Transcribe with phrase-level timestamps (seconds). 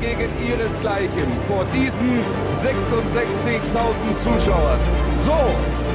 [0.00, 2.20] gegen ihresgleichen vor diesen
[2.62, 4.78] 66.000 Zuschauern.
[5.24, 5.36] So,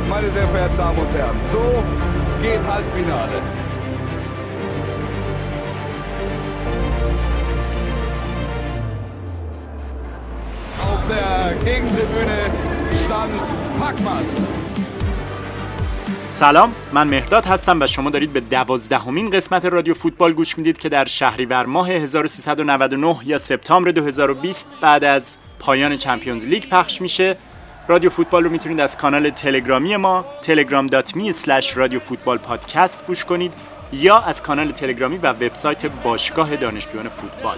[0.10, 1.84] meine sehr verehrten Damen und Herren, so
[2.42, 3.42] geht Halbfinale.
[10.82, 12.50] Auf der Gegentribüne
[13.06, 13.34] stand
[13.80, 14.61] Packmas.
[16.34, 20.90] سلام من مهداد هستم و شما دارید به دوازدهمین قسمت رادیو فوتبال گوش می‌دید که
[20.90, 27.38] در شهریور ماه 1399 یا سپتامبر 2020 بعد از پایان چمپیونز لیگ پخش میشه.
[27.88, 33.54] رادیو فوتبال رو می‌تونید از کانال تلگرامی ما telegram.me رادیو فوتبال پادکست گوش کنید
[33.94, 37.58] یا از کانال تلگرامی و وبسایت باشگاه دانشجویان فوتبال.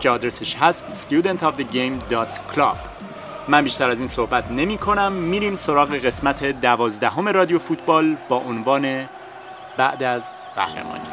[0.00, 2.89] که آدرسش هست studentofthegame.club
[3.50, 9.08] من بیشتر از این صحبت نمی کنم میریم سراغ قسمت دوازدهم رادیو فوتبال با عنوان
[9.76, 11.08] بعد از قهرمانی.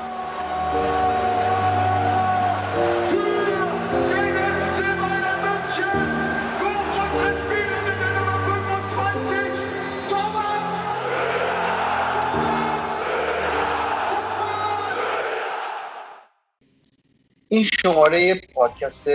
[17.50, 19.10] این شماره پادکست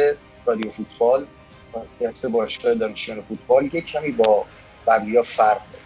[0.46, 1.26] رادیو فوتبال
[1.72, 4.44] پادکست باشگاه دانشجویان فوتبال یک کمی با
[4.86, 5.82] قبلی فرق داره.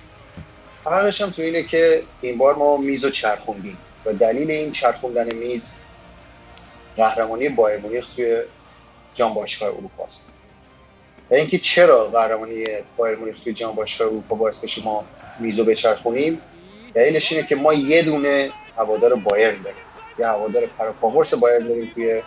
[0.85, 5.35] فرقش هم تو اینه که این بار ما میز و چرخوندیم و دلیل این چرخوندن
[5.35, 5.75] میز
[6.97, 8.43] قهرمانی بایر مونیخ توی
[9.15, 10.33] جام باشگاه اروپا است.
[11.31, 12.65] و اینکه چرا قهرمانی
[12.97, 15.05] بایر مونیخ توی جام باشگاه اروپا باعث بشه ما
[15.39, 16.41] میزو بچرخونیم
[16.95, 19.79] دلیلش اینه که ما یه دونه هوادار بایر داریم.
[20.19, 22.23] یه هوادار پراپاورس بایر داریم توی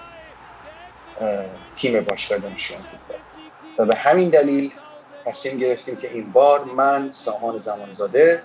[1.76, 2.84] تیم باشگاه دانشجویان
[3.80, 4.72] و به همین دلیل
[5.26, 8.44] تصمیم گرفتیم که این بار من سامان زمانزاده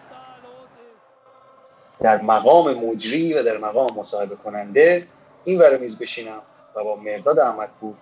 [2.00, 5.06] در مقام مجری و در مقام مصاحبه کننده
[5.44, 6.42] این ور میز بشینم
[6.76, 7.94] و با مرداد احمدپور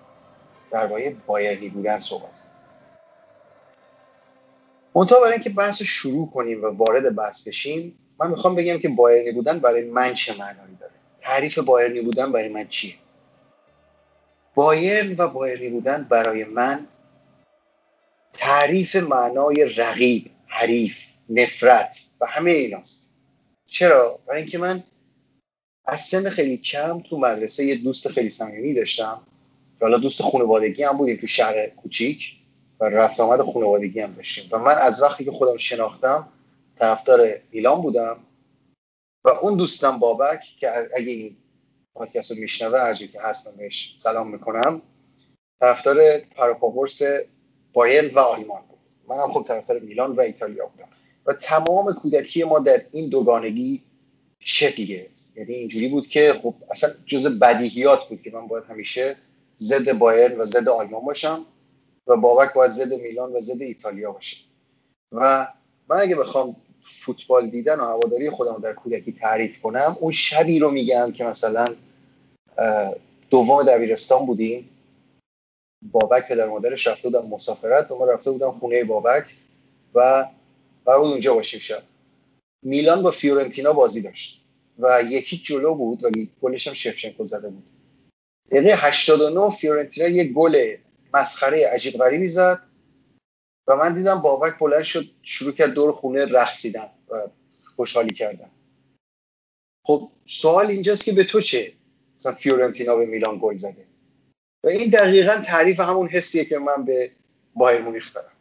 [0.71, 2.53] درباره بایرنی بودن صحبت کنم.
[4.95, 8.89] منتها برای اینکه بحث رو شروع کنیم و وارد بحث بشیم من می‌خوام بگم که
[8.89, 12.95] بایرنی بودن برای من چه معنایی داره؟ تعریف بایرنی بودن برای من چیه؟
[14.55, 16.87] بایرن و بایرنی بودن برای من
[18.33, 23.15] تعریف معنای رقیب حریف نفرت و همه ایناست.
[23.67, 24.85] چرا؟ برای اینکه من
[25.87, 29.27] از سن خیلی کم تو مدرسه یه دوست خیلی صمیمی داشتم.
[29.79, 32.37] که حالا دوست خانوادگی هم بودیم تو شهر کوچیک
[32.81, 34.49] و رفت آمد خانوادگی هم داشتیم.
[34.53, 36.29] و من از وقتی که خودم شناختم
[36.77, 38.21] طرفدار میلان بودم
[39.25, 41.37] و اون دوستم بابک که اگه این
[41.95, 44.83] پادکست رو میشنوه هرجایی که هستم بهش سلام می‌کنم
[45.61, 47.03] طرفدار پاراپاورس
[47.73, 48.79] بایرن و آلمان بود.
[49.09, 50.89] منم خب طرفدار میلان و ایتالیا بودم.
[51.27, 53.83] و تمام کودکی ما در این دوگانگی
[54.41, 55.33] شکل گرفت.
[55.37, 59.17] یعنی اینجوری بود که خب اصلا جز بدیهیات بود که من باید همیشه
[59.59, 61.47] ضد بایرن و ضد آلمان باشم
[62.07, 64.37] و بابک باید ضد میلان و ضد ایتالیا باشه
[65.13, 65.49] و
[65.89, 66.57] من اگه بخوام
[67.05, 71.75] فوتبال دیدن و هواداری خودم در کودکی تعریف کنم اون شبی رو میگم که مثلا
[73.31, 74.69] دوم دبیرستان بودیم.
[75.83, 79.37] بابک پدر مادرش رفته بودن مسافرت و ما رفته بودم خونه بابک
[79.95, 80.25] و
[80.87, 81.83] قرار اونجا باشیم شب.
[82.63, 84.45] میلان با فیورنتینا بازی داشت
[84.79, 86.11] و یکی جلو بود و
[86.43, 87.71] گلش هم شفشنکو زده بود.
[88.51, 90.77] دقیقه 89 فیورنتینا یه گل
[91.15, 92.63] مسخره عجیب غریبی زد
[93.67, 97.17] و من دیدم بابک بلند شد شروع کرد دور خونه رقصیدن و
[97.77, 98.51] خوشحالی کردن.
[99.85, 101.73] خب سوال اینجاست که به تو چه؟
[102.17, 103.92] مثلا فیورنتینا به میلان گل زده.
[104.65, 107.11] و این دقیقا تعریف همون حسیه که من به
[107.55, 108.33] بایر مونیخ دارم.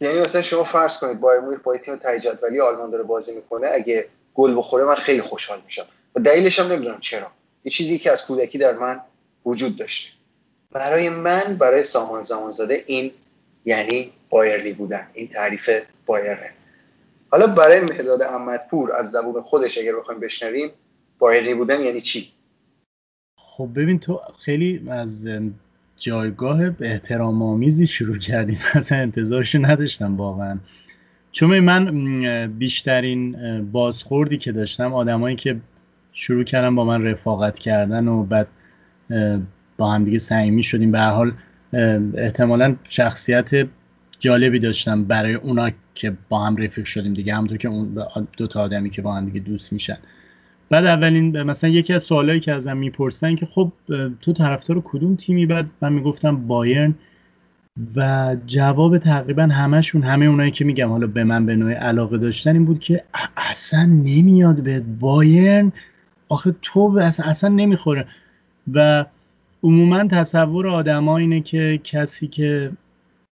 [0.00, 3.68] یعنی مثلا شما فرض کنید بایر مونیخ با تیم ته جدولی آلمان داره بازی می‌کنه
[3.72, 5.86] اگه گل بخوره من خیلی خوشحال میشم.
[6.16, 7.30] و دلیلش هم نمی‌دونم چرا.
[7.64, 9.00] یه چیزی که از کودکی در من
[9.46, 10.10] وجود داشته.
[10.72, 13.12] برای من برای سامان زمانزاده این
[13.64, 15.10] یعنی بایرلی بودن.
[15.14, 15.70] این تعریف
[16.06, 16.52] بایرنه
[17.30, 20.72] حالا برای مهداد احمدپور از زبون خودش اگر بخوایم بشنویم
[21.18, 22.32] بایرلی بودن یعنی چی؟
[23.56, 25.28] خب ببین تو خیلی از
[25.98, 28.58] جایگاه احترام آمیزی شروع کردیم.
[28.74, 30.58] اصلا انتظارش نداشتم واقعا.
[31.32, 33.36] چون من بیشترین
[33.72, 35.56] بازخوردی که داشتم آدمایی که
[36.12, 38.46] شروع کردن با من رفاقت کردن و بعد
[39.76, 40.92] با هم دیگه صمیمی شدیم.
[40.92, 41.32] به هر حال
[42.14, 43.68] احتمالا شخصیت
[44.18, 47.34] جالبی داشتم برای اونا که با هم رفیق شدیم دیگه.
[47.34, 48.06] همونطور که اون
[48.36, 49.98] دو تا آدمی که با هم دیگه دوست میشن.
[50.70, 53.72] بعد اولین مثلا یکی از سوالایی که ازم می‌پرسن که خب
[54.20, 56.94] تو طرفدار کدوم تیمی؟ بعد من می‌گفتم بایرن
[57.96, 62.52] و جواب تقریبا همشون همه اونایی که میگم حالا به من به نوع علاقه داشتن
[62.52, 63.04] این بود که
[63.36, 65.72] اصلا نمیاد به بایرن.
[66.28, 68.06] آخه تو اصلا, اصلا نمی‌خوره.
[68.72, 69.04] و
[69.62, 72.70] عموما تصور آدما اینه که کسی که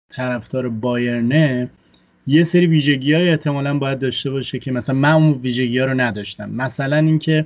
[0.09, 1.69] طرفدار بایرنه
[2.29, 5.93] یه سری ویژگی های احتمالا باید داشته باشه که مثلا من اون ویژگی ها رو
[5.93, 6.49] نداشتم.
[6.49, 7.45] مثلا اینکه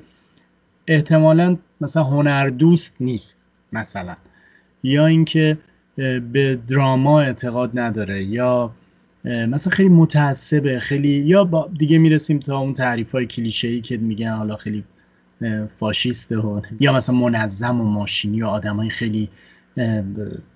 [0.87, 4.15] احتمالا مثلا هنر دوست نیست مثلا.
[4.83, 5.57] یا اینکه
[6.31, 8.71] به دراما اعتقاد نداره یا
[9.25, 13.97] مثلا خیلی متعصبه خیلی یا با دیگه می‌رسیم تا اون تعریف های کلیشه ای که
[13.97, 14.83] میگن حالا خیلی
[15.79, 19.29] فاشیسته و یا مثلا منظم و ماشینی و آدمای خیلی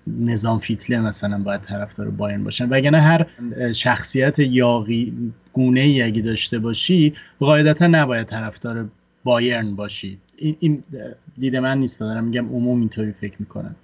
[0.06, 2.68] نظام فیتله مثلا باید طرفدار بایرن باشن.
[2.68, 3.26] وگرنه هر
[3.72, 5.14] شخصیت یاقی
[5.52, 8.88] گونه ای اگه داشته باشی قاعدتا نباید طرفدار
[9.24, 10.18] بایرن باشی.
[10.36, 10.82] این
[11.38, 13.76] دید من نیست دارم میگم عموم اینطوری فکر می‌کنم.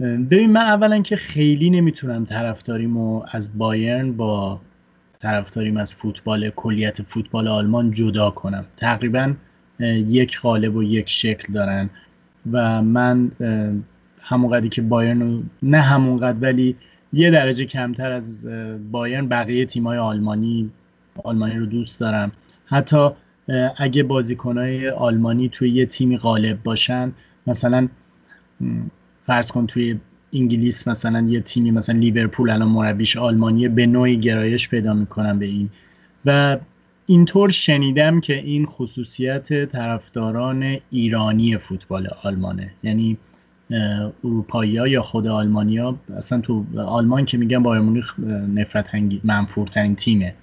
[0.00, 4.60] ببین من اولا که خیلی نمی‌تونم طرفداریمو از بایرن با
[5.22, 8.64] طرفداریم از فوتبال کلیت فوتبال آلمان جدا کنم.
[8.76, 9.34] تقریبا
[9.80, 11.90] یک قالب و یک شکل دارن.
[12.52, 13.30] و من
[14.30, 16.76] همونقدری که بایرن نه همونقدر ولی
[17.12, 18.46] یه درجه کمتر از
[18.90, 20.70] بایرن بقیه تیمای آلمانی
[21.24, 22.32] آلمانی رو دوست دارم
[22.66, 23.08] حتی
[23.76, 27.12] اگه بازیکنهای آلمانی توی یه تیمی غالب باشن
[27.46, 27.88] مثلا
[29.26, 29.98] فرض کن توی
[30.32, 35.46] انگلیس مثلا یه تیمی مثلا لیورپول الان مربیش آلمانیه به نوعی گرایش پیدا می‌کنم به
[35.46, 35.70] این.
[36.24, 36.58] و
[37.06, 42.70] اینطور شنیدم که این خصوصیت طرفداران ایرانی فوتبال آلمانه.
[42.82, 43.18] یعنی
[44.24, 48.20] اروپایی ها یا خود آلمانیا اصلا تو آلمان که میگن بایر مونیخ
[48.54, 48.86] نفرت
[49.24, 50.34] منفورترین تیمه.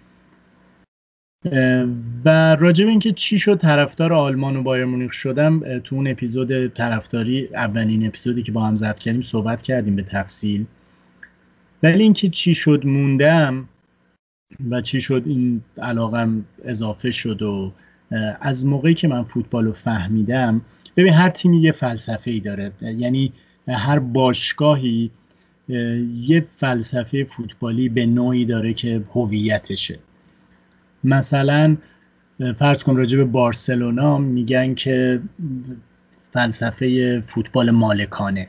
[2.25, 6.67] و راجع به اینکه چی شد طرفدار آلمان و بایر مونیخ شدم تو اون اپیزود
[6.67, 10.65] طرفداری اولین اپیزودی که با هم ضبط کردیم صحبت کردیم به تفصیل.
[11.83, 13.69] ولی اینکه چی شد موندم
[14.69, 17.73] و چی شد این علاقم اضافه شد و
[18.41, 20.61] از موقعی که من فوتبال رو فهمیدم
[20.97, 22.71] ببین هر تیمی یه فلسفه ای داره.
[22.81, 23.33] یعنی
[23.67, 25.11] هر باشگاهی
[26.27, 29.99] یه فلسفه فوتبالی به نوعی داره که هویتشه.
[31.03, 31.77] مثلا
[32.59, 35.21] فرض کن راجع به بارسلونا میگن که
[36.31, 38.47] فلسفه فوتبال مالکانه.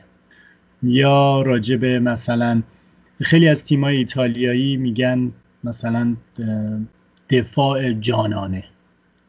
[0.83, 2.61] یا راجع به مثلا
[3.21, 5.31] خیلی از تیمای ایتالیایی میگن
[5.63, 6.15] مثلا
[7.29, 8.63] دفاع جانانه.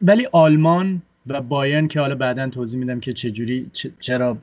[0.01, 3.65] ولی آلمان و بایرن که حالا بعدا توضیح میدم که چجوری
[3.99, 4.37] چرا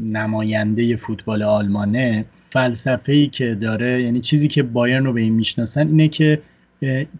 [0.00, 5.86] نماینده فوتبال آلمانه فلسفه ای که داره یعنی چیزی که بایرن رو به این می‌شناسن
[5.86, 6.42] اینه که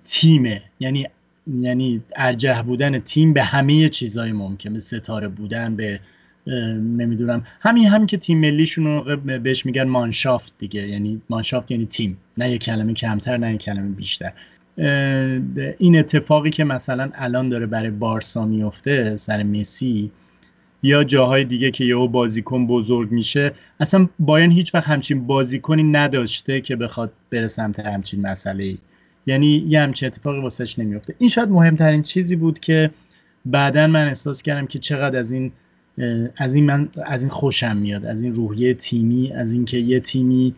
[0.05, 0.62] تیمه.
[0.81, 1.06] یعنی
[1.47, 6.00] یعنی ارجح بودن تیم به همه چیزهای ممکن به ستاره بودن به
[6.96, 7.46] نمی‌دونم.
[7.61, 10.88] همین هم که تیم ملیشون رو بهش میگن مانشافت دیگه.
[10.88, 12.17] یعنی مانشافت یعنی تیم.
[12.38, 14.32] نه یه کلمه کمتر نه یه کلمه بیشتر.
[15.79, 20.11] این اتفاقی که مثلا الان داره برای بارسا میفته سر مسی
[20.82, 26.61] یا جاهای دیگه که یهو بازیکن بزرگ میشه اصلا باین هیچ وقت همچین بازیکنی نداشته
[26.61, 28.75] که بخواد بره سمت همچین مسئله.
[29.27, 31.15] یعنی یه همچین اتفاقی واسش نمیفته.
[31.19, 32.91] این شاید مهمترین چیزی بود که
[33.47, 35.53] بعدا من احساس کردم که چقدر از این
[36.37, 40.55] از این من از این خوشم میاد از این روحیه تیمی از اینکه یه تیمی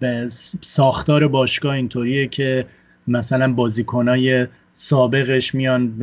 [0.00, 0.26] به
[0.60, 2.66] ساختار باشگاه اینطوریه که
[3.08, 6.02] مثلا بازیکنای سابقش میان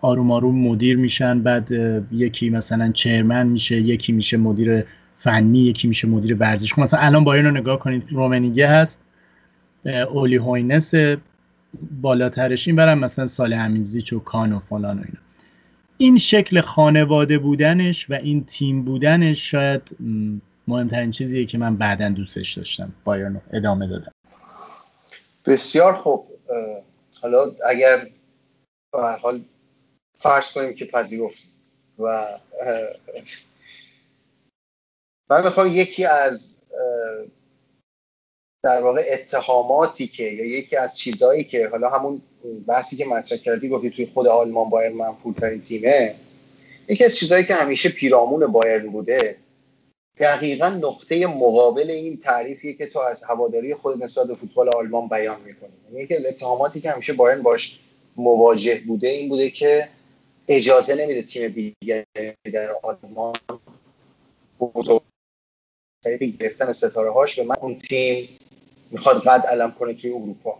[0.00, 1.70] آروم آروم مدیر میشن بعد
[2.12, 4.84] یکی مثلا چرمن میشه یکی میشه مدیر
[5.16, 6.72] فنی یکی میشه مدیر ورزش.
[6.72, 9.00] خب مثلا الان بایرن رو نگاه کنید رومنیگه هست
[9.84, 10.94] اولی هوینس
[12.00, 15.20] بالاترش این برم مثلا سال همینزیچ و کان و فلان و اینا.
[15.98, 19.82] این شکل خانواده بودنش و این تیم بودنش شاید
[20.68, 24.12] مهمترین چیزیه که من بعدا دوستش داشتم بایرن ادامه دادم
[25.46, 26.26] بسیار خوب.
[27.20, 28.10] حالا اگر
[28.92, 29.44] به حال
[30.14, 31.42] فرض کنیم که پذیرفت
[31.98, 32.26] و
[35.30, 36.62] من می‌خوام یکی از
[38.62, 42.22] در واقع اتهاماتی که یا یکی از چیزهایی که حالا همون
[42.66, 46.14] بحثی که مطرح کردی گفتی توی خود آلمان بایر منفورترین تیمه
[46.88, 49.36] یکی از چیزهایی که همیشه پیرامون بایرن بوده
[50.20, 55.40] دقیقا نقطه مقابل این تعریفیه که تو از هواداری خود نسبت به فوتبال آلمان بیان
[55.40, 55.70] می‌کنی.
[55.92, 57.78] یعنی که اتهاماتی که همیشه بایرن باش
[58.16, 59.88] مواجه بوده این بوده که
[60.48, 62.04] اجازه نمیده تیم دیگری
[62.52, 63.32] در آلمان
[64.60, 65.02] بزرگ
[66.40, 68.28] گرفتن ستاره هاش به من اون تیم
[68.90, 70.58] می‌خواد قد علم کنه توی اروپا.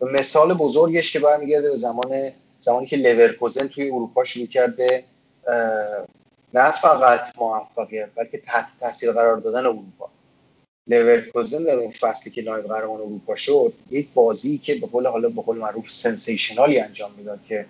[0.00, 5.04] مثال بزرگش که برمیگرده به زمان زمانی که لورکوزن توی اروپا شروع کرد به
[6.54, 10.10] نه فقط موفقیت بلکه تحت تاثیر قرار دادن اروپا.
[10.86, 15.28] لورکوزن در اون فصلی که نایب قهرمان اروپا شد یک بازی که به قول حالا
[15.28, 17.66] به قول معروف sensational ی انجام می‌داد که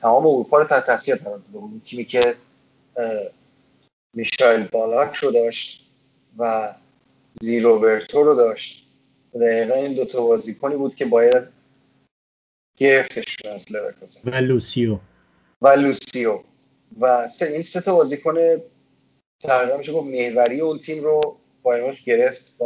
[0.00, 1.82] تمام اروپا رو تحت تاثیر قرار داده بود.
[1.82, 2.34] تیمی که
[4.16, 5.86] میشایل بالاک رو داشت
[6.38, 6.74] و
[7.40, 8.86] زی روبرتو رو داشت.
[9.34, 11.44] دقیقا این دوتا بازیکنی بود که باید
[12.76, 14.98] گرفتش از لورکوزن و لوسیو.
[15.62, 16.42] و لوسیو.
[17.00, 18.34] و سه این سه تا بازیکن
[19.42, 22.64] تقریبا میشه گفت محوری اون تیم رو بایر گرفت و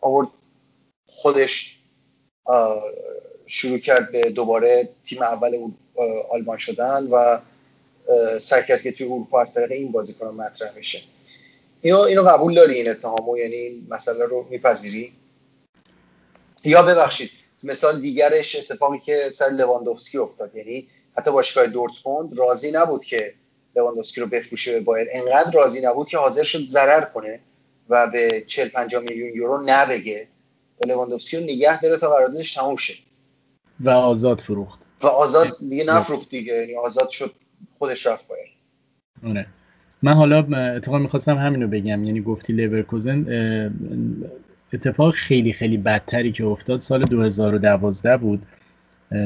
[0.00, 0.28] آورد
[1.06, 1.78] خودش
[3.46, 5.70] شروع کرد به دوباره تیم اول
[6.30, 7.40] آلمان شدن و
[8.40, 11.02] سعی کرد که توی اروپا از طریق این بازیکن مطرح میشه
[11.80, 15.12] اینو اینو قبول داری این اتهامو؟ یعنی این مسئله رو میپذیری؟
[16.64, 17.30] یا ببخشید
[17.64, 20.88] مثال دیگرش اتفاقی که سر لواندوفسکی افتاد یعنی
[21.18, 23.34] حتی باشگاه دورتموند راضی نبود که
[23.76, 27.40] لواندوفسکی رو بفروشه به بایر انقدر راضی نبود که حاضر شد ضرر کنه
[27.88, 30.28] و به 40 50 میلیون یورو نبگه.
[30.80, 32.94] و لواندوفسکی رو نگه داره تا قراردادش تموم شه.
[33.80, 34.80] و آزاد فروخت.
[35.02, 36.54] و آزاد دیگه نفروخت دیگه.
[36.54, 37.32] یعنی آزاد شد
[37.78, 38.48] خودش رفت بایر
[39.26, 39.46] آره.
[40.02, 40.38] من حالا
[40.76, 42.04] اتفاقا می‌خواستم همینو بگم.
[42.04, 43.26] یعنی گفتی لیورکوزن
[44.72, 48.46] اتفاق خیلی خیلی بدتری که افتاد سال 2012 بود.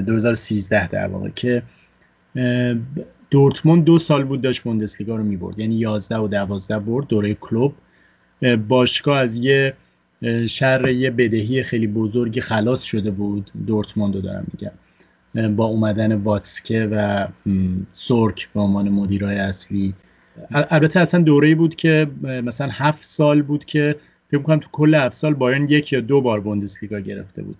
[0.06, 1.62] 2013 در واقع که
[3.30, 5.58] دورتموند دو سال بود داشت بوندسلیگا رو می‌برد.
[5.58, 7.74] یعنی 11 و 12 برد دوره کلوب.
[8.68, 9.74] باشگاه از یه
[10.48, 13.50] شر یه بدهی خیلی بزرگی خلاص شده بود.
[13.66, 14.72] دورتموند رو دارم میگم.
[15.56, 17.28] با اومدن واتسکه و
[17.92, 19.94] تسورک به عنوان مدیرای اصلی.
[20.50, 23.96] البته اصلا دوره بود که مثلا هفت سال بود که
[24.30, 27.56] فکر کنم تو کل هفت سال بایرن یک یا دو بار بوندسلیگا گرفته بود.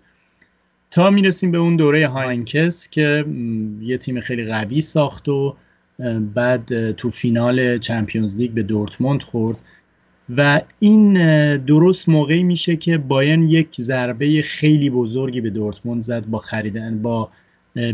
[0.96, 3.24] تا می‌رسیم به اون دوره هاینکس که
[3.80, 5.56] یه تیم خیلی قوی ساخت و
[6.34, 9.58] بعد تو فینال Champions League به دورتموند خورد.
[10.36, 11.12] و این
[11.56, 17.28] درست موقعی میشه که بایرن یک ضربه خیلی بزرگی به دورتموند زد با خریدن با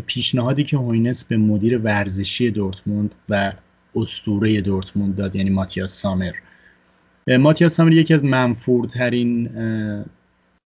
[0.06, 3.52] پیشنهادی که هوینس به مدیر ورزشی دورتموند و
[3.96, 6.32] اسطوره دورتموند داد یعنی ماتیاس سامر.
[7.38, 9.48] ماتیاس سامر یکی از منفورترین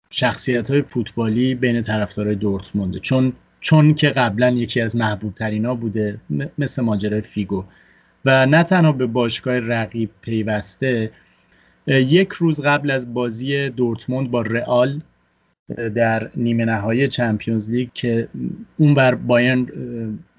[0.09, 3.00] شخصیت های فوتبالی بین طرفدارای دورتمونده.
[3.00, 6.17] چون چون که قبلا یکی از محبوب ترینا بوده
[6.57, 7.63] مثل ماجرای فیگو.
[8.25, 11.12] و نه تنها به باشگاه رقیب پیوسته
[11.88, 15.01] یک روز قبل از بازی دورتموند با رئال
[15.95, 18.27] در نیمه نهایی چمپیونز لیگ که
[18.77, 19.67] اون بر بایرن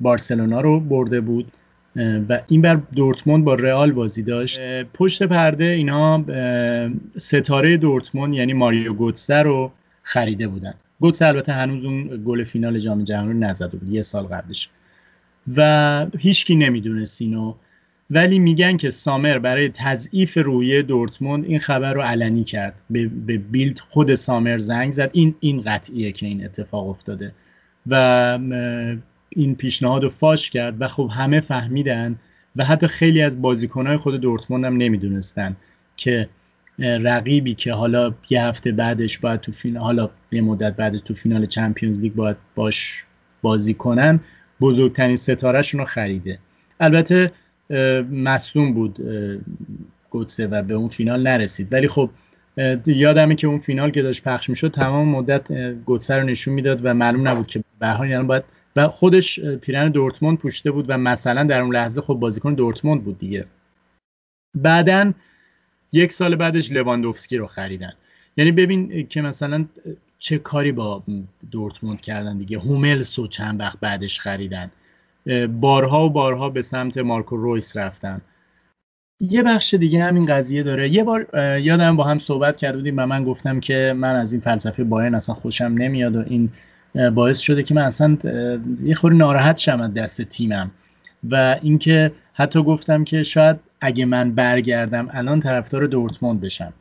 [0.00, 1.52] بارسلونا رو برده بود.
[2.28, 4.60] و این بر دورتموند با رئال بازی داشت.
[4.82, 6.24] پشت پرده اینا
[7.16, 9.72] ستاره دورتموند یعنی ماریو گوتسه رو
[10.02, 10.74] خریده بودن.
[11.00, 14.68] گوتسه البته هنوز اون گل فینال جام جهانی رو نزده بود یه سال قبلش.
[15.56, 17.54] و هیچکی نمی‌دونست اینو.
[18.10, 22.80] ولی میگن که سامر برای تضعیف رویه دورتموند این خبر رو علنی کرد.
[22.90, 25.10] به, به بیلد خود سامر زنگ زد.
[25.12, 27.32] این این قطعیه که این اتفاق افتاده.
[27.86, 28.38] و
[29.36, 32.16] این پیشنهاد رو فاش کرد و خب همه فهمیدن
[32.56, 35.56] و حتی خیلی از بازیکنهای خود دورتموند هم نمی‌دونستن
[35.96, 36.28] که
[36.78, 41.46] رقیبی که حالا یه هفته بعدش باید تو فینال حالا یه مدت بعد تو فینال
[41.46, 43.04] چمپیونز لیگ باید باش
[43.42, 44.20] بازی کنن
[44.60, 46.38] بزرگترین ستارهشون رو خریده.
[46.80, 47.32] البته
[48.10, 48.98] مصدوم بود
[50.10, 51.72] گوتسه و به اون فینال نرسید.
[51.72, 52.10] ولی خب
[52.86, 56.94] یادمه که اون فینال که داشت پخش می‌شد تمام مدت گوتسه رو نشون می‌داد و
[56.94, 58.44] معلوم نبود که به حال یعنی باید
[58.76, 63.18] و خودش پیرن دورتموند پوشته بود و مثلا در اون لحظه خب بازیکن دورتموند بود
[63.18, 63.46] دیگه.
[64.54, 65.12] بعدا
[65.92, 67.92] یک سال بعدش لواندوفسکی رو خریدن.
[68.36, 69.66] یعنی ببین که مثلا
[70.18, 71.02] چه کاری با
[71.50, 72.58] دورتموند کردن دیگه.
[72.58, 74.70] هوملس و چند وقت بعدش خریدن.
[75.60, 78.20] بارها و بارها به سمت مارکو رویس رفتن.
[79.20, 80.88] یه بخش دیگه هم این قضیه داره.
[80.88, 81.28] یه بار
[81.58, 85.14] یادم با هم صحبت کرده بودیم و من گفتم که من از این فلسفه بایرن
[85.14, 86.50] اصلا خوشم نمیاد و این
[87.14, 88.18] باعث شده که من اصلا
[88.82, 90.70] یه خوری ناراحت شم از دست تیمم.
[91.30, 96.72] و اینکه حتی گفتم که شاید اگه من برگردم الان طرفدار دورتموند بشم.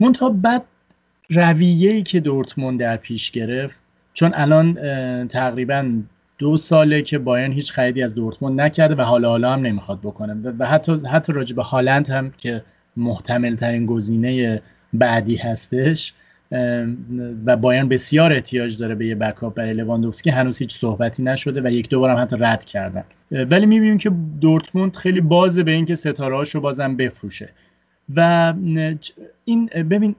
[0.00, 0.62] منتها بعد
[1.30, 3.80] رویه‌ای که دورتموند در پیش گرفت
[4.12, 4.74] چون الان
[5.28, 5.92] تقریبا
[6.38, 10.52] دو ساله که بایرن هیچ خریدی از دورتموند نکرده و حالا حالا هم نمی‌خواد بکنه.
[10.58, 12.62] و حتی حتی راجع به هالند هم که
[12.96, 16.14] محتمل ترین گزینه بعدی هستش
[17.46, 20.30] و بایرن بسیار احتیاج داره به یه بکاپ برای لواندوفسکی.
[20.30, 23.04] هنوز هیچ صحبتی نشده و یک دو هم حتی رد کردن.
[23.30, 24.10] ولی می‌بینیم که
[24.40, 27.48] دورتموند خیلی بازه به اینکه ستاره رو بازم بفروشه.
[28.16, 28.54] و
[29.44, 30.14] این ببین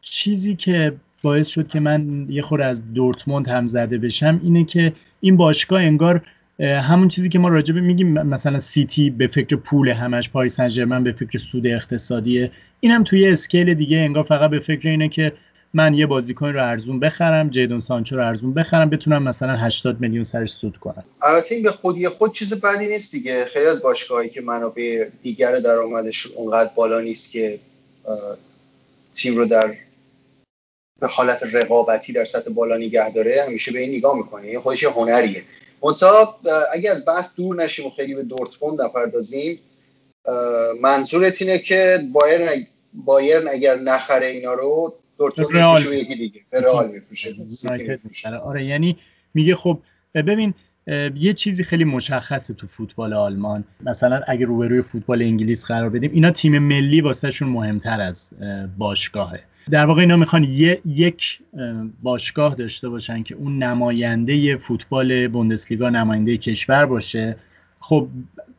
[0.00, 0.92] چیزی که
[1.22, 5.82] باعث شد که من یه خور از دورتموند هم زده بشم اینه که این باشگاه
[5.82, 6.22] انگار
[6.60, 11.12] همون چیزی که ما راجبه میگیم مثلا سیتی به فکر پول همش پاریس سن به
[11.12, 12.50] فکر سود اقتصادیه.
[12.80, 15.32] اینم توی اسکیل دیگه انگار فقط به فکر اینه که
[15.74, 20.24] من یه بازیکن رو ارزون بخرم جیدون سانچو رو ارزون بخرم بتونم مثلا 80 میلیون
[20.24, 21.04] سرش سود کنم.
[21.22, 23.44] البته این به خودی خود چیز بدی نیست دیگه.
[23.44, 27.58] خیلی از باشگاهایی که منابع دیگر درآمدش اونقدر بالا نیست که
[29.14, 29.74] تیم رو در
[31.00, 34.46] به حالت رقابتی در سطح بالا نگه داره همیشه به این نگاه می‌کنه.
[34.48, 35.42] این خودش هنریه.
[35.82, 36.40] منتها
[36.72, 39.60] اگر از بحث دور نشیم و خیلی به دورتموند نپردازیم
[40.80, 46.40] منظورت اینه که بایرن بایرن اگر نخره اینا رو دورتموند یکی دیگه.
[46.50, 47.34] فرال میپوشه
[48.36, 48.96] آره یعنی
[49.34, 49.80] میگه خب
[50.14, 50.54] ببین
[51.16, 53.64] یه چیزی خیلی مشخصه تو فوتبال آلمان.
[53.80, 58.30] مثلا اگه روبروی فوتبال انگلیس قرار بدیم اینا تیم ملی واسهشون مهمتر از
[58.78, 59.40] باشگاهه.
[59.70, 60.44] در واقع اینا می‌خوان
[60.84, 61.40] یک
[62.02, 67.36] باشگاه داشته باشن که اون نماینده فوتبال بوندسلیگا نماینده کشور باشه.
[67.80, 68.08] خب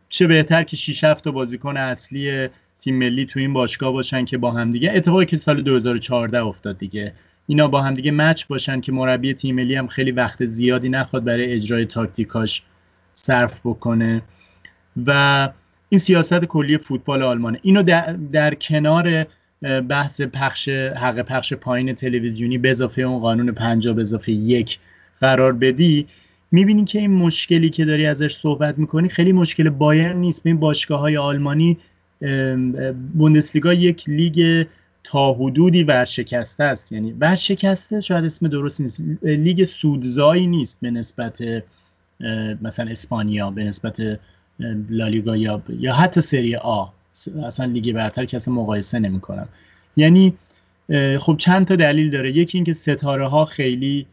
[0.09, 2.49] چه بهتر که 6 7 تا بازیکن اصلی
[2.79, 6.77] تیم ملی تو این باشگاه باشن که با هم دیگه اتفاقی که سال 2014 افتاد
[6.77, 7.13] دیگه.
[7.47, 11.23] اینا با هم دیگه مچ باشن که مربی تیم ملی هم خیلی وقت زیادی نخواد
[11.23, 12.63] برای اجرای تاکتیکاش
[13.13, 14.21] صرف بکنه.
[15.05, 15.49] و
[15.89, 17.59] این سیاست کلی فوتبال آلمانه.
[17.61, 19.25] اینو در, در کنار
[19.89, 24.79] بحث پخش حق پخش پایین تلویزیونی به اضافه اون قانون 50 به اضافه یک
[25.21, 26.07] قرار بدی
[26.51, 30.45] می‌بینی که این مشکلی که داری ازش صحبت می‌کنی خیلی مشکل بایر نیست.
[30.45, 31.77] این باشگاه های آلمانی
[33.13, 34.67] بوندسلیگا یک لیگ
[35.03, 36.91] تا حدودی ورشکسته است.
[36.91, 39.01] یعنی ورشکسته شاید اسم درست نیست.
[39.23, 41.41] لیگ سودزایی نیست به نسبت
[42.61, 44.19] مثلا اسپانیا به نسبت
[44.89, 46.85] لالیگا یا یا حتی سری آ.
[47.43, 49.49] اصلا لیگ برتر که اصلا مقایسه نمی‌کنم.
[49.97, 50.33] یعنی
[51.19, 52.37] خب چند تا دلیل داره.
[52.37, 54.05] یکی اینکه ستاره ها خیلی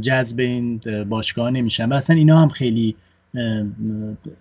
[0.00, 2.96] جذب این باشگاه نمیشن و اصلا اینا هم خیلی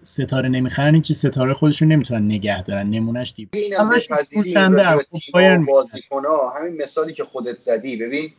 [0.03, 4.09] ستاره نمی‌خرن این ستاره خودشون نمی‌تونن نگه دارن نمونهش دیگه همش
[6.57, 7.97] همین مثالی که خودت زدی.
[7.97, 8.31] ببین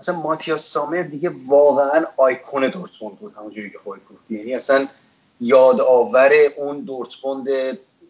[0.00, 4.34] مثلا ماتیاس سامر دیگه واقعا آیکون دورتموند بود همونجوری که خودت گفتی.
[4.34, 4.88] یعنی اصلا
[5.40, 7.48] یادآور اون دورتموند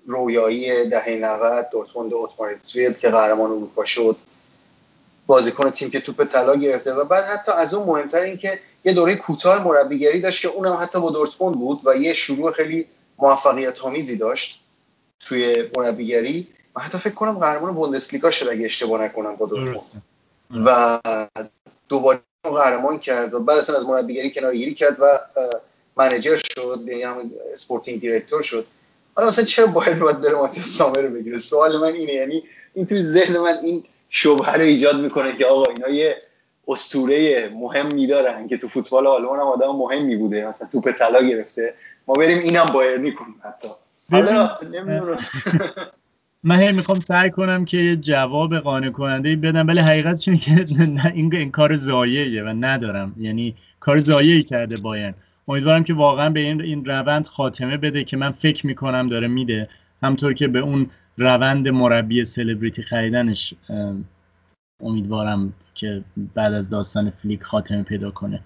[0.06, 4.16] رویایی دهه 90 دورتموند اوتماریتسفیلد که قهرمان اروپا شد.
[5.26, 8.92] بازیکن تیم که توپ طلا گرفته و بعد حتی از اون مهمتر این که یه
[8.92, 12.86] دوره کوتاه مربیگری داشت که اونم حتی با دورتموند بود و یه شروع خیلی
[13.18, 14.60] موفقیت آمیزی داشت
[15.20, 16.48] توی مربیگری.
[16.76, 20.02] و حتی فکر کنم قهرمان بوندسلیگا شد اگه اشتباه نکنم با دورتموند.
[20.50, 21.00] و
[21.88, 25.18] دوباره قهرمان کرد و بعد اصلا از مربیگری کنارگیری کرد و
[25.96, 28.66] manager شد یعنی هم sporting director شد.
[29.14, 32.42] حالا مثلا چرا باید باید بره ماتیاس سامر رو بگیره؟ سوال من اینه یعنی
[32.74, 36.22] این توی ذهن من این شبهه رو ایجاد می‌کنه که آقا اینا یه
[36.68, 41.74] اسطوره مهم دارن که تو فوتبال آلمان هم آدم مهمی بوده مثلا توپ طلا گرفته.
[42.08, 43.68] ما بریم اینم بایرنی کنیم حتی.
[44.10, 44.50] حالا
[46.42, 50.64] من هی می‌خوام سعی کنم که جواب قانع کننده بدم ولی حقیقتش اینه که
[51.14, 53.14] این, این کار زاییه و ندارم.
[53.18, 55.14] یعنی کار زاییه کرده بایرن.
[55.48, 59.68] امیدوارم که واقعا به این این روند خاتمه بده که من فکر می‌کنم داره میده.
[60.02, 63.54] همطور که به اون روند مربی سلبریتی خریدنش
[64.82, 68.40] امیدوارم که بعد از داستان فلیک خاتمه پیدا کنه.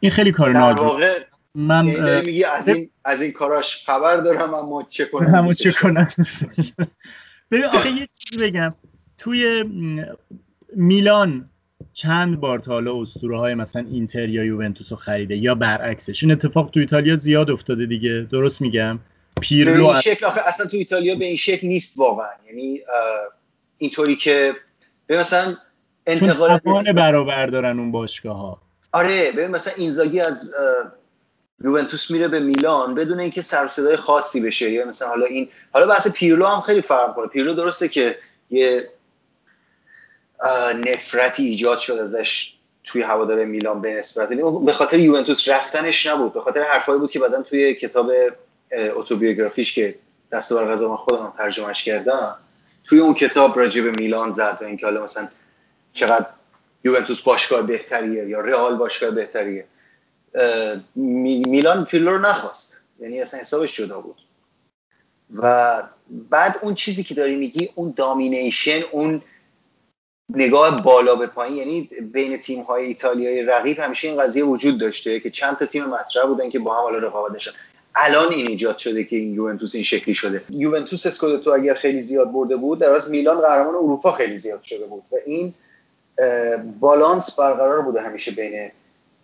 [0.00, 1.04] این خیلی کار ناجور
[1.54, 5.72] من یعنی میگی از این از این کاراش خبر دارم اما چه کنم؟ اما چه
[5.72, 6.08] کنم؟
[7.50, 8.70] ببین آخه یه چیزی بگم.
[9.18, 9.64] توی
[10.76, 11.50] میلان
[11.92, 16.22] چند بار تا حالا اسطوره های مثلا اینتر یا یوونتوس رو خریده یا برعکسش.
[16.22, 18.28] این اتفاق تو ایتالیا زیاد افتاده دیگه.
[18.30, 18.98] درست میگم؟
[19.40, 22.30] پیرلو این شکل آخه اصلا تو ایتالیا به این شکل نیست واقعا.
[22.46, 22.80] یعنی
[23.78, 24.54] اینطوری که
[25.08, 25.56] مثلا
[26.10, 28.58] انتقال برابر دارن اون باشگاه ها
[28.92, 30.54] آره ببین مثلا اینزاگی از
[31.64, 34.70] یوونتوس میره به میلان بدون اینکه سر صدای خاصی بشه.
[34.70, 37.26] یا مثلا حالا این حالا بحث پیرلو هم خیلی فرق کنه.
[37.26, 38.18] پیرلو درسته که
[38.50, 38.88] یه
[40.86, 44.30] نفرتی ایجاد شد ازش توی هوادار میلان به نسبت.
[44.30, 46.32] یعنی به خاطر یوونتوس رفتنش نبود.
[46.32, 48.10] به خاطر حرفایی بود که بعدا توی کتاب
[48.96, 49.94] اتوبیوگرافیش که
[50.32, 52.36] دست بر غذا من خودم ترجمهش کردم
[52.84, 55.28] توی اون کتاب راجع به میلان زد و اینکه حالا مثلا
[55.92, 56.26] چقدر
[56.84, 59.64] یوونتوس باشگاه بهتریه یا رئال باشگاه بهتریه.
[60.94, 62.80] میلان پیلو رو نخواست.
[63.00, 64.16] یعنی اصلا حسابش جدا بود.
[65.34, 69.22] و بعد اون چیزی که داری میگی اون دامینیشن اون
[70.34, 75.20] نگاه بالا به پایین یعنی بین تیم های ایتالیایی رقیب همیشه این قضیه وجود داشته
[75.20, 77.52] که چند تا تیم مطرح بودن که با هم حالا رقابت داشتن
[77.94, 80.42] الان این ایجاد شده که این یوونتوس این شکلی شده.
[80.50, 84.86] یوونتوس اسکودتو اگر خیلی زیاد برده بود در از میلان قهرمان اروپا خیلی زیاد شده
[84.86, 85.02] بود.
[85.12, 85.54] و این
[86.80, 88.70] بالانس برقرار بوده همیشه بین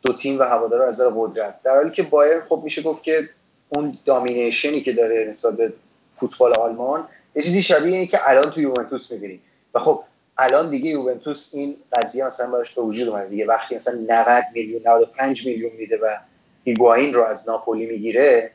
[0.02, 1.62] دو تیم و هوادار از نظر قدرت.
[1.62, 3.20] در حالی که بایر خب میشه گفت که
[3.68, 5.72] اون دامینیشنی که داره نسبت به
[6.16, 9.40] فوتبال آلمان یه چیزی شبیه اینه که الان تو یوونتوس می‌بینیم.
[9.74, 10.02] و خب
[10.38, 13.28] الان دیگه یوونتوس این قضیه مثلا براش به وجود اومده.
[13.28, 16.16] دیگه وقتی مثلا 90 میلیون 95 میلیون میده و
[16.64, 18.50] هیگواین رو از ناپولی می‌گیره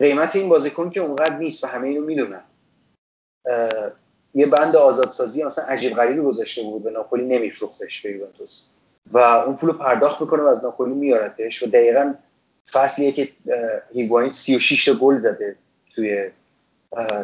[0.00, 2.42] قیمت این بازیکن که اونقدر نیست و همه اینو می‌دونن.
[4.36, 8.70] یه بند آزادسازی مثلا عجیب غریبی گذاشته بود به ناپولی نمیفروختش به یوونتوس.
[9.12, 12.14] و اون پول پرداخت می‌کنه و از ناپولی میارتش و دقیقا
[12.72, 13.28] فصلیه که
[13.94, 15.56] هیگواین 36 گل زده
[15.94, 16.30] توی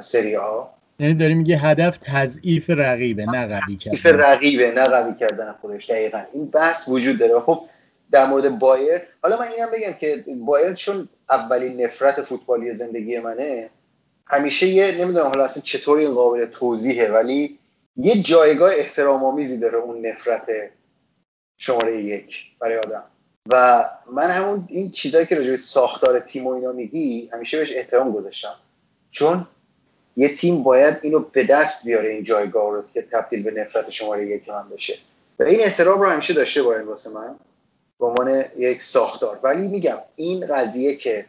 [0.01, 0.65] سری آ.
[0.99, 3.97] یعنی داری میگه هدف تضعیف رقیبه نه قوی کردن.
[3.97, 5.91] تضعیف رقیبه نه قوی کردن خودش.
[5.91, 6.23] دقیقا.
[6.33, 7.41] این بحث وجود داره.
[7.41, 7.61] خب
[8.11, 13.71] در مورد بایر حالا من اینم بگم که بایر چون اولین نفرت فوتبالی زندگی منه
[14.27, 17.59] همیشه یه نمی‌دونم حالا اصلا چطور این قابل توضیحه ولی
[17.97, 20.47] یه جایگاه احترام آمیزی داره اون نفرت
[21.59, 23.05] شماره یک برای آدم.
[23.49, 28.13] و من همون این چیزایی که راجع ساختار تیم و اینا میگی همیشه بهش احترام
[28.13, 28.55] گذاشتم.
[29.11, 29.47] چون
[30.17, 34.27] یه تیم باید اینو به دست بیاره این جایگاه رو که تبدیل به نفرت شماره
[34.27, 34.99] یک من بشه.
[35.39, 37.37] و این احترام رو همیشه داشته باید واسه من.
[38.01, 39.41] به عنوان یک ساختار.
[39.43, 41.27] ولی میگم این قضیه که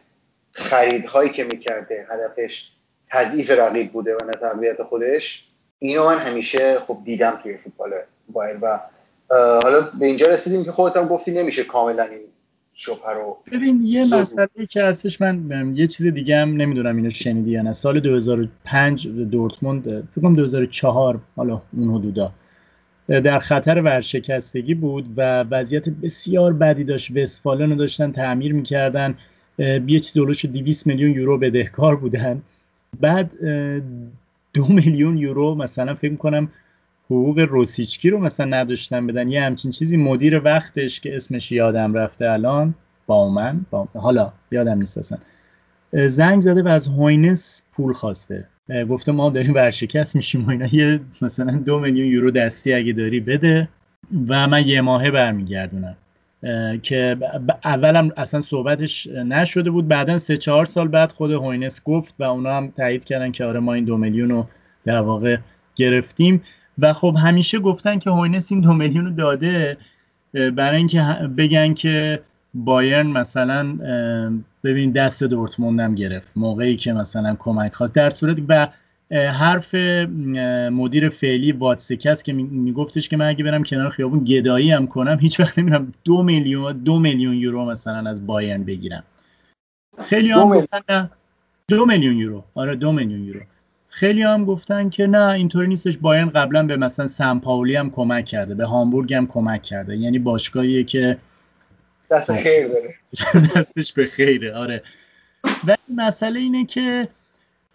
[0.52, 2.70] خریدهایی که می‌کرده هدفش
[3.14, 5.46] تضعیف رقیب بوده و نه تقویت خودش.
[5.78, 7.90] اینو من همیشه خب دیدم توی فوتبال
[8.28, 8.80] بایر و
[9.62, 12.20] حالا به اینجا رسیدیم که خودت هم گفتی نمیشه کاملا این
[12.72, 17.50] شبه رو ببین یه مسئله که هستش من یه چیز دیگه هم نمی‌دونم اینو شنیدی
[17.50, 17.72] یا نه.
[17.72, 22.32] سال 2005 دورتموند فکر کنم 2004 حالا اون حدودا
[23.08, 27.16] در خطر ورشکستگی بود و وضعیت بسیار بدی داشت.
[27.16, 29.18] وستفالن رو داشتن تعمیر می‌کردن.
[29.86, 32.42] چیز دولوش 200 میلیون یورو بدهکار بودن.
[33.00, 33.34] بعد
[34.54, 36.48] دو میلیون یورو مثلا فکر کنم
[37.06, 39.28] حقوق روسیچکی رو مثلا نداشتن بدن.
[39.28, 42.74] یه همچین چیزی مدیر وقتش که اسمش یادم رفته الان
[43.06, 43.88] با من با...
[43.94, 45.18] حالا یادم نیست اصلا.
[46.08, 48.48] زنگ زده و از هوینس پول خواسته.
[48.88, 50.66] گفته ما داریم ورشکست میشیم و اینا.
[50.72, 53.68] یه مثلا دو میلیون یورو دستی اگه داری بده
[54.28, 55.96] و من یه ماهه برمیگردونم.
[56.82, 57.16] که
[57.64, 59.88] اولم اصلا صحبتش نشده بود.
[59.88, 63.60] بعدا سه چهار سال بعد خود هوینس گفت و اونا هم تایید کردن که آره
[63.60, 64.46] ما این دو میلیون رو
[64.84, 65.36] در واقع
[65.76, 66.42] گرفتیم.
[66.78, 69.76] و خب همیشه گفتن که هوینس این دو میلیون رو داده
[70.32, 71.02] برای اینکه
[71.36, 72.20] بگن که
[72.54, 73.78] بایرن مثلا
[74.64, 77.94] ببین دست دورتموند گرفت موقعی که مثلا کمک خواست.
[77.94, 78.68] در صورت و
[79.10, 79.74] حرف
[80.72, 85.40] مدیر فعلی واتسکس که میگفتش که من اگه برم کنار خیابون گدایی هم کنم هیچ
[85.40, 89.04] وقت نمیرم دو میلیون دو میلیون یورو مثلا از بایرن بگیرم.
[90.06, 91.10] خیلی هم گفتن
[91.68, 92.44] دو میلیون یورو.
[92.54, 93.40] آره دو میلیون یورو.
[93.88, 95.98] خیلی هم گفتن که نه اینطوری نیستش.
[95.98, 99.96] بایرن قبلا به مثلا سن پاولی هم کمک کرده به هامبورگ هم کمک کرده.
[99.96, 101.18] یعنی باشگاهیه که
[102.10, 102.94] دست خیر داره.
[103.56, 104.54] دستش به خیره.
[104.54, 104.82] آره.
[105.64, 107.08] ولی مسئله اینه که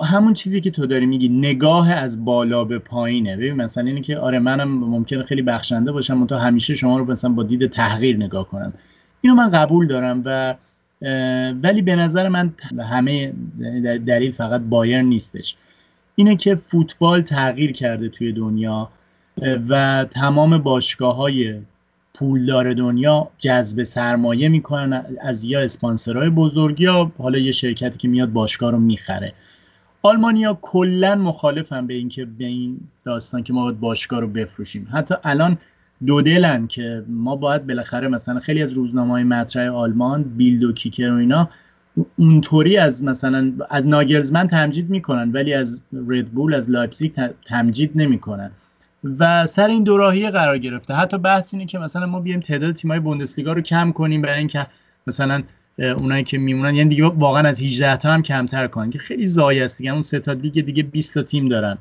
[0.06, 3.38] همون چیزی که تو داری میگی نگاه از بالا به پایینه.
[3.38, 7.32] ببین مثلا اینه که آره منم ممکنه خیلی بخشنده باشم تا همیشه شما رو مثلا
[7.32, 8.74] با دید تحقیر نگاه کنم.
[9.22, 10.56] اینو من قبول دارم و
[11.64, 12.54] ولی به نظر من
[12.92, 13.34] همه
[14.08, 15.56] دلیل فقط بایر نیستش.
[16.16, 18.90] اینه که فوتبال تغییر کرده توی دنیا
[19.70, 21.56] و تمام باشگاه های
[22.14, 28.32] پولدار دنیا جذب سرمایه می‌کنن از یا اسپانسرهای بزرگ یا حالا یه شرکتی که میاد
[28.32, 29.34] باشگاه رو می‌خره.
[30.02, 34.88] آلمانیا کلا مخالفن به اینکه به این داستان که ما باید باشگاه رو بفروشیم.
[34.94, 35.58] حتی الان
[36.06, 40.74] دو دلن که ما باید بالاخره مثلا خیلی از روزنامه های مطرح آلمان بیلد و
[40.74, 41.50] کیکر و اینا
[42.16, 47.12] اونطوری از مثلا از ناگلزمن تمجید می‌کنن ولی از ردبول از لایپزیگ
[47.46, 48.52] تمجید نمی‌کنن.
[49.20, 50.94] و سر این دوراهی قرار گرفته.
[50.94, 54.68] حتی بحث اینه که مثلا ما بیایم تعداد تیمای بوندسلیگا رو کم کنیم برای اینکه
[55.08, 55.44] مثلا
[55.80, 56.76] اونایی که میمونن.
[56.76, 59.92] یعنی دیگه واقعا از 18 تا هم کمتر کنن که خیلی ضایع است دیگه.
[59.94, 61.78] اون سه تا دیگه دیگه 20 تا تیم دارن.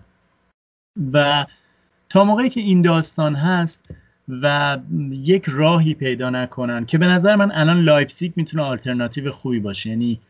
[1.12, 1.46] و
[2.08, 3.90] تا موقعی که این داستان هست
[4.28, 4.78] و
[5.10, 9.90] یک راهی پیدا نکنن که به نظر من الان لایپزیگ می‌تونه آلترناتیو خوبی باشه.
[9.90, 10.20] یعنی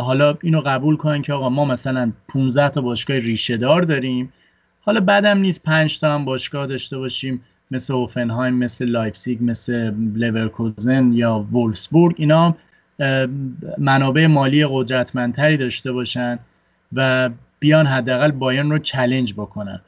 [0.00, 4.32] حالا اینو قبول کنن که آقا ما مثلا 15 تا باشگاه ریشه دار داریم.
[4.80, 7.40] حالا بعدم نیست 5 تا هم باشگاه داشته باشیم.
[7.70, 12.14] مثل هوفنهایم مثل لایپزیگ مثل لورکوزن یا وولفسبورگ.
[12.18, 12.56] اینا
[13.78, 16.38] منابع مالی قدرتمندتری داشته باشن
[16.92, 19.80] و بیان حداقل بایرن رو چلنج بکنن.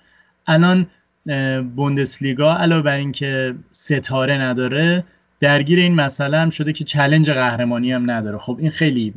[0.46, 0.86] الان
[1.76, 5.04] بوندسلیگا علاوه بر اینکه ستاره نداره
[5.40, 8.38] درگیر این مسئله هم شده که چلنج قهرمانی هم نداره.
[8.38, 9.14] خب این خیلی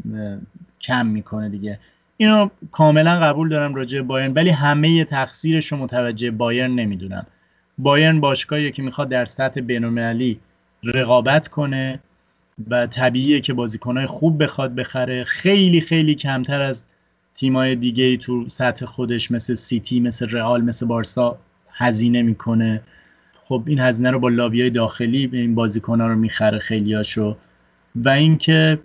[0.82, 1.80] کم می‌کنه دیگه.
[2.18, 7.26] اینو کاملا قبول دارم راجع بایرن ولی همه تقصیرش رو متوجه بایرن نمی‌دونم.
[7.78, 10.40] بایرن باشگاهی که می‌خواد در سطح بینالمللی
[10.84, 12.00] رقابت کنه.
[12.70, 15.24] و طبیعیه که بازیکنهای خوب بخواد بخره.
[15.24, 16.86] خیلی خیلی کمتر از
[17.36, 21.38] تیمای دیگه تو سطح خودش مثل سیتی مثل رئال مثل بارسا
[21.70, 22.82] هزینه می‌کنه.
[23.44, 27.38] خب این هزینه رو با لابیای داخلی به این بازیکن‌ها رو می‌خره خیلیاشو.
[27.96, 28.80] و اینکه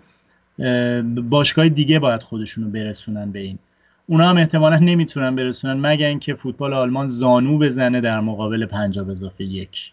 [1.29, 3.59] باشگاه دیگه باید خودشونو برسونن به این.
[4.07, 9.43] اونا هم احتمالا نمی‌تونن برسونن مگر اینکه فوتبال آلمان زانو بزنه در مقابل پنجاب اضافه
[9.43, 9.91] یک.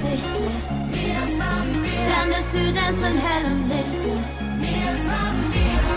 [0.00, 0.42] Geschichte.
[1.92, 4.12] Stern des Südens in hellem Lichte.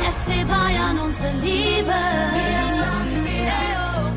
[0.04, 1.94] FC Bayern, unsere Liebe.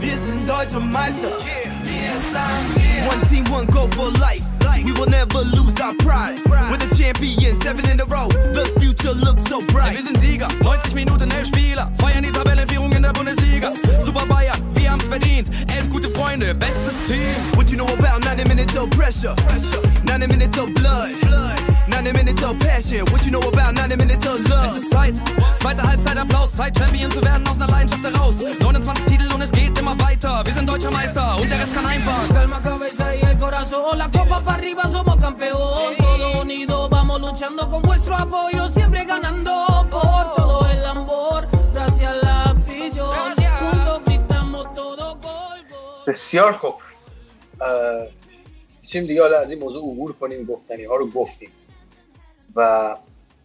[0.01, 1.29] Wir sind deutsche Meister.
[3.09, 4.42] One team, one goal for life.
[4.85, 6.40] We will never lose our pride.
[6.68, 8.29] We're the champions, seven in a row.
[8.53, 9.92] The future looks so bright.
[9.92, 11.90] Wir sind Sieger, 90 Minuten, elf Spieler.
[11.99, 13.72] Feiern die Tabellenführung in der Bundesliga.
[14.05, 14.56] Super Bayern,
[15.07, 15.51] wir haben's verdient.
[15.77, 17.37] Elf gute Freunde, bestes Team.
[17.55, 19.35] What you know about 90 minutes of pressure?
[20.05, 21.11] 90 minutes of blood.
[21.88, 23.05] 90 minutes of passion.
[23.11, 24.66] What you know about 90 minutes of love?
[24.66, 25.14] Es ist Zeit.
[25.61, 26.53] Zweite Halbzeit Applaus.
[26.53, 28.37] Zeit, Champion zu werden aus einer Leidenschaft heraus.
[28.61, 30.42] 29 Titel und es geht immer weiter.
[30.45, 32.29] Wir sind deutscher Meister und der Rest kann einfahren.
[32.33, 33.99] Calma, cabeza y el corazón.
[33.99, 35.97] La copa para arriba, somos campeón.
[35.99, 38.69] Todo unido, vamos luchando con vuestro apoyo.
[38.69, 40.66] Siempre ganando por todo
[46.07, 46.75] بسیار خوب.
[48.83, 51.51] می‌تونیم دیگه حالا از این موضوع عبور کنیم گفتنی ها رو گفتیم.
[52.57, 52.97] و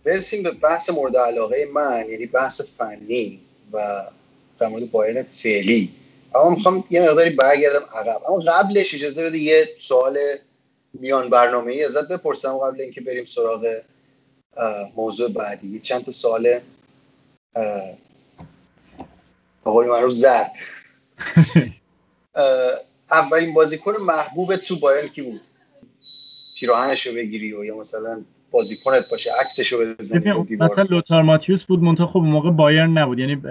[0.03, 3.39] برسیم به بحث مورد علاقه من یعنی بحث فنی
[3.73, 4.01] و
[4.59, 5.91] در مورد بایرن فعلی.
[6.35, 8.21] اما می‌خوام یه مقداری برگردم عقب.
[8.27, 10.19] اما قبلش اجازه بده یه سوال
[10.93, 13.81] میان برنامه ای ازت بپرسم قبل اینکه بریم سراغ
[14.95, 15.79] موضوع بعدی.
[15.79, 16.59] چند تا سوال
[19.63, 20.51] آقای معروف زرد.
[23.11, 25.41] اولین بازیکن محبوب تو بایرن کی بود؟
[26.59, 31.83] پیراهنش رو بگیری و یا مثلا بازیکنت باشه عکسش رو بزنی مثلا لوتار ماتیوس بود
[31.83, 33.19] منتها خب موقع بایرن نبود.
[33.19, 33.41] یعنی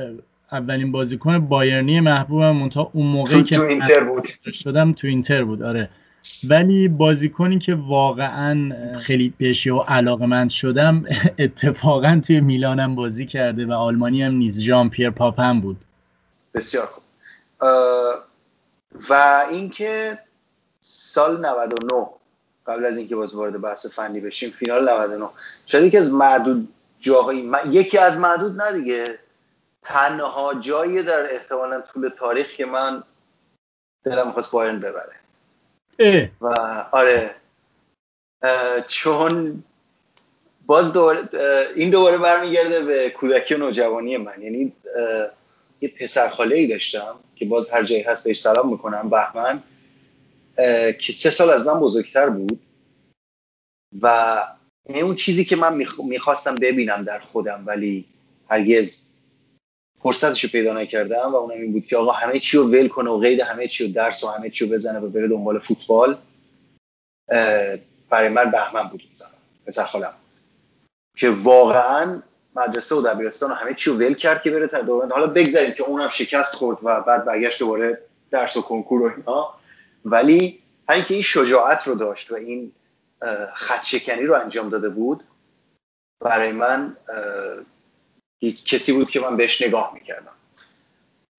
[0.53, 4.29] اولین بازیکن بایرنی محبوبم منتها اون موقعی که تو اینتر بود.
[4.53, 5.91] شدم تو اینتر بود آره.
[6.49, 11.05] ولی بازیکنی که واقعا خیلی بهش و علاقه مند شدم
[11.39, 15.77] اتفاقا توی میلانم بازی کرده و آلمانی هم نیست ژان پیر پاپن بود.
[16.55, 17.03] بسیار خوب.
[19.09, 20.19] و اینکه
[20.81, 22.07] سال 99
[22.67, 25.29] قبل از اینکه باز وارد بحث فنی بشیم فینال 99
[25.67, 26.69] شاید یکی از معدود
[27.01, 29.19] جاهایی یکی از معدود نه دیگه.
[29.83, 33.03] تنها جایی در احتمالا طول تاریخ که من
[34.05, 35.17] دلم می‌خواست بایرن ببره.
[36.41, 36.47] و
[36.93, 37.35] آره
[38.89, 39.65] چون
[40.67, 41.19] باز دوباره
[41.75, 44.43] این دوباره برمیگرده به کودکی و نوجوانی من.
[44.43, 44.73] یعنی
[45.81, 49.63] یه پسر خاله ای داشتم که باز هر جایی هست بهش سلام می‌کنم بهمن
[50.99, 52.61] که سه سال از من بزرگتر بود
[54.01, 54.47] و
[54.89, 58.05] اون چیزی که من می‌خواستم ببینم در خودم ولی
[58.49, 59.07] هرگز
[60.03, 63.11] فرصتش رو پیدا نکردم و اونم این بود که آقا همه چی رو ول کنه
[63.11, 66.19] و قید همه چی رو درس و همه چی رو بزنه و بره دنبال فوتبال.
[68.11, 69.03] برای من بهمن بود
[69.67, 70.15] پسر خالم
[71.17, 72.23] که واقعا
[72.57, 76.09] مدرسه و دبیرستان و همه چی ول کرد که بره تا حالا بگذاریم که اونم
[76.09, 79.55] شکست خورد و بعد برگشت دوباره درس و کنکور و اینا.
[80.05, 82.73] ولی همین که این شجاعت رو داشت و این
[83.55, 85.25] خط شکنی رو انجام داده بود
[86.21, 86.97] برای من
[88.65, 90.33] کسی بود که من بهش نگاه می‌کردم.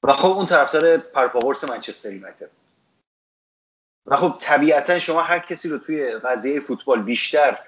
[0.04, 2.50] و خب اون طرفدار پرپاورس منچستر یونایتد.
[4.06, 7.60] و خب طبیعتا شما هر کسی رو توی قضیه فوتبال بیشتر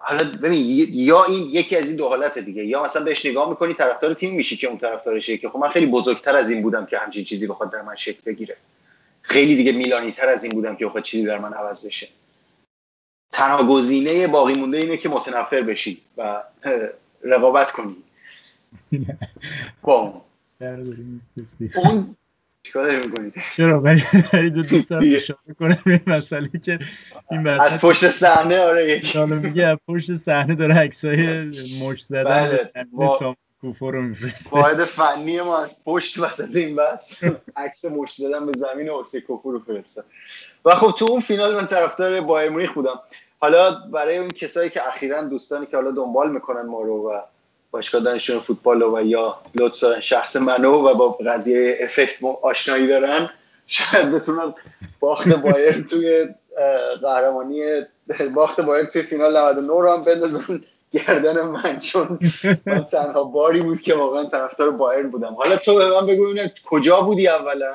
[0.00, 2.64] حالا ببین یا این یکی از این دو حالت دیگه.
[2.64, 5.86] یا مثلا بهش نگاه می‌کنی طرفدار تیم میشی که اون طرفدارشه که خب من خیلی
[5.86, 8.56] بزرگتر از این بودم که همچین چیزی بخواد در من شکل بگیره.
[9.22, 12.08] خیلی دیگه میلانی تر از این بودم که بخواد چیزی در من عوض بشه.
[13.32, 16.42] تنها گزینه باقی مونده اینه که متنفر بشی و
[17.32, 17.96] رقابت کنی.
[19.82, 20.22] با
[21.74, 22.16] اون
[22.62, 26.78] چیکار داری می‌کنی؟ چرا؟ ولی دو دوست دارم اشاره کنم این مسئله که
[27.30, 29.02] این از پشت صحنه آره.
[29.14, 31.44] حالا میگه از پشت صحنه داره عکسای
[31.82, 33.34] مش زدن بله.
[33.60, 34.50] کوفو رو میفرسته.
[34.50, 37.24] واحد فنی ما از پشت وسط این بس.
[37.56, 40.02] عکس مش زدن به زمین اوسی کوفو رو فرسته.
[40.64, 43.00] و خب تو اون فینال من طرفدار بایر مونیخ بودم.
[43.40, 47.20] حالا برای اون کسایی که اخیرا دوستانی که حالا دنبال می‌کنن ما رو و
[47.70, 49.36] باشگاه دانشجویان فوتبال و یا
[49.82, 53.30] دارن شخص منو و با قضیه افکت آشنایی دارن
[53.66, 54.54] شاید بتونن
[55.00, 56.28] باخت بایر توی
[57.02, 57.62] قهرمانی
[58.34, 60.60] باخت بایر توی فینال 99 رو هم بندازن
[60.92, 62.18] گردن من چون
[62.66, 65.34] من تنها باری بود که واقعا طرفدار بایرن بودم.
[65.34, 67.74] حالا تو به من بگو کجا بودی اولا؟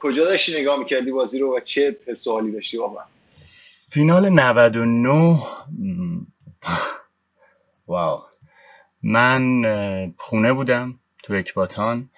[0.00, 3.04] کجا داشتی نگاه می‌کردی بازی رو و چه سوالی داشتی واقعا؟
[3.90, 5.38] فینال 99
[7.86, 8.27] واو.
[9.02, 12.08] من خونه بودم تو اکباتان.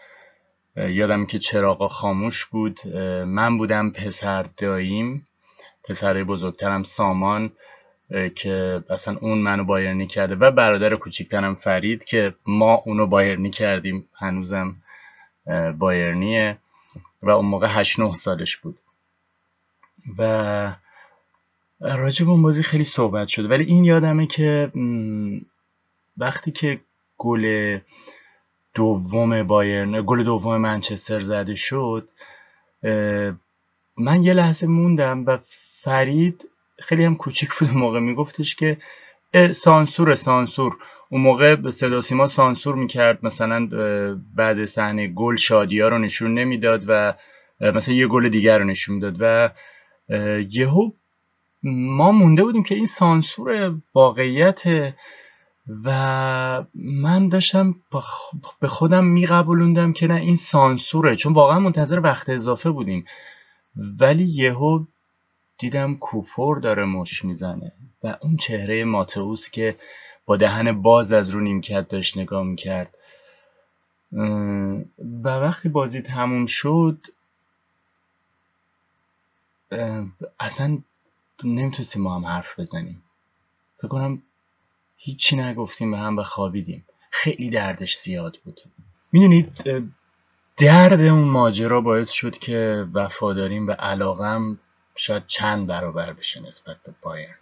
[0.76, 2.86] یادم که چراغا خاموش بود.
[3.26, 5.26] من بودم پسر داییم.
[5.84, 7.52] پسر بزرگترم سامان
[8.34, 14.08] که اصلا اون منو بایرنی کرده و برادر کوچیکترم فرید که ما اونو بایرنی کردیم.
[14.14, 14.76] هنوزم
[15.78, 16.58] بایرنیه
[17.22, 18.78] و اون موقع 8 9 سالش بود.
[20.18, 20.76] و
[21.80, 24.70] راجب اون بازی خیلی صحبت شده ولی این یادمه که
[26.20, 26.80] وقتی که
[27.18, 27.78] گل
[28.74, 32.08] دوم بایرن گل دوم منچستر زده شد
[33.98, 35.38] من یه لحظه موندم و
[35.82, 38.76] فرید خیلی هم کوچیک بود موقع میگفتش که
[39.52, 40.76] سانسور سانسور.
[41.08, 43.66] اون موقع صدا سیما سانسور می‌کرد مثلا
[44.36, 47.14] بعد صحنه گل شادی ها رو نشون نمی‌داد و
[47.60, 49.50] مثلا یه گل دیگر رو نشون می‌داد و
[50.50, 50.90] یهو
[51.62, 54.62] ما مونده بودیم که این سانسور واقعیت
[55.84, 57.74] و من داشتم
[58.60, 61.16] به خودم میقبولوندم که نه این سانسوره.
[61.16, 63.04] چون واقعا منتظر وقت اضافه بودیم.
[63.76, 64.84] ولی یهو
[65.58, 67.72] دیدم کوپور داره مش می‌زنه.
[68.02, 69.76] و اون چهره ماتئوس که
[70.26, 72.94] با دهن باز از رو نیمکت داشت نگاه می‌کرد.
[75.24, 77.06] و وقتی بازی تموم شد
[80.40, 80.78] اصلا
[81.44, 83.02] نمی‌تونستیم ما هم حرف بزنیم.
[83.78, 84.22] فکر کنم
[85.02, 86.84] هیچی نگفتیم به هم و خوابیدیم.
[87.10, 88.60] خیلی دردش زیاد بود.
[89.12, 89.52] می‌دونید
[90.56, 94.58] درد اون ماجرا باعث شد که وفاداریم و علاقم
[94.94, 97.34] شاید چند برابر بشه نسبت به بایرن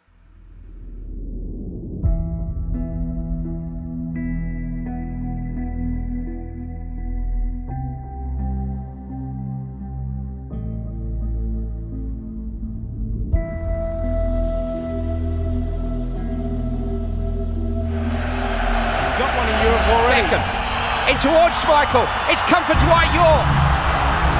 [22.28, 23.48] It's come for Dwight York.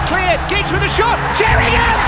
[0.07, 0.39] Cleared.
[0.51, 1.17] Giggs with a shot.
[1.35, 2.08] Sheringham!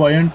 [0.00, 0.30] بایرن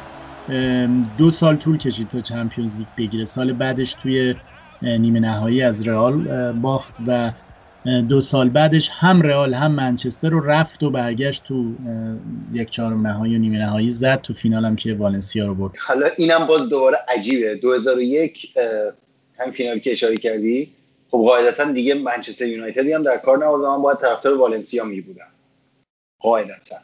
[1.18, 3.26] دو سال طول کشید تا چمپیونز لیگ بگیره.
[3.26, 4.36] سال بعدش توی
[4.82, 7.32] نیمه نهایی از رئال باخت و
[8.10, 11.74] دو سال بعدش هم رئال هم منچستر رو رفت و برگشت تو
[12.54, 15.74] یک چهارم نهایی و نیمه نهایی زد تو فینال هم که والنسیا رو برد.
[15.78, 17.56] حالا اینم باز دوباره عجیبه.
[17.56, 18.54] 2001
[19.40, 20.72] هم فینال که اشاره کردی
[21.12, 25.32] خب قاعدتا دیگه منچستر یونایتدی هم در کار نبود من باید طرفدار والنسیا می بودم
[26.20, 26.76] قاعدتا.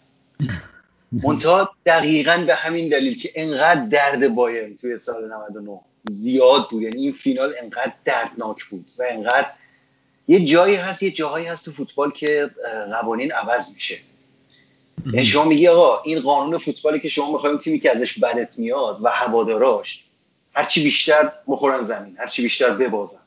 [1.24, 6.82] منتها دقیقا به همین دلیل که انقدر درد بایرن توی سال 99 زیاد بود.
[6.82, 9.52] یعنی این فینال انقدر دردناک بود و انقدر
[10.28, 12.50] یه جایی هست یه جاهایی هست تو فوتبال که
[12.92, 13.98] قوانین عوض میشه.
[15.06, 19.00] یعنی شما میگی آقا این قانون فوتبالی که شما می‌خوایم تیمی که ازش بدت میاد
[19.02, 20.04] و هواداراش
[20.54, 23.20] هرچی بیشتر بخورن زمین هرچی بیشتر ببازن.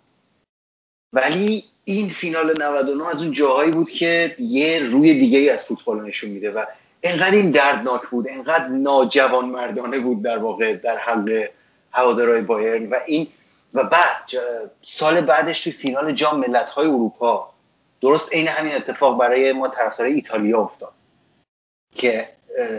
[1.13, 6.09] ولی این فینال 99 از اون جاهایی بود که یه روی دیگه ای از فوتبال
[6.09, 6.65] نشون میده و
[7.05, 11.49] انقدر این دردناک بود انقدر ناجوان مردانه بود در واقع در حق
[11.93, 13.27] هوادارهای بایرن و این
[13.75, 14.31] و بعد
[14.83, 17.51] سال بعدش توی فینال جام ملت‌های اروپا
[18.01, 20.93] درست عین همین اتفاق برای ما طرفدارای ایتالیا افتاد
[21.95, 22.29] که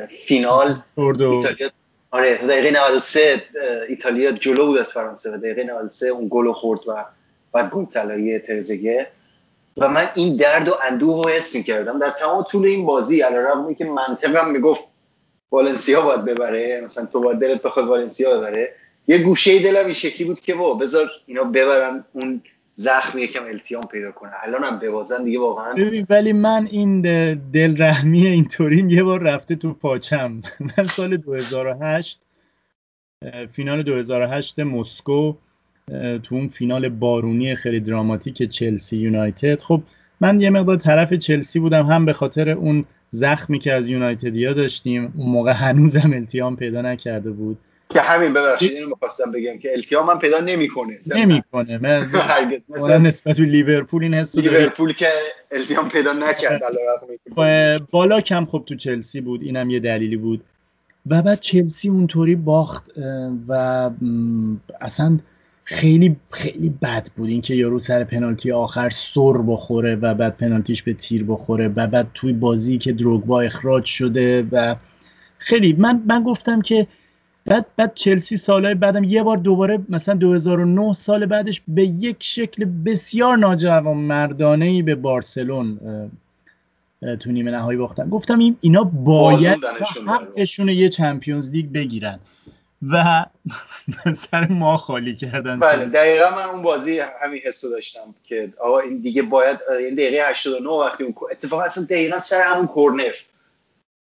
[0.10, 1.72] فینال ایتالیا
[2.12, 3.43] آره دقیقه 93
[3.89, 7.06] ایتالیا جلو بود از فرانسه و دقیقه 93 اون گل خورد و
[7.52, 9.08] بعد گل طلایی ترزگه.
[9.78, 12.00] و من این درد و اندوه رو حس می‌کردم.
[12.00, 14.84] در تمام طول این بازی علیرغم که منطقم می‌گفت
[15.52, 18.74] والنسیا باید ببره مثلا تو باید دلت بخواد والنسیا ببره.
[19.08, 22.42] یه گوشه دلم این شکلی بود که با بذار اینا ببرن اون
[22.74, 24.32] زخم یکم التیام پیدا کنه.
[24.44, 25.76] الان هم ببازن دیگه واقعا.
[26.10, 27.02] ولی من این
[27.54, 30.42] دل رحمی اینطوریم یه بار رفته تو پاچم.
[30.78, 32.22] من سال 2008
[33.52, 35.34] فینال 2008 مسکو
[36.24, 39.62] تو اون فینال بارونی خیلی دراماتیک چلسی یونایتد.
[39.62, 39.82] خب
[40.22, 45.14] من یه مقدار طرف چلسی بودم هم به خاطر اون زخمی که از یونایتدیا داشتیم
[45.18, 47.58] اون موقع هنوزم التیام پیدا نکرده بود.
[47.90, 51.00] که همین ببخشید اینو می‌خواستم بگم که التیام من پیدا نمی‌کنه.
[51.16, 51.78] نمی‌کنه.
[51.78, 55.08] من نسبت به لیورپول این حسو لیورپول که
[55.52, 56.62] التیام پیدا نکرد
[57.92, 60.44] بالا کم خب تو چلسی بود اینم یه دلیلی بود.
[61.08, 62.84] و بعد چلسی اونطوری باخت
[63.48, 63.90] و
[64.82, 65.20] اصلا
[65.68, 67.30] خیلی خیلی بد بود.
[67.30, 72.07] اینکه یارو سر پنالتی آخر سر بخوره و بعد پنالتیش به تیر بخوره و بعد
[72.13, 74.76] توی بازی که دروگبا اخراج شده و
[75.38, 75.74] خیلی.
[75.74, 76.88] من من گفتم که
[77.45, 82.66] بعد بعد چلسی سالهای بعدم یه بار دوباره مثلا 2009 سال بعدش به یک شکل
[82.66, 85.80] بسیار ناجوان مردانه ای به بارسلون
[87.20, 88.09] تو نیمه نهایی باختن.
[88.09, 89.57] گفتم این اینا باید
[90.07, 92.20] حقشون یه چمپیونز لیگ بگیرن.
[92.92, 93.26] و
[94.32, 95.60] سر ما خالی کردن.
[95.60, 100.30] بله دقیقا من اون بازی همین حسو داشتم که آقا این دیگه باید این دقیقه
[100.30, 103.14] 89 وقتی اون اتفاقا اصلا دقیقا سر همون کورنر.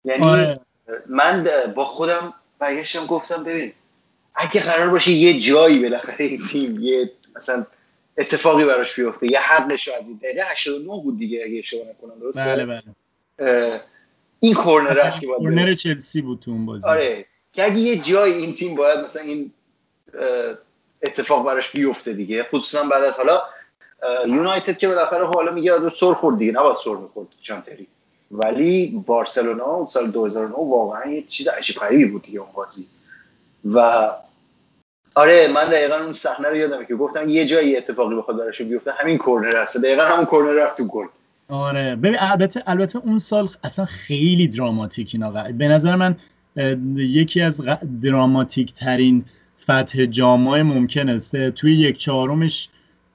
[0.04, 0.60] یعنی آره.
[1.06, 3.72] من با خودم برگشتم گفتم ببین
[4.34, 7.66] اگه قرار باشه یه جایی بالاخره این تیم یه مثلا
[8.18, 12.44] اتفاقی براش بیفته یه حقش از این دقیقه 89 بود دیگه اگه اشتباه نکنم درسته؟
[12.44, 13.80] بله بله.
[14.40, 16.88] این کورنر است که کورنر چلسی بود تو اون بازی.
[16.88, 17.26] آره.
[17.52, 19.52] که اگه یه جایی این تیم باید مثلا این
[21.02, 23.42] اتفاق براش بیفته دیگه خصوصا بعد از حالا
[24.26, 27.86] یونایتد که بالاخره خب حالا میگه سر خورد دیگه نباید سر می‌خورد جانتری
[28.30, 32.86] ولی بارسلونا اون سال 2009 واقعا یه چیز عجیب غریبی بود دیگه اون بازی.
[33.64, 34.10] و
[35.14, 38.92] آره من دقیقا اون صحنه رو یادمه که گفتم یه جایی اتفاقی بخواد براش بیفته
[38.92, 39.76] همین کورنر است.
[39.76, 41.06] دقیقا همون کورنر رفت تو گل.
[41.48, 41.96] آره.
[41.96, 45.30] ببین البته البته اون سال اصلا خیلی دراماتیک اینا.
[45.52, 46.16] به نظر من
[46.96, 47.66] یکی از
[48.02, 49.24] دراماتیک ترین
[49.62, 52.68] فتح جامای ممکن است توی یک چهارمش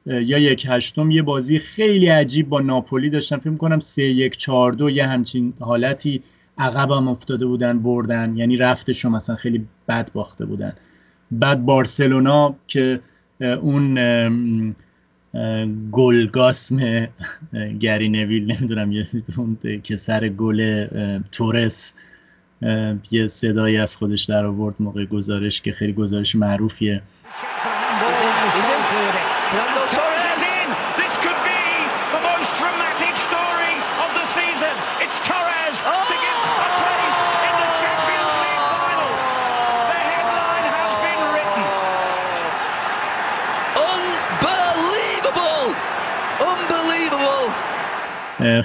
[0.05, 3.37] یا یک هشتم یه بازی خیلی عجیب با ناپولی داشتن.
[3.37, 6.23] فکر کنم سه یک چهار دو یه همچین حالتی
[6.57, 8.37] عقب هم افتاده بودن بردن.
[8.37, 10.73] یعنی رفتشون مثلا خیلی بد باخته بودن.
[11.31, 12.99] بعد بارسلونا که
[13.61, 13.95] اون
[15.91, 17.07] گلگاسم
[17.79, 19.05] گری نویل نمی‌دونم یه
[19.83, 20.87] که سر گل
[21.31, 21.93] تورس
[23.11, 27.01] یه صدایی از خودش در آورد موقع گزارش که خیلی گزارش معروفیه.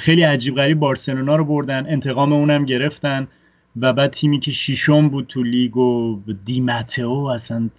[0.01, 3.28] خیلی عجیب غریب بارسلونا رو بردن انتقام اونم گرفتن.
[3.76, 7.70] و بعد تیمی که شیشم بود تو لیگ و دیمتئو اصلا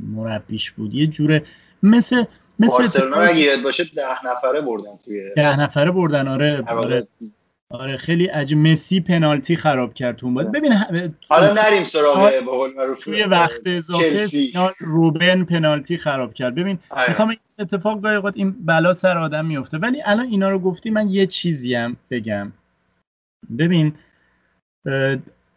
[0.00, 0.94] مربیش بود.
[0.94, 1.44] یه جوره
[1.82, 2.24] مثل
[2.58, 7.06] مثل بارسلونا اگه باشه ده نفره بردن توی ده نفره بردن آره آره,
[7.70, 8.58] آره خیلی عجیب.
[8.58, 10.72] مسی پنالتی خراب کرد تو بود ببین
[11.28, 12.32] حالا نریم سراغ
[13.00, 14.26] توی وقت اضافه
[14.78, 16.54] روبن پنالتی خراب کرد.
[16.54, 17.08] ببین آره.
[17.08, 21.08] می‌خوام این اتفاق گاهی این بلا سر آدم میفته ولی الان اینا رو گفتی من
[21.08, 22.52] یه چیزی هم بگم.
[23.58, 23.92] ببین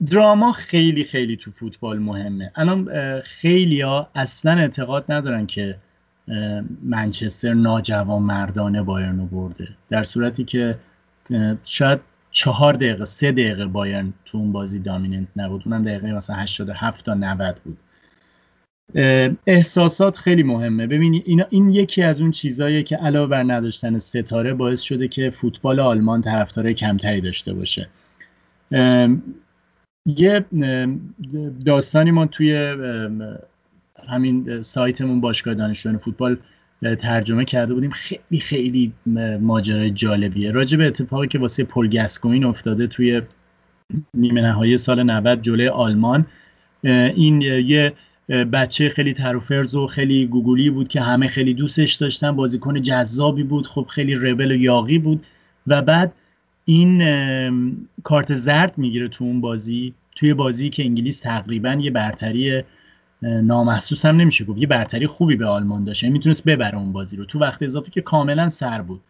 [0.05, 2.51] دراما خیلی خیلی تو فوتبال مهمه.
[2.55, 2.89] الان
[3.21, 5.77] خیلی ها اصلا اعتقاد ندارن که
[6.83, 9.67] منچستر ناجوان مردانه بایرن رو برده.
[9.89, 10.77] در صورتی که
[11.63, 11.99] شاید
[12.31, 15.61] چهار دقیقه سه دقیقه بایرن تو اون بازی دامیننت نبود.
[15.65, 17.77] اونم دقیقه مثلا 87 تا 90 بود.
[19.47, 20.87] احساسات خیلی مهمه.
[20.87, 25.29] ببینید این, این یکی از اون چیزاییه که علاوه بر نداشتن ستاره باعث شده که
[25.29, 27.89] فوتبال آلمان طرفدار کمتری داشته باشه.
[30.17, 30.45] یه
[31.65, 32.75] داستانی ما توی
[34.09, 36.37] همین سایتمون باشگاه دانشجویان فوتبال
[36.99, 37.91] ترجمه کرده بودیم.
[37.91, 38.93] خیلی خیلی
[39.39, 40.51] ماجرای جالبیه.
[40.51, 43.21] راجع به اتفاقی که واسه پل گسکوین افتاده توی
[44.13, 46.25] نیمه نهایی سال 90 جلوی آلمان
[46.83, 47.93] این یه
[48.29, 53.67] بچه خیلی تروفرز و خیلی گوگولی بود که همه خیلی دوستش داشتن بازیکن جذابی بود
[53.67, 55.25] خب خیلی ربل و یاقی بود.
[55.67, 56.13] و بعد
[56.65, 57.01] این
[58.03, 59.93] کارت زرد می‌گیره تو اون بازی.
[60.19, 62.63] توی بازی که انگلیس تقریبا یه برتری
[63.21, 67.17] نامحسوس هم نمیشه گفت یه برتری خوبی به آلمان داشته یعنی می‌تونست ببره اون بازی
[67.17, 67.25] رو.
[67.25, 69.01] تو وقت اضافه که کاملا سر بود.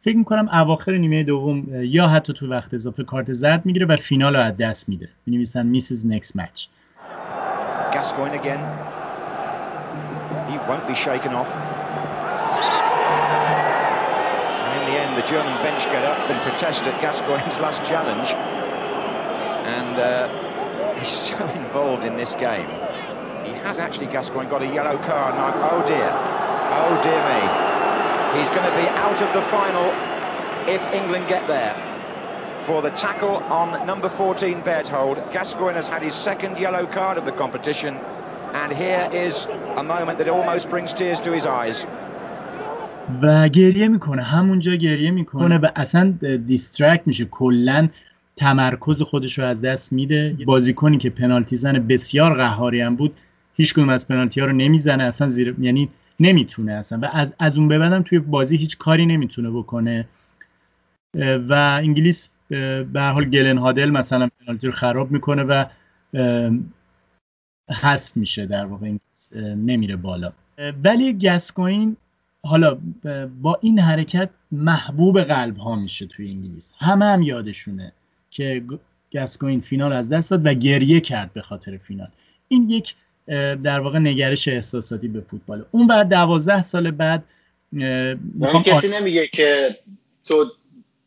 [0.00, 4.36] فکر می‌کنم اواخر نیمه دوم یا حتی تو وقت اضافه کارت زرد می‌گیره و فینال
[4.36, 5.08] رو از دست میده.
[5.26, 6.66] می‌نویسن میسز نکست مچ.
[19.98, 20.47] The
[20.97, 22.67] he's so involved in this game.
[23.45, 25.51] He has actually, Gascoigne, got a yellow card now.
[25.71, 26.09] Oh dear.
[26.81, 27.41] Oh dear me.
[28.37, 29.87] He's going to be out of the final
[30.67, 31.75] if England get there.
[32.65, 35.17] For the tackle on number 14, Berthold.
[35.31, 37.99] Gascoigne has had his second yellow card of the competition.
[38.53, 41.85] And here is a moment that almost brings tears to his eyes.
[43.21, 46.13] و گریه میکنه همونجا گریه میکنه و اصلا
[46.45, 47.89] دیسترکت میشه کلا
[48.38, 50.36] تمرکز خودش رو از دست میده.
[50.46, 53.16] بازیکنی که پنالتی زن بسیار قهاری هم بود
[53.54, 55.88] هیچ کدوم از پنالتی ها رو نمی‌زنه اصلا زیر یعنی
[56.20, 56.98] نمی‌تونه اصلا.
[56.98, 60.08] و از, از اون به توی بازی هیچ کاری نمی‌تونه بکنه.
[61.48, 62.30] و انگلیس
[62.92, 65.64] به حال گلن هادل مثلا پنالتی رو خراب می‌کنه و
[67.82, 68.92] حذف میشه در واقع.
[69.56, 70.32] نمیره بالا.
[70.84, 71.96] ولی گسکوین
[72.42, 72.78] حالا
[73.42, 76.72] با این حرکت محبوب قلب ها میشه توی انگلیس.
[76.78, 77.92] همه هم یادشونه.
[78.30, 78.62] که
[79.12, 82.08] گسکوین فینال از دست داد و گریه کرد به خاطر فینال.
[82.48, 82.94] این یک
[83.62, 85.64] در واقع نگرش احساساتی به فوتبال.
[85.70, 87.24] اون بعد دوازده سال بعد
[88.64, 89.76] کسی نمیگه که
[90.24, 90.44] تو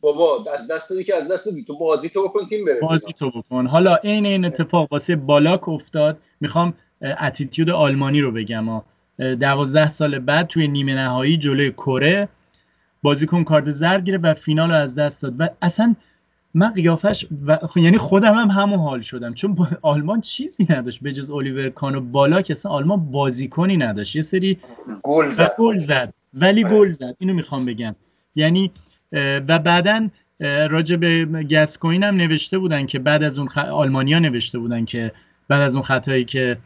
[0.00, 1.64] بابا از دست دادی که از دست دادی.
[1.64, 3.66] تو بازی تو بکن تیم بره بازی تو بکن.
[3.66, 6.18] حالا این این اتفاق واسه بالاک افتاد.
[6.40, 8.82] می‌خوام اتیتیود آلمانی رو بگم.
[9.18, 12.28] دوازده سال بعد توی نیمه نهایی جلوی کره
[13.02, 15.34] بازیکن کارت زرد گیره و فینال رو از دست داد.
[15.38, 15.94] و اصلا
[16.54, 19.34] من قیافش و یعنی خودم هم همون حال شدم.
[19.34, 24.16] چون آلمان چیزی نداشت به جز الیور کانو بالا که اصلا آلمان بازیکنی نداشت.
[24.16, 24.58] یه سری
[25.02, 25.52] گل زد.
[25.58, 26.14] گل زد.
[26.34, 27.16] ولی گل زد.
[27.18, 27.94] اینو می‌خوام بگم.
[28.34, 28.70] یعنی
[29.48, 30.08] و بعدا
[30.70, 33.58] راجع به گسکوین هم نوشته بودن که بعد از اون خ...
[33.58, 35.12] آلمانیا نوشته بودن که
[35.48, 36.58] بعد از اون خطایی که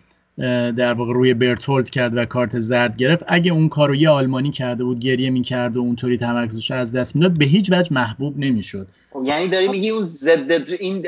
[0.76, 3.24] در واقع روی برتولد کرد و کارت زرد گرفت.
[3.28, 7.38] اگه اون کارو یه آلمانی کرده بود گریه می‌کرد و اونطوری تمرکزش از دست می‌داد
[7.38, 8.86] به هیچ وجه محبوب نمی‌شد.
[9.10, 11.06] خب، یعنی داری میگی اون ضد این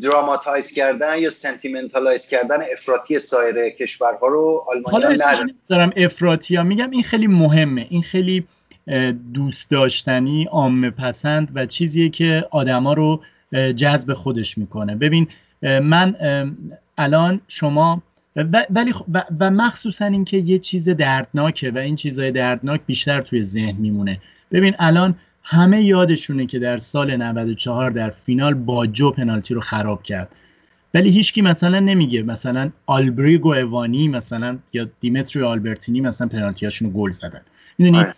[0.00, 6.90] dramatize کردن یا sentimentalize کردن افراطی سایر کشورها رو آلمانی حالا دارم افراطی ها میگم
[6.90, 7.86] این خیلی مهمه.
[7.90, 8.44] این خیلی
[9.34, 13.22] دوست داشتنی عامه پسند و چیزیه که آدما رو
[13.76, 14.96] جذب خودش می‌کنه.
[14.96, 15.28] ببین
[15.62, 16.16] من
[16.98, 18.02] الان شما
[18.70, 23.76] ولی و, و مخصوصا اینکه یه چیز دردناکه و این چیزهای دردناک بیشتر توی ذهن
[23.76, 24.20] میمونه.
[24.52, 30.02] ببین الان همه یادشونه که در سال 94 در فینال با جو پنالتی رو خراب
[30.02, 30.28] کرد.
[30.94, 37.10] ولی هیچکی مثلا نمیگه مثلا آلبریگو اوانی مثلا یا دیمتری آلبرتینی مثلا پنالتیاشون رو گل
[37.10, 37.40] زدن.
[37.78, 38.14] می‌دونی؟ آره.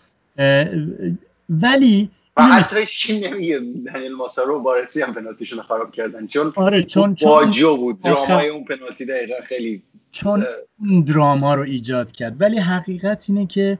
[1.48, 3.60] ولی و حتی چی نمیگه
[3.94, 6.26] دنیل ماسارو بارسی هم پنالتیشون خراب کردن.
[6.26, 8.00] چون آره چون با جو بود.
[8.00, 9.82] درامای اون پنالتی دقیقا خیلی
[10.18, 10.42] چون
[10.80, 12.40] اون دراما رو ایجاد کرد.
[12.40, 13.78] ولی حقیقت اینه که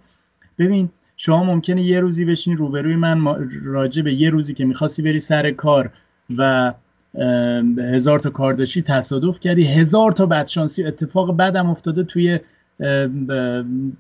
[0.59, 5.19] ببین شما ممکنه یه روزی بشینی روبروی من راجع به یه روزی که می‌خواستی بری
[5.19, 5.91] سر کار
[6.37, 6.73] و
[7.79, 9.65] هزار تا کار داشتی تصادف کردی.
[9.65, 12.41] هزار تا بدشانسی اتفاق بدم افتاده توی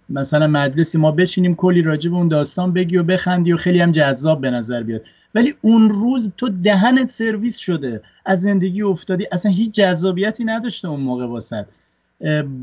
[0.09, 0.99] مثلا مجلسی.
[0.99, 4.51] ما بشینیم کلی راجع به اون داستان بگی و بخندی و خیلی هم جذاب به
[4.51, 5.03] نظر بیاد.
[5.35, 8.01] ولی اون روز تو دهنت سرویس شده.
[8.27, 9.27] از زندگی افتادی.
[9.33, 11.67] اصلا هیچ جذابیتی نداشته اون موقع واسط.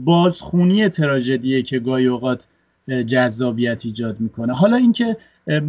[0.05, 2.47] بازخونی تراژدیه که گاهی اوقات
[3.07, 4.53] جذابیت ایجاد می‌کنه.
[4.53, 5.17] حالا اینکه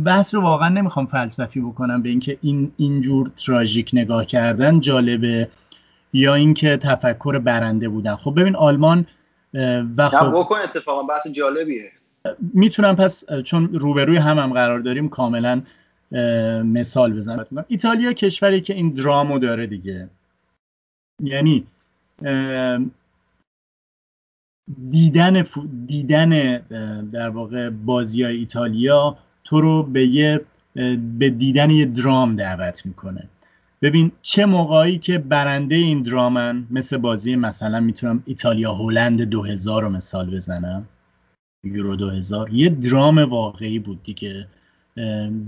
[0.04, 5.48] بحث رو واقعا نمی‌خوام فلسفی بکنم به اینکه این اینجور تراژیک نگاه کردن جالبه
[6.12, 8.16] یا اینکه تفکر برنده بودن.
[8.16, 9.06] خب ببین آلمان
[9.96, 11.92] و خب بکن اتفاقا بحث جالبیه.
[12.54, 15.62] می‌تونم پس چون روبروی هم هم قرار داریم کاملا
[16.64, 17.64] مثال بزنم.
[17.68, 20.08] ایتالیا کشوری که این درامو داره دیگه.
[21.22, 21.66] یعنی
[24.90, 25.44] دیدن
[25.86, 26.58] دیدن
[27.12, 30.40] در واقع بازی های ایتالیا تو رو به یه
[31.18, 33.28] به دیدن یه درام دعوت می‌کنه.
[33.82, 39.90] ببین چه موقعی که برنده این درامن مثل بازی مثلا می‌تونم ایتالیا هلند 2000 رو
[39.90, 40.88] مثال بزنم
[41.64, 44.46] یورو 2000 یه درام واقعی بود دیگه.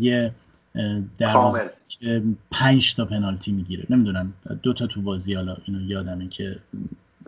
[0.00, 0.32] یه
[1.18, 1.50] در
[2.50, 3.86] پنج تا پنالتی می‌گیره.
[3.90, 6.56] نمی‌دونم دو تا تو بازی حالا اینو یادمه که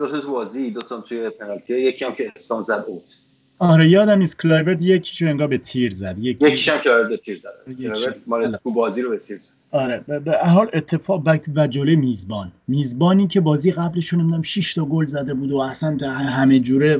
[0.01, 3.17] دو تا بازی دو تا توی پنالتی یکی هم که استام زد اوت.
[3.59, 6.15] آره یادم نیست کلایورت یکیشو انگار به تیر زد.
[6.19, 7.75] یک یکیش هم کلایورت به تیر زد.
[7.77, 9.53] کلایورت مال تو بازی رو به تیر زد.
[9.71, 12.51] آره به حال اتفاق و جلوی میزبان.
[12.67, 16.99] میزبانی که بازی قبلشون نمی‌دونم 6 تا گل زده بود و اصلا همه جوره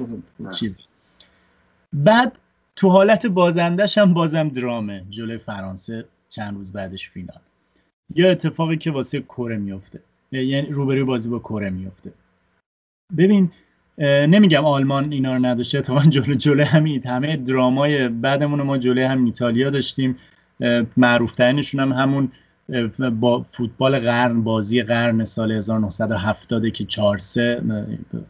[0.51, 0.83] چیزی
[1.93, 2.37] بعد
[2.75, 7.39] تو حالت بازندش هم بازم درامه جلوی فرانسه چند روز بعدش فینال.
[8.15, 9.99] یا اتفاقی که واسه کره میفته
[10.31, 12.11] یعنی روبروی بازی با کره میفته
[13.17, 13.51] ببین
[14.27, 19.25] نمیگم آلمان اینا رو نداشته اتفاقا جلو جلو همین همه درامای بعدمون ما جلو هم
[19.25, 20.17] ایتالیا داشتیم.
[20.97, 22.31] معروف ترینشون هم همون
[23.19, 27.61] با فوتبال قرن بازی قرن سال 1970 که 4 3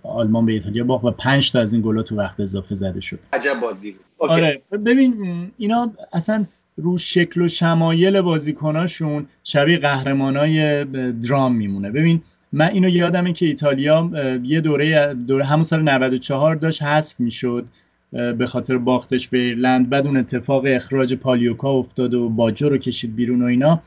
[0.03, 3.19] آلمان به ایتالیا باخت و 5 تا از این گل‌ها تو وقت اضافه زده شد.
[3.33, 4.29] عجب بازی بود.
[4.29, 4.61] آره.
[4.71, 6.45] ببین اینا اصلا
[6.77, 11.91] رو شکل و شمایل بازیکناشون شبیه قهرمانای درام میمونه.
[11.91, 12.21] ببین
[12.53, 14.09] من اینو یادمه که ایتالیا
[14.43, 17.65] یه دوره, دوره همون سال 94 داشت حذف می‌شد
[18.11, 19.89] به خاطر باختش به ایرلند.
[19.89, 23.81] بعد اون اتفاق اخراج پالیوکا افتاد و باجو رو کشید بیرون و اینا.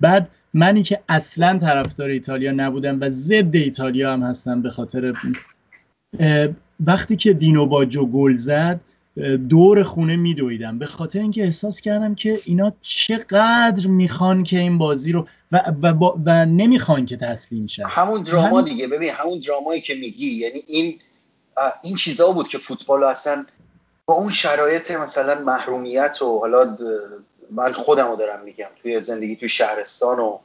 [0.00, 5.12] بعد منی که اصلا طرفدار ایتالیا نبودم و ضد ایتالیا هم هستم به خاطر
[6.86, 8.80] وقتی که دینو باجو گل زد
[9.48, 10.78] دور خونه میدویدم.
[10.78, 16.12] به خاطر اینکه احساس کردم که اینا چقدر می‌خوان که این بازی رو و, و,
[16.26, 17.84] و نمی‌خوان که تسلیم شن.
[17.84, 18.88] همون دراما دیگه.
[18.88, 21.00] ببین همون درامایی که میگی یعنی این
[21.82, 23.46] این چیزا بود که فوتبال اصلا
[24.06, 26.76] با اون شرایط مثلا محرومیت و حالا
[27.50, 30.38] من خودم رو دارم میگم توی زندگی توی شهرستان و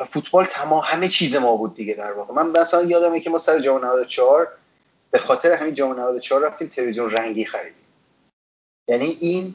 [0.00, 2.34] و فوتبال تمام همه چیز ما بود دیگه در واقع.
[2.34, 4.48] من مثلا یادمه که ما سر جام 94
[5.12, 7.74] به خاطر همین جام 94 رفتیم تلویزیون رنگی خریدیم.
[8.88, 9.54] یعنی این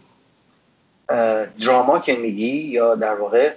[1.60, 3.54] دراما که میگی یا در واقع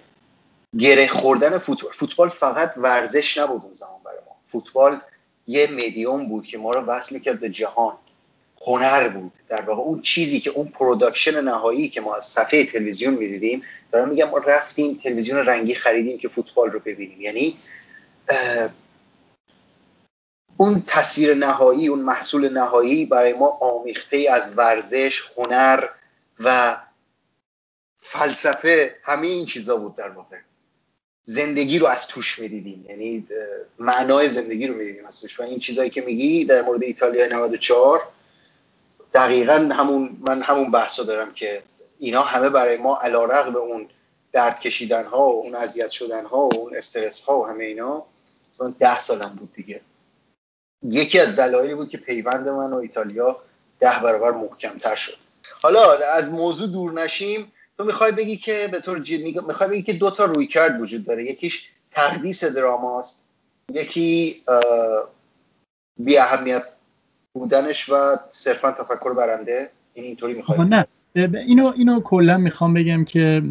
[0.78, 4.36] گره خوردن فوتبال فوتبال فقط ورزش نبود اون زمان برای ما.
[4.46, 5.00] فوتبال
[5.46, 7.96] یه مدیوم بود که ما رو وصل می‌کرد به جهان.
[8.66, 9.32] هنر بود.
[9.48, 14.08] در واقع اون چیزی که اون production نهایی که ما از صفحه تلویزیون می‌دیدیم دارم
[14.08, 17.20] میگم ما رفتیم تلویزیون رنگی خریدیم که فوتبال رو ببینیم.
[17.20, 17.56] یعنی
[20.60, 25.88] اون تصویر نهایی اون محصول نهایی برای ما آمیخته از ورزش هنر
[26.40, 26.76] و
[28.00, 30.36] فلسفه همه این چیزا بود در واقع.
[31.22, 32.86] زندگی رو از توش می‌دیدیم.
[32.88, 33.26] یعنی
[33.78, 35.40] معنای زندگی رو می‌دیدیم از توش.
[35.40, 38.08] و این چیزایی که میگی در مورد ایتالیا 94
[39.14, 41.62] دقیقا همون من همون بحث دارم که
[41.98, 43.88] اینا همه برای ما به اون
[44.32, 48.04] درد کشیدن ها و اون اذیت شدن ها و اون استرس ها و همه اینا
[48.58, 49.80] من ده سالم بود دیگه.
[50.82, 53.36] یکی از دلایلی بود که پیوند من و ایتالیا
[53.80, 55.16] ده برابر محکمتر شد.
[55.62, 55.80] حالا
[56.16, 60.10] از موضوع دور نشیم تو می‌خوای بگی که به طور جد می‌خوای بگی که دو
[60.10, 61.24] تا روی کرد وجود داره.
[61.24, 63.28] یکیش تقدیس دراماست
[63.72, 64.42] یکی
[65.98, 66.62] بی اهمیت
[67.32, 67.94] بودنش و
[68.30, 69.70] صرفا تفکر برنده.
[69.94, 70.86] این اینطوری می‌خوای نه.
[71.16, 73.42] اینو اینو کلا می‌خوام بگم که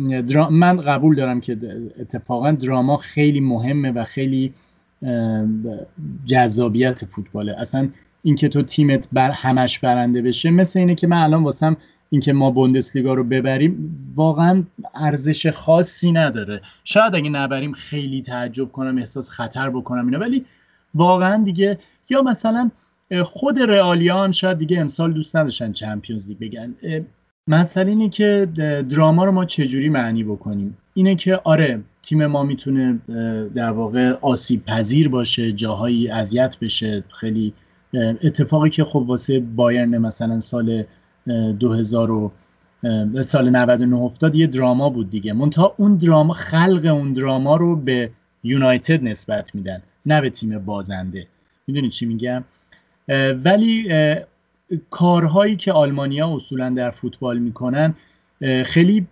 [0.51, 1.57] من قبول دارم که
[1.99, 4.53] اتفاقا دراما خیلی مهمه و خیلی
[6.25, 7.55] جذابیت فوتباله.
[7.57, 7.89] اصلا
[8.23, 11.77] اینکه تو تیمت بر همش برنده بشه مثل اینه که من الان واسم
[12.09, 14.63] اینکه ما بوندسلیگا رو ببریم واقعا
[14.95, 16.61] ارزش خاصی نداره.
[16.83, 20.45] شاید اگه نبریم خیلی تعجب کنم احساس خطر بکنم اینا ولی
[20.95, 21.77] واقعا دیگه
[22.09, 22.71] یا مثلا
[23.23, 26.75] خود رئالیا هم شاید دیگه امسال دوست نداشتن چمپیونز لیگ بگن.
[27.49, 28.47] مثلا اینه که
[28.89, 32.99] دراما رو ما چجوری معنی بکنیم؟ اینه که آره تیم ما می‌تونه
[33.55, 37.03] در واقع آسیب پذیر باشه جاهایی اذیت بشه.
[37.09, 37.53] خیلی
[38.23, 40.83] اتفاقی که خب واسه بایرن مثلا سال
[41.59, 42.31] 2000
[43.21, 45.33] سال 99 افتاد یه دراما بود دیگه.
[45.33, 48.11] منتها اون دراما خلق اون دراما رو به
[48.43, 51.27] یونایتد نسبت میدن نه به تیم بازنده.
[51.67, 52.43] می‌دونی چی میگم؟
[53.43, 53.89] ولی
[54.89, 57.93] کارهایی که آلمانیا اصولا در فوتبال می‌کنن
[58.65, 59.07] خیلی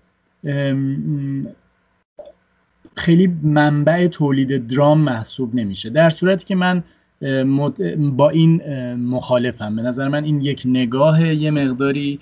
[2.95, 5.89] خیلی منبع تولید درام محسوب نمیشه.
[5.89, 6.83] در صورتی که من
[7.97, 8.61] با این
[8.93, 9.75] مخالفم.
[9.75, 12.19] به نظر من این یک نگاه یه مقداری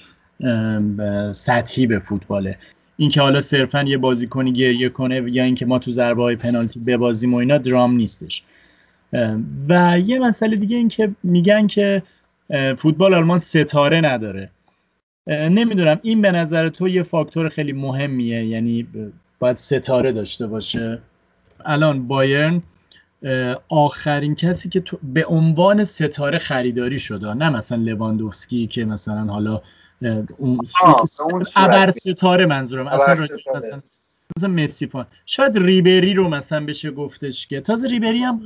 [1.31, 2.57] سطحی به فوتباله.
[2.97, 7.33] اینکه حالا صرفا یه بازیکنی گریه کنه یا اینکه ما تو ضربه های پنالتی ببازیم
[7.33, 8.43] و اینا درام نیستش.
[9.69, 12.03] و یه مسئله دیگه این که میگن که
[12.77, 14.49] فوتبال آلمان ستاره نداره.
[15.27, 18.87] نمی‌دونم این به نظر تو یه فاکتور خیلی مهمیه یعنی
[19.39, 21.01] باید ستاره داشته باشه.
[21.65, 22.61] الان بایرن
[23.69, 29.61] آخرین کسی که به عنوان ستاره خریداری شده نه مثلا لواندوفسکی که مثلا حالا
[30.37, 30.59] اون
[31.55, 33.15] ابر ستاره منظورم اصلا
[33.55, 33.81] مثلا
[34.37, 37.61] مثلا مسی پان شاید ریبری رو مثلا بشه گفتش که.
[37.61, 38.41] تازه ریبری هم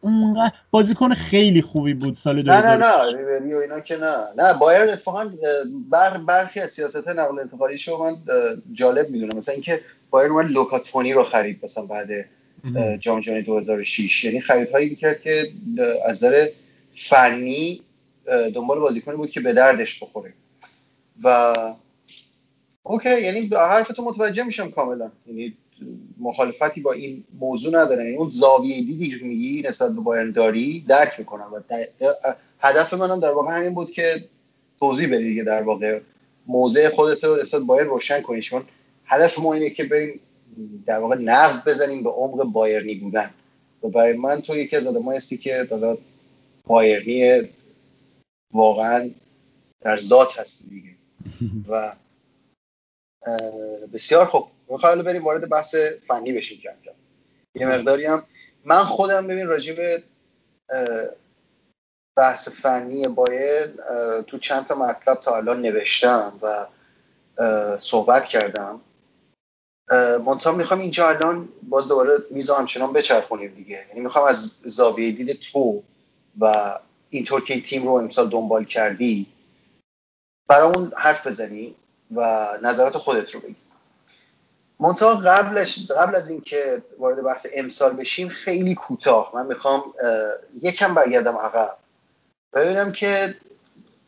[0.00, 4.14] اونقدر بازیکن خیلی خوبی بود سال 2000 نه نه نه ریبری و اینا که نه.
[4.36, 5.30] نه بایر اتفاقا
[5.90, 8.16] بر برخی از سیاست نقل انتقالی شو من
[8.72, 9.38] جالب می‌دونم.
[9.38, 9.80] مثلا اینکه
[10.10, 12.08] بایر من لوکاتونی رو خرید مثلا بعد
[12.98, 15.48] جام جهانی 2006 یعنی خریدهایی می‌کرد که
[16.06, 16.48] از نظر
[16.96, 17.80] فنی
[18.54, 20.32] دنبال بازیکنی بود که به دردش بخوره.
[21.24, 21.54] و
[22.82, 25.10] اوکی یعنی حرفتون متوجه میشم کاملا.
[25.26, 25.56] یعنی
[26.20, 30.84] مخالفتی با این موضوع ندارم یعنی اون زاویه دیدی که میگی نسبت به بایرن داری
[30.88, 31.52] درک می‌کنم.
[31.52, 31.60] و
[32.60, 34.24] هدف منم در واقع همین بود که
[34.80, 36.00] توضیح بدی که در واقع
[36.46, 38.42] موضع خودت رو نسبت بایرن روشن کنی.
[38.42, 38.64] چون
[39.04, 40.20] هدف ما اینه که بریم
[40.86, 43.30] در واقع نقد بزنیم به عمق بایرنی بودن.
[43.82, 45.98] و برای من تو یکی از آدمایی هستی که دادا
[46.66, 47.48] بایرنی
[48.52, 49.10] واقعا
[49.80, 50.90] در ذات هستی دیگه.
[51.68, 51.92] و
[53.92, 54.48] بسیار خوب.
[54.68, 55.74] می‌خوام بریم وارد بحث
[56.06, 56.92] فنی بشیم کم کم
[57.54, 58.24] یه مقداری هم
[58.64, 60.02] من خودم ببین راجع به
[62.16, 63.66] بحث فنی بایر
[64.26, 66.66] تو چند تا مطلب تا الان نوشتم و
[67.78, 68.80] صحبت کردم.
[70.26, 73.86] منتها می‌خوام اینجا الان باز دوباره میزا همچنان بچرخونیم دیگه.
[73.88, 75.82] یعنی می‌خوام از زاویه دید تو
[76.40, 76.78] و
[77.10, 79.26] اینطور که تیم رو امسال دنبال کردی
[80.48, 81.74] برای اون حرف بزنی.
[82.16, 83.56] و نظرات خودت رو بگی.
[84.80, 89.30] منتها قبلش قبل از اینکه وارد بحث امسال بشیم خیلی کوتاه.
[89.34, 89.94] من می‌خوام
[90.62, 91.76] یکم برگردم عقب.
[92.52, 93.34] ببینم که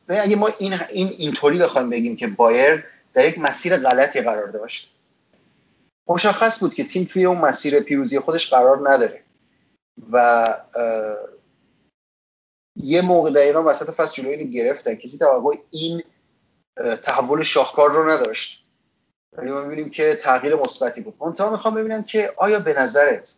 [0.09, 2.85] اگه ما این این اینطوری بخوایم بگیم که بایر
[3.15, 4.95] در یک مسیر غلطی قرار داشت
[6.09, 9.23] مشخص بود که تیم توی اون مسیر پیروزی خودش قرار نداره.
[10.13, 10.47] و
[12.77, 14.95] یه موقع دقیقا وسط فصل جلوی گرفتن.
[14.95, 16.03] کسی توقع این
[17.03, 18.65] تحول شاهکار رو نداشت.
[19.33, 21.15] ولی ما می‌بینیم که تغییر مثبتی بود.
[21.21, 23.35] منتها می‌خوام ببینم که آیا به نظرت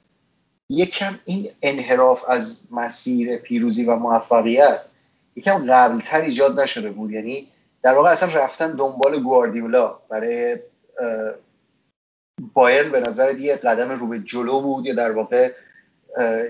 [0.68, 4.80] یکم این انحراف از مسیر پیروزی و موفقیت
[5.37, 7.49] یکم قبلتر ایجاد نشده بود؟ یعنی
[7.82, 10.59] در واقع اصلا رفتن دنبال گواردیولا برای
[12.55, 15.53] بایرن به نظر یه قدم رو به جلو بود یا در واقع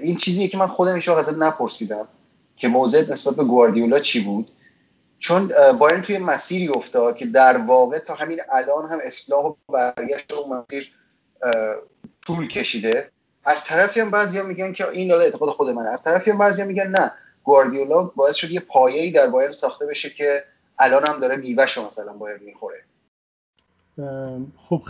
[0.03, 2.09] این چیزیه که من خودم ایش ازت نپرسیدم
[2.57, 4.51] که موضع نسبت به گواردیولا چی بود؟
[5.19, 10.33] چون بایرن توی مسیری افتاد که در واقع تا همین الان هم اصلاح و برگشت
[10.33, 10.93] اون مسیر
[12.27, 13.11] طول کشیده
[13.45, 15.89] از طرفی هم بعضی هم میگن که این اعتقاد خود منه.
[15.89, 17.13] از طرفی هم بعضی هم میگن نه.
[17.45, 20.45] گواردیولا باعث شد یه پایه‌ای در بایرن ساخته بشه که
[20.79, 22.83] الان هم داره میوهشو مثلا بایرن می‌خوره.
[24.57, 24.83] خب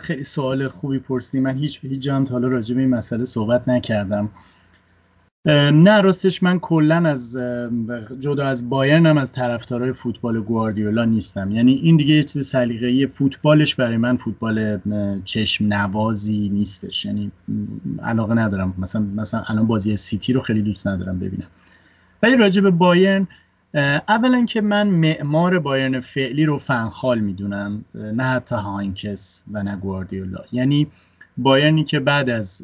[0.00, 1.44] خیلی سوال خوبی پرسیدی.
[1.44, 4.30] من هیچ هیچ جان حالا راجع به این مسئله صحبت نکردم.
[5.46, 7.38] نه راستش من کلا از
[8.18, 11.50] جدا از بایرن هم از طرفدارای فوتبال گواردیولا نیستم.
[11.50, 14.80] یعنی این دیگه یه چیز سلیقه‌ای فوتبالش برای من فوتبال
[15.24, 17.04] چشم نوازی نیستش.
[17.04, 17.30] یعنی
[18.02, 18.74] علاقه ندارم.
[18.78, 21.46] مثلا مثلا الان بازی سیتی رو خیلی دوست ندارم ببینم.
[22.22, 23.28] ولی راجع به بایرن
[24.08, 30.40] اولا که من معمار بایرن فعلی رو فنخال می‌دونم نه حتی هاینکس و نه گواردیولا.
[30.52, 30.86] یعنی
[31.36, 32.62] بایرنی که بعد از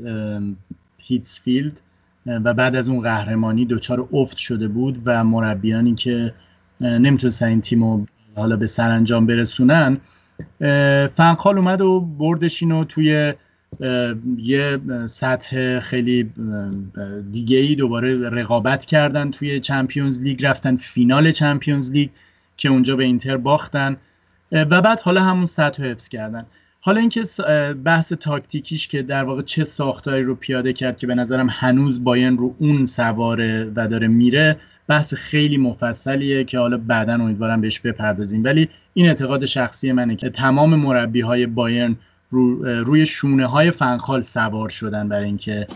[0.99, 1.81] هیتسفیلد
[2.27, 6.35] و بعد از اون قهرمانی دچار افت شده بود و مربیانی که
[6.81, 8.07] نمی‌تونستن این تیم رو
[8.37, 9.99] حالا به سرانجام برسونن
[11.13, 13.33] فنخال اومد و بردش اینو توی
[14.37, 16.31] یه سطح خیلی
[17.33, 22.09] دیگه ای دوباره رقابت کردن توی چمپیونز لیگ رفتن فینال چمپیونز لیگ
[22.57, 23.97] که اونجا به اینتر باختن
[24.53, 26.47] و بعد حالا همون سطح حفظ کردن.
[26.81, 27.23] حالا اینکه
[27.85, 32.39] بحث تاکتیکیش که در واقع چه ساختاری رو پیاده کرد که به نظرم هنوز باین
[32.39, 34.57] رو اون سواره و داره میره
[34.89, 38.45] بحث خیلی مفصلیه که حالا بعدا امیدوارم بهش بپردازیم.
[38.45, 41.97] ولی این اعتقاد شخصی منه که تمام مربی های بایرن
[42.31, 45.67] رو روی شونه های فنخال سوار شدن برای اینکه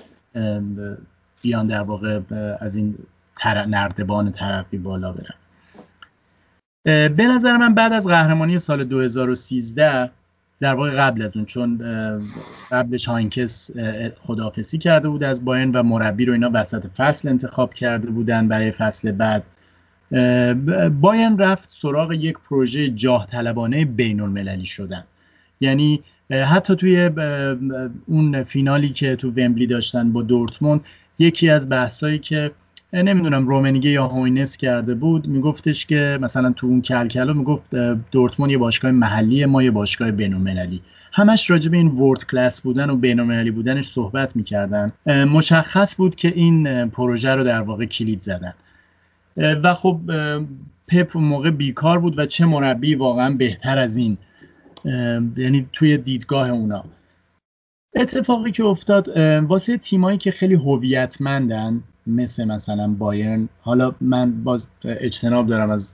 [1.42, 2.20] بیان در واقع
[2.60, 2.94] از این
[3.36, 3.66] تر...
[3.66, 5.34] نردبان ترقی بالا برن.
[7.08, 10.10] به نظر من بعد از قهرمانی سال 2013
[10.60, 11.78] در واقع قبل از اون چون
[12.70, 13.70] قبلش هاینکس
[14.18, 18.70] خدافسی کرده بود از باین و مربی رو اینا وسط فصل انتخاب کرده بودن برای
[18.70, 19.42] فصل بعد.
[21.00, 25.04] باین رفت سراغ یک پروژه جاه طلبانه بین المللی شدن.
[25.60, 27.10] یعنی حتی توی
[28.06, 30.80] اون فینالی که تو ومبلی داشتن با دورتموند
[31.18, 32.50] یکی از بحثایی که
[33.02, 35.28] نمی‌دونم رومنیگه یا هوینس کرده بود.
[35.28, 37.74] میگفتش که مثلا تو اون کلکلا می‌گفت
[38.10, 40.80] دورتموند یه باشگاه محلی ما یه باشگاه بین‌المللی.
[41.12, 44.92] همش راجع این ورد کلاس بودن و بین‌المللی بودنش صحبت می‌کردن.
[45.06, 48.54] مشخص بود که این پروژه رو در واقع کلید زدن.
[49.36, 50.00] و خب
[50.88, 54.18] پپ موقع بیکار بود و چه مربی واقعا بهتر از این.
[55.36, 56.84] یعنی توی دیدگاه اونا.
[57.96, 59.18] اتفاقی که افتاد
[59.48, 63.48] واسه تیمایی که خیلی هویتمندن مثل مثلا بایرن.
[63.60, 65.92] حالا من باز اجتناب دارم از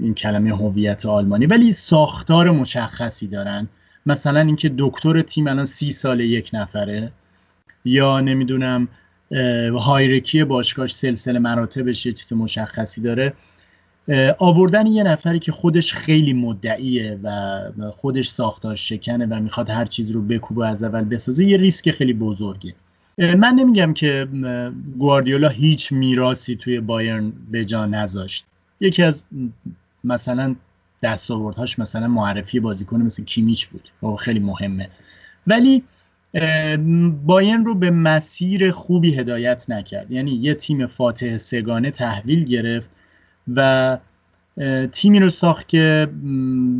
[0.00, 3.68] این کلمه هویت آلمانی ولی ساختار مشخصی دارن.
[4.06, 7.12] مثلا اینکه دکتر تیم الان سی سال یک نفره
[7.84, 8.88] یا نمی‌دونم
[9.78, 13.32] هایرکی باشگاهش سلسله مراتبش یه چیز مشخصی داره.
[14.38, 20.10] آوردن یه نفری که خودش خیلی مدعیه و خودش ساختار شکنه و می‌خواد هر چیز
[20.10, 22.74] رو بکوبه از اول بسازه یه ریسک خیلی بزرگه.
[23.18, 24.28] من نمیگم که
[24.98, 28.46] گواردیولا هیچ میراسی توی بایرن به جا نذاشت.
[28.80, 29.24] یکی از
[30.04, 30.54] مثلا
[31.02, 34.88] دستاوردهاش مثلا معرفی بازیکن مثل کیمیچ بود و خیلی مهمه.
[35.46, 35.82] ولی
[37.24, 40.10] باین رو به مسیر خوبی هدایت نکرد.
[40.10, 42.90] یعنی یه تیم فاتح سگانه تحویل گرفت
[43.54, 43.98] و
[44.92, 46.08] تیمی رو ساخت که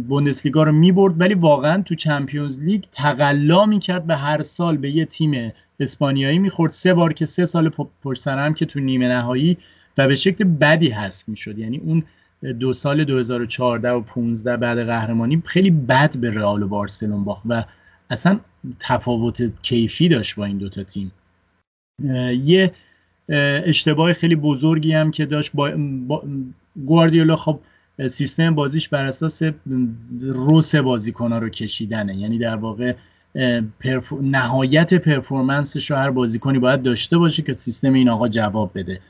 [0.08, 5.04] بوندسلیگا رو می‌برد ولی واقعا تو چمپیونز لیگ تقلا می‌کرد به هر سال به یه
[5.04, 6.72] تیم اسپانیایی می‌خورد.
[6.72, 7.70] سه بار که سه سال
[8.02, 9.56] پشت هم که تو نیمه نهایی
[9.98, 11.58] و به شکل بدی هست می‌شد.
[11.58, 12.02] یعنی اون
[12.60, 17.64] دو سال 2014 و 15 بعد قهرمانی خیلی بد به رئال و بارسلون باخت و
[18.10, 18.40] اصلا
[18.80, 21.12] تفاوت کیفی داشت با این دوتا تیم.
[22.44, 22.72] یه
[23.64, 26.22] اشتباه خیلی بزرگی هم که داشت با
[26.86, 27.60] گواردیولا خب
[28.10, 29.42] سیستم بازیش بر اساس
[30.20, 32.16] روس بازیکنها رو کشیدنه.
[32.16, 32.94] یعنی در واقع
[34.22, 39.00] نهایت پرفورمنسش رو هر بازیکنی باید داشته باشه که سیستم این آقا جواب بده.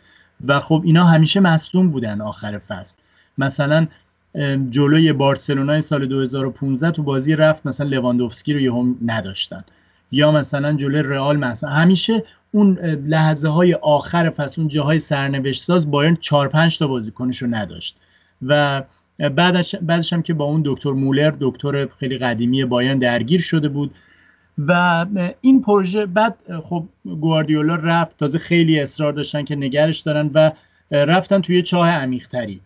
[0.47, 2.97] و خب اینا همیشه مصدوم بودن آخر فصل.
[3.39, 3.87] مثلا
[4.71, 9.65] جلوی بارسلونای سال 2015 تو بازی رفت مثلا لواندوفسکی رو یهو نداشتن.
[10.13, 15.91] یا مثلا جلوی رئال مثلا همیشه اون لحظه های آخر فصل اون جاهای سرنوشت ساز
[15.91, 17.97] بایرن 4 5 تا بازیکنش رو نداشت.
[18.43, 18.83] و
[19.19, 23.95] بعدش بعدش هم که با اون دکتر مولر دکتر خیلی قدیمی بایرن درگیر شده بود.
[24.59, 25.07] و
[25.41, 28.17] این پروژه بعد خب گواردیولا رفت.
[28.17, 30.53] تازه خیلی اصرار داشتن که نگرش دارن و
[30.91, 32.61] رفتن توی چاه عمیقتری.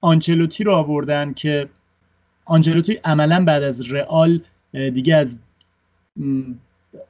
[0.00, 1.68] آنچلوتی رو آوردن که
[2.44, 4.40] آنچلوتی عملا بعد از رئال
[4.72, 5.38] دیگه از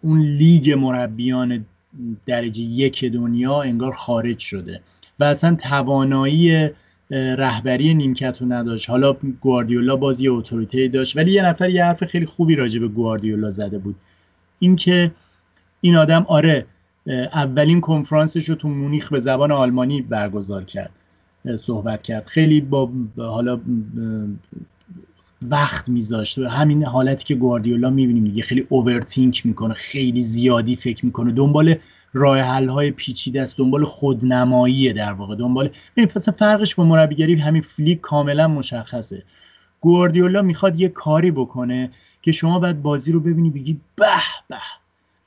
[0.03, 1.66] اون لیگ مربیان
[2.26, 4.80] درجه یک دنیا انگار خارج شده
[5.20, 6.70] و اصلا توانایی
[7.11, 8.90] رهبری نیمکت رو نداشت.
[8.90, 13.51] حالا گواردیولا بازی اتوریته داشت ولی یه نفر یه حرف خیلی خوبی راجع به گواردیولا
[13.51, 13.97] زده بود.
[14.59, 15.11] اینکه
[15.80, 16.66] این آدم آره
[17.32, 20.90] اولین کنفرانسش رو تو مونیخ به زبان آلمانی برگزار کرد
[21.57, 22.26] صحبت کرد.
[22.26, 23.61] خیلی با حالا
[25.43, 31.32] وقت میذاشت همین حالتی که گواردیولا می‌بینیم دیگه خیلی اوورتینک می‌کنه خیلی زیادی فکر می‌کنه.
[31.32, 31.74] دنبال
[32.12, 35.37] راه حل های پیچیده است دنبال خودنمایی در واقع.
[35.37, 39.22] دنبال ببین فرقش با مربیگری همین فلیک کاملا مشخصه.
[39.80, 41.91] گواردیولا می‌خواد یه کاری بکنه
[42.22, 44.07] که شما بعد بازی رو ببینی بگی به
[44.49, 44.57] به.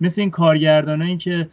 [0.02, 1.50] مثل این کارگردانایی که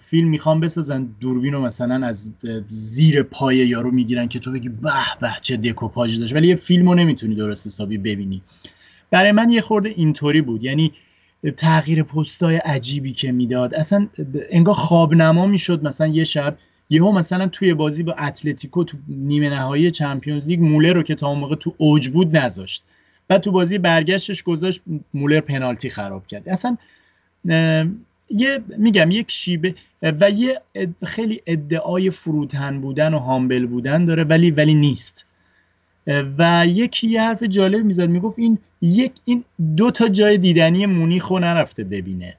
[0.00, 1.08] فیلم می‌خوام بسازن.
[1.20, 2.30] دوربین رو مثلا از
[2.68, 6.34] زیر پای یارو می‌گیرن که تو بگی به به چه دکوپاژ داشت.
[6.34, 8.42] ولی یه فیلم رو نمی‌تونی درست حسابی ببینی.
[9.10, 10.64] برای من یه خورده اینطوری بود.
[10.64, 10.92] یعنی
[11.56, 13.74] تغییر پستای عجیبی که می‌داد.
[13.74, 14.08] اصلا
[14.50, 16.58] انگار خواب نما می‌شد مثلا یه شب.
[16.90, 21.28] یهو مثلا توی بازی با اتلتیکو تو نیمه نهایی چمپیونز لیگ مولر رو که تا
[21.28, 22.84] اون موقع تو اوج بود نذاشت.
[23.28, 24.82] بعد تو بازی برگشتش گذاشت
[25.14, 26.48] مولر پنالتی خراب کرد.
[26.48, 26.76] اصلا
[28.32, 30.60] یه میگم یک شیبه و یه
[31.04, 35.26] خیلی ادعای فروتن بودن و هامبل بودن داره ولی ولی نیست.
[36.38, 39.44] و یکی یه حرف جالب می‌زد می‌گفت این یک این
[39.76, 42.36] دو تا جای دیدنی مونیخو نرفته ببینه.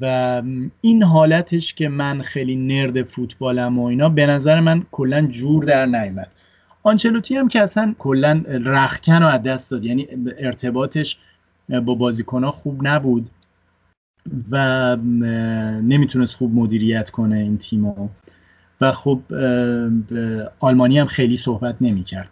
[0.00, 0.42] و
[0.80, 5.86] این حالتش که من خیلی نرد فوتبالم و اینا به نظر من کلا جور در
[5.86, 6.30] نیامد
[6.82, 10.08] آنچلوتی هم که اصلا کلا رخکن رو از دست داد یعنی
[10.38, 11.18] ارتباطش
[11.68, 13.30] با بازیکنها خوب نبود.
[14.50, 14.96] و
[15.82, 18.08] نمی‌تونست خوب مدیریت کنه این تیمو.
[18.80, 19.20] و خب
[20.60, 22.28] آلمانی هم خیلی صحبت نمی‌کرد.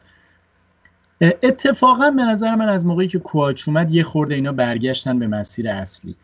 [1.21, 5.69] اتفاقا به نظر من از موقعی که کواچ اومد یه خورده اینا برگشتن به مسیر
[5.69, 6.17] اصلی.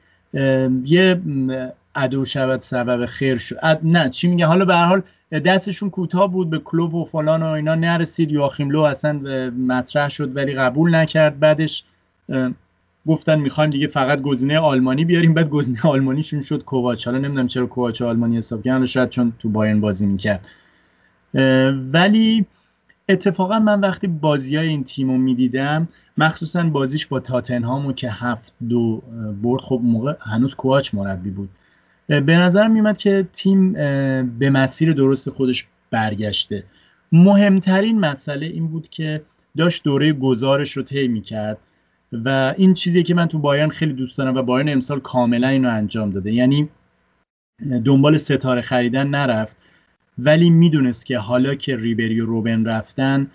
[0.84, 1.20] یه
[1.94, 5.02] عدو شود سبب خیر شد نه چی میگه؟ حالا به حال
[5.32, 8.32] دستشون کوتاه بود به کلوب و فلان و اینا نرسید.
[8.32, 9.12] یواخیم لو اصلا
[9.58, 11.38] مطرح شد ولی قبول نکرد.
[11.38, 11.84] بعدش
[13.06, 15.34] گفتن می‌خوایم دیگه فقط گزینه آلمانی بیاریم.
[15.34, 16.64] بعد گزینه آلمانیشون شد.
[16.64, 17.06] کوواچ.
[17.06, 18.86] حالا نمی‌دونم چرا کوواچ آلمانی حساب کردن.
[18.86, 20.46] شاید چون تو بایرن بازی می‌کرد.
[21.92, 22.46] ولی
[23.08, 25.88] اتفاقا من وقتی بازی های این تیم رو می‌دیدم
[26.18, 29.02] مخصوصا بازیش با تاتنهامو که هفت دو
[29.42, 31.48] برد خب موقع هنوز کوواچ مربی بود.
[32.06, 33.72] به نظر میومد که تیم
[34.38, 36.64] به مسیر درست خودش برگشته.
[37.12, 39.22] مهمترین مسئله این بود که
[39.56, 41.58] داشت دوره گزارش رو طی می‌کرد.
[42.12, 45.68] و این چیزی که من تو بایرن خیلی دوست دارم و بایرن امسال کاملا اینو
[45.68, 46.32] انجام داده.
[46.32, 46.68] یعنی
[47.84, 49.56] دنبال ستاره خریدن نرفت
[50.18, 53.26] ولی می‌دونست که حالا که ریبری و روبن رفتن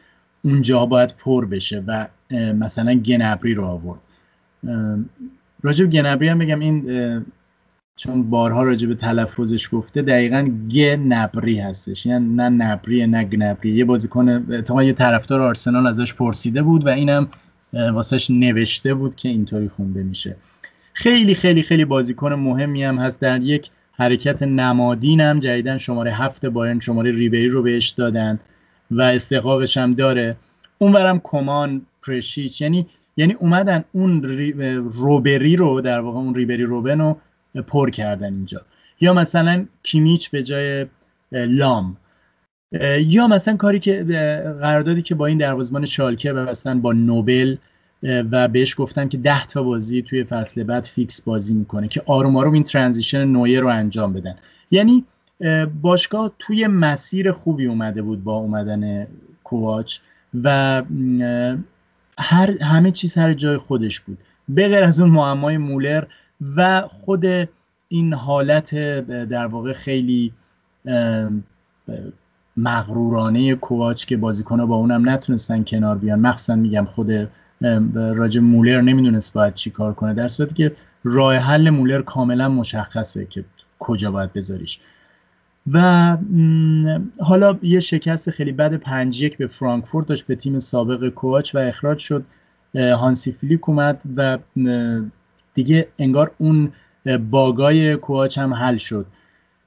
[0.43, 3.99] اونجا باید پر بشه و مثلا گنبری رو آورد.
[5.63, 7.25] راجب گنبری هم بگم این
[7.95, 12.05] چون بارها راجب تلفظش گفته دقیقا گ نبری هستش.
[12.05, 16.89] یعنی نه نبری نه گنبری یه بازیکن تا یه طرفدار آرسنال ازش پرسیده بود و
[16.89, 17.27] اینم
[17.73, 20.35] واسهش نوشته بود که اینطوری خونده میشه.
[20.93, 23.21] خیلی خیلی خیلی بازیکن مهمی هم هست.
[23.21, 28.39] در یک حرکت نمادین هم جدیدن شماره هفت بایرن شماره ریبری رو بهش دادن
[28.91, 30.35] و استحقاقش هم داره.
[30.77, 34.23] اونورم کومان پرشیچ یعنی یعنی اومدن اون
[34.93, 37.17] روبری رو در واقع اون ریبری روبن رو
[37.67, 38.61] پر کردن اینجا.
[39.01, 40.85] یا مثلا کیمیچ به جای
[41.31, 41.97] لام.
[42.99, 44.03] یا مثلا کاری که
[44.59, 47.55] قراردادی که با این دروازه‌بان شالکه بستن با نوبل
[48.03, 52.37] و بهش گفتن که ده تا بازی توی فصل بعد فیکس بازی می‌کنه که آروم
[52.37, 54.35] آروم این transition نویر رو انجام بدن.
[54.71, 55.05] یعنی
[55.81, 59.07] باشگاه توی مسیر خوبی اومده بود با اومدن
[59.43, 59.97] کوواچ
[60.43, 60.81] و
[62.17, 64.17] هر همه چیز هر جای خودش بود.
[64.57, 66.03] بغیر از اون معمای مولر
[66.55, 67.25] و خود
[67.87, 68.75] این حالت
[69.29, 70.31] در واقع خیلی
[72.57, 76.19] مغرورانه کوواچ که بازیکنها با اونم نتونستن کنار بیان.
[76.19, 77.11] مخصوصا میگم خود
[77.95, 83.25] راج مولر نمی‌دونست باید چی کار کنه در صورتی که راه حل مولر کاملا مشخصه
[83.25, 83.45] که
[83.79, 84.79] کجا باید بذاریش.
[85.71, 86.17] و
[87.19, 91.57] حالا یه شکست خیلی بد پنج یک به فرانکفورت داشت به تیم سابق کوچ و
[91.57, 92.23] اخراج شد.
[92.75, 94.37] هانسی فلیک اومد و
[95.53, 96.71] دیگه انگار اون
[97.29, 99.05] باگای کوچ هم حل شد.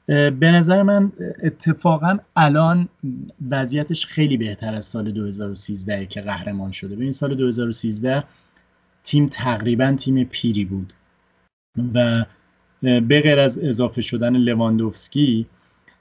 [0.07, 2.89] به نظر من اتفاقا الان
[3.51, 6.97] وضعیتش خیلی بهتر از سال 2013 که قهرمان شده.
[6.97, 8.25] به این سال 2013
[9.05, 10.93] تیم تقریبا تیم پیری بود
[11.95, 12.25] و
[12.83, 15.47] به غیر از اضافه شدن لواندوفسکی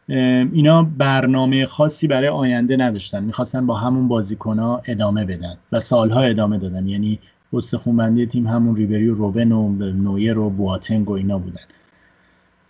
[0.08, 3.24] اینا برنامه خاصی برای آینده نداشتن.
[3.24, 6.88] می‌خواستن با همون بازیکن ادامه بدن و سالها ادامه دادن.
[6.88, 7.20] یعنی
[7.54, 11.62] استخونبندی تیم همون ریبری و روبن و نویر و بواتنگ و اینا بودن.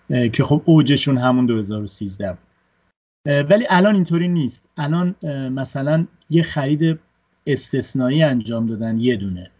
[0.09, 2.39] که خب اوجشون همون 2013 بود.
[3.49, 4.65] ولی الان اینطوری نیست.
[4.77, 5.15] الان
[5.51, 6.99] مثلا یه خرید
[7.47, 9.51] استثنایی انجام دادن یه دونه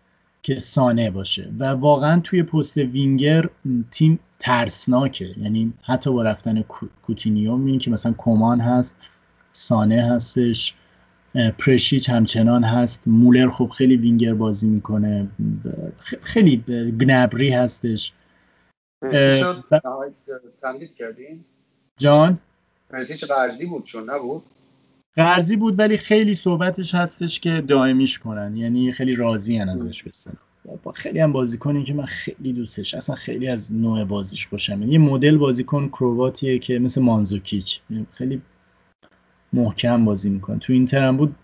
[0.43, 3.49] که سانه باشه و واقعا توی پست وینگر
[3.91, 5.29] تیم ترسناکه.
[5.37, 6.61] یعنی حتی با رفتن
[7.07, 8.95] کوتینیو می‌بینی که مثلا کمان هست
[9.51, 10.73] سانه هستش
[11.57, 13.07] پرشیچ همچنان هست.
[13.07, 15.27] مولر خب خیلی وینگر بازی می‌کنه.
[16.21, 16.57] خیلی
[17.01, 18.13] گنبری هستش.
[20.61, 21.43] تمدید کردین؟
[21.97, 22.39] جان؟
[22.89, 24.43] پرسیچ قرضی بود چون نبود؟
[25.15, 28.57] قرضی بود ولی خیلی صحبتش هستش که دائمیش کنن.
[28.57, 30.33] یعنی خیلی راضی ازش بسن
[30.83, 34.99] با خیلی هم بازیکنی که من خیلی دوستش اصلا خیلی از نوع بازیش خوشم یه
[34.99, 37.81] مدل بازیکن کرواتیه که مثل مانزوکیچ.
[38.11, 38.41] خیلی
[39.53, 40.59] محکم بازی می‌کنه.
[40.59, 41.35] تو اینتر هم بود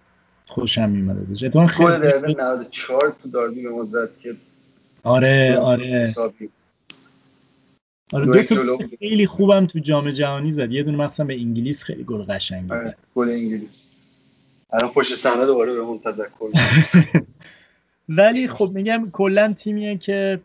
[0.45, 1.43] خوشم میومد ازش.
[1.43, 4.33] اتفاقا خیلی 94 تو داربی به مزد که
[5.03, 6.13] آره آره.
[6.17, 6.43] آره
[8.11, 10.71] دو تا خیلی خوبم تو جام جهانی زد.
[10.71, 12.97] یه دونه مخصوصا به انگلیس خیلی گل قشنگی آره، زد.
[13.15, 13.91] گل انگلیس.
[14.73, 16.49] الان پشت صحنه دوباره بهمون تذکر
[18.09, 20.39] ولی خب میگم کلا تیمیه که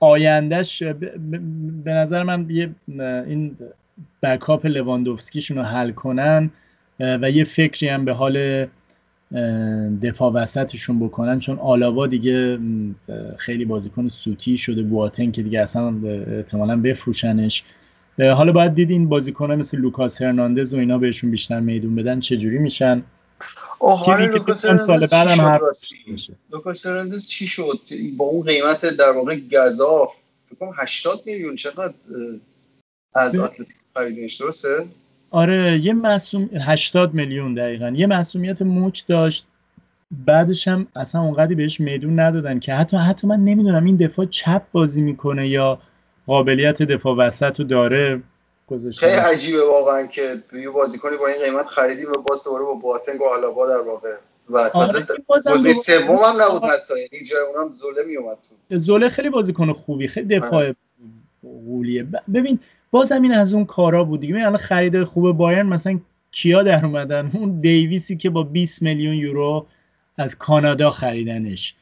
[0.00, 0.82] آیندهش
[1.84, 2.70] به نظر من یه
[3.26, 3.56] این
[4.22, 6.50] بکاپ لواندوفسکیشون رو حل کنن
[7.00, 8.66] و یه فکری هم به حال
[10.02, 12.58] دفاع وسطشون بکنن چون آلاوا دیگه
[13.36, 17.64] خیلی بازیکن سوتی شده بواتنگ که دیگه اصلا احتمالا بفروشنش.
[18.18, 22.58] حالا باید دید این بازیکن مثل لوکاس هرناندز و اینا بهشون بیشتر میدون بدن چجوری
[22.58, 23.02] میشن؟
[24.04, 25.60] تیمی که سال بعدم هر
[26.50, 27.80] لوکاس هرناندز چی شد؟
[28.16, 30.14] با اون قیمت در واقع گزاف
[30.46, 31.94] فکر کنم 80 میلیون چقدر
[33.14, 34.88] از اتلتیکو خریدینش درسته؟
[35.34, 37.88] آره یه مصدوم 80 میلیون دقیقا.
[37.88, 39.46] یه مصدومیت مچ داشت.
[40.10, 44.62] بعدش هم اصلا اونقدری بهش میدون ندادن که حتی حتی من نمی‌دونم این دفاع چپ
[44.72, 45.78] بازی می‌کنه یا
[46.26, 48.22] قابلیت دفاع وسط رو داره
[48.98, 53.20] خیلی عجیبه واقعا که یه بازیکنی با این قیمت خریدیم و باز دوباره با باتنگ
[53.20, 54.14] و آلابا در واقع.
[54.50, 55.06] و تازه
[55.50, 56.94] آره سوم هم نبود حتی.
[57.12, 58.38] یعنی جای اونم زوله میومد
[58.70, 60.72] زوله خیلی بازیکن خوبی خیلی دفاع
[61.42, 62.06] قولیه.
[62.34, 62.58] ببین
[62.94, 64.34] باز همین از اون کارا بود دیگه.
[64.34, 69.66] الان خرید خوب بایرن مثلا کیا در اومدن؟ اون دیویسی که با 20 میلیون یورو
[70.18, 71.74] از کانادا خریدنش.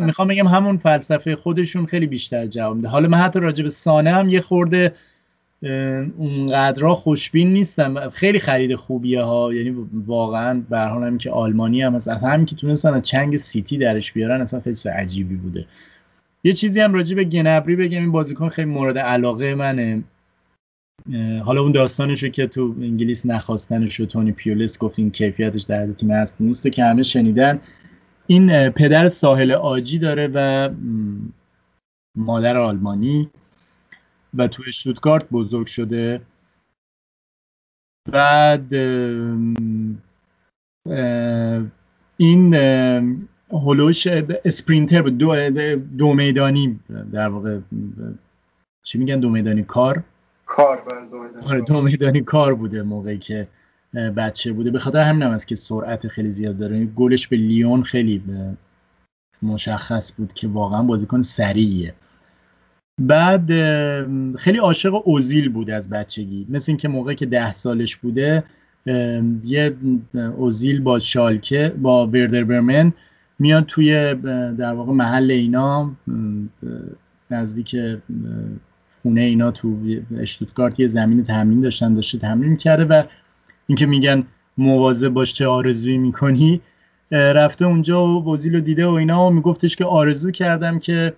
[0.00, 2.88] می‌خوام بگم همون فلسفه خودشون خیلی بیشتر جواب میده.
[2.88, 4.94] حالا من حتی راجع به سانه هم یه خورده
[6.18, 8.10] اونقدرها خوشبین نیستم.
[8.10, 9.54] خیلی خرید خوبیه ها.
[9.54, 9.76] یعنی
[10.06, 14.40] واقعا به هم که آلمانی هم مثلا همین که تونستن از چنگ سیتی درش بیارن
[14.40, 15.66] اصلا خیلی عجیبی بوده.
[16.44, 18.00] یه چیزی هم راجع به گنبری بگم.
[18.00, 20.02] این بازیکن خیلی مورد علاقه منه.
[21.44, 25.92] حالا اون داستانش رو که تو انگلیس نخواستنش رو تونی پیولس گفت این کیفیتش در
[25.92, 27.60] تیم هست نیست و که همه شنیدن.
[28.26, 30.70] این پدر ساحل آجی داره و
[32.16, 33.30] مادر آلمانی
[34.34, 36.20] و تو شوتگارت بزرگ شده.
[38.12, 38.74] بعد
[42.16, 42.54] این
[43.50, 44.06] هلوش
[44.44, 46.80] اسپرینتر بود دو, دو میدانی
[47.12, 47.58] در واقع
[48.82, 50.02] چی میگن؟ دو میدانی کار.
[50.56, 50.82] کار
[51.46, 53.48] آره دو میدانی کار بوده موقعی که
[54.16, 54.70] بچه بوده.
[54.70, 56.84] به خاطر همین هم است که سرعت خیلی زیاد داره.
[56.84, 58.22] گلش به لیون خیلی
[59.42, 61.94] مشخص بود که واقعا بازیکن سریعه
[63.00, 63.46] بعد
[64.34, 66.46] خیلی عاشق اوزیل بود از بچگی.
[66.48, 68.44] مثل اینکه موقعی که ده سالش بوده
[69.44, 69.76] یه
[70.36, 72.92] اوزیل با شالکه با وردر برمن
[73.38, 74.14] میاد توی
[74.54, 75.92] در واقع محل اینا
[77.30, 77.76] نزدیک
[79.06, 79.76] خونه اینا تو
[80.18, 83.02] اشتوتگارت یه زمین تمرین داشتن داشته تمرین کرده و
[83.66, 84.24] اینکه میگن
[84.58, 86.60] مواظب باش چه آرزویی می‌کنی
[87.10, 91.12] رفته اونجا و اوزیل رو دیده و اینا و میگفتش که آرزو کردم که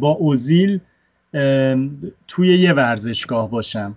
[0.00, 0.80] با اوزیل
[2.28, 3.96] توی یه ورزشگاه باشم.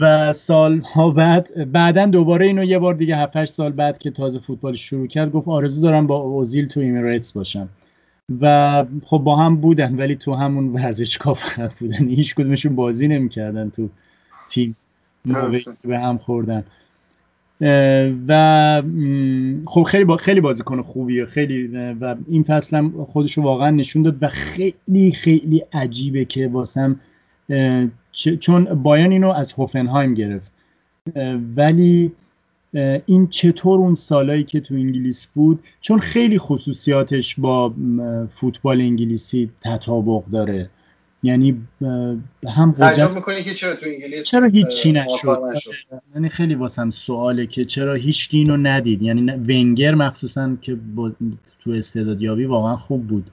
[0.00, 4.72] و سالها بعد بعدا دوباره اینو یه بار دیگه 7 سال بعد که تازه فوتبال
[4.72, 7.68] شروع کرد گفت آرزو دارم با اوزیل تو ایمیریتس باشم.
[8.40, 12.08] و خب با هم بودن ولی تو همون ورزشگاه فقط بودن.
[12.08, 13.88] هیچ کدومشون بازی نمی‌کردن تو
[14.48, 14.76] تیم.
[15.84, 16.64] به هم خوردن.
[18.28, 18.82] و
[19.66, 21.26] خب خیلی با خیلی بازیکن خوبیه.
[21.26, 21.66] خیلی
[22.00, 27.00] و این فصل هم خودش رو واقعا نشون داد و خیلی خیلی عجیبه که واسم
[28.40, 30.52] چون بایان اینو از هوفنهایم گرفت.
[31.56, 32.12] ولی
[33.06, 37.74] این چطور اون سالایی که تو انگلیس بود؟ چون خیلی خصوصیاتش با
[38.32, 40.70] فوتبال انگلیسی تطابق داره.
[41.22, 41.62] یعنی
[42.48, 45.54] هم قدرت می‌کنی که چرا تو انگلیس چرا هیچی نشد؟
[46.14, 49.02] یعنی خیلی واسم سواله که چرا هیچ اینو ندید.
[49.02, 51.12] یعنی ونگر مخصوصا که با
[51.58, 53.30] تو استعدادیابی واقعا خوب بود.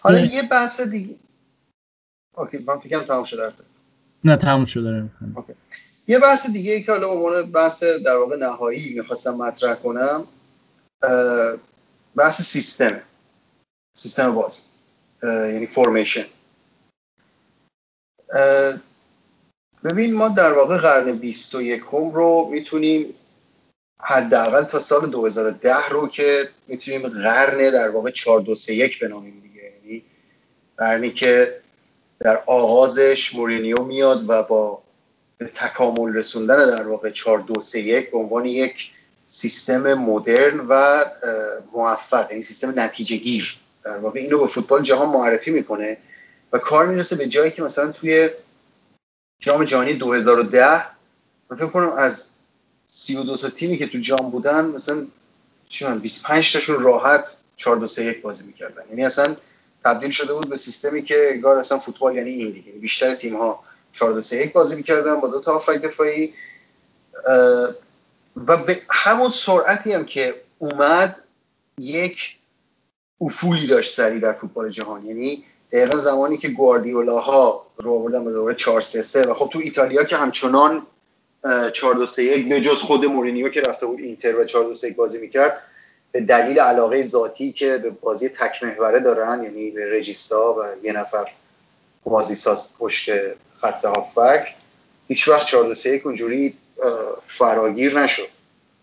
[0.00, 1.14] حالا یه بحث دیگه
[2.36, 3.52] okay من فکرم تمام شده
[4.24, 5.52] نه تمام شده okay.
[6.08, 10.26] یه بحث دیگه ای که حالا عنوان بحث در واقع نهایی می‌خواستم مطرح کنم
[12.16, 13.02] بحث سیستم
[13.96, 14.68] سیستم باز
[15.22, 16.26] یعنی فرمیشن
[19.84, 23.14] ببین ما در واقع قرن 21 رو می‌تونیم
[24.00, 29.40] حداقل تا سال 2010 رو که می‌تونیم قرن در واقع 4 2 3 1 بنامیم
[29.40, 29.62] دیگه.
[29.62, 30.04] یعنی
[30.76, 31.60] قرنی که
[32.20, 34.82] در آغازش مورینیو میاد و با
[35.38, 38.90] به تکامل رسوندن در واقع 4 2 3 1 به عنوان یک
[39.26, 41.04] سیستم مدرن و
[41.72, 43.56] موفق یعنی سیستم نتیجه گیر.
[43.84, 45.98] در واقع اینو به فوتبال جهان معرفی می‌کنه
[46.52, 48.30] و کار می‌رسه به جایی که مثلا توی
[49.40, 50.82] جام جهانی 2010
[51.50, 52.30] من فکر کنم از
[52.86, 55.06] 32 تا تیمی که تو جام بودن مثلا
[55.68, 58.82] چی 25 تاشون راحت 4 2 3 1 بازی می‌کردن.
[58.90, 59.36] یعنی اصلا
[59.84, 63.64] تبدیل شده بود به سیستمی که انگار اصلا فوتبال یعنی این دیگه بیشتر تیم ها
[63.96, 66.34] 4 2 3 1 بازی می‌کردن با دو تا هافک دفاعی.
[68.46, 71.16] و به همون سرعتی هم که اومد
[71.78, 72.36] یک
[73.20, 75.06] افولی داشت سری در فوتبال جهان.
[75.06, 79.50] یعنی دقیقا زمانی که گواردیولا ها رو آوردن به دوره 4 3 3 و خب
[79.52, 80.86] تو ایتالیا که همچنان
[81.72, 84.74] 4 2 3 1 به جز خود مورینیو که رفته بود اینتر و 4 2
[84.74, 85.62] 3 بازی می‌کرد
[86.12, 90.92] به دلیل علاقه ذاتی که به بازی تک محوره دارن یعنی به رژیستا و یه
[90.92, 91.32] نفر
[92.04, 93.10] بازی ساز پشت
[93.60, 94.54] خط هافبک.
[95.08, 96.58] هیچ وقت 4 3 1 اونجوری
[97.26, 98.28] فراگیر نشد.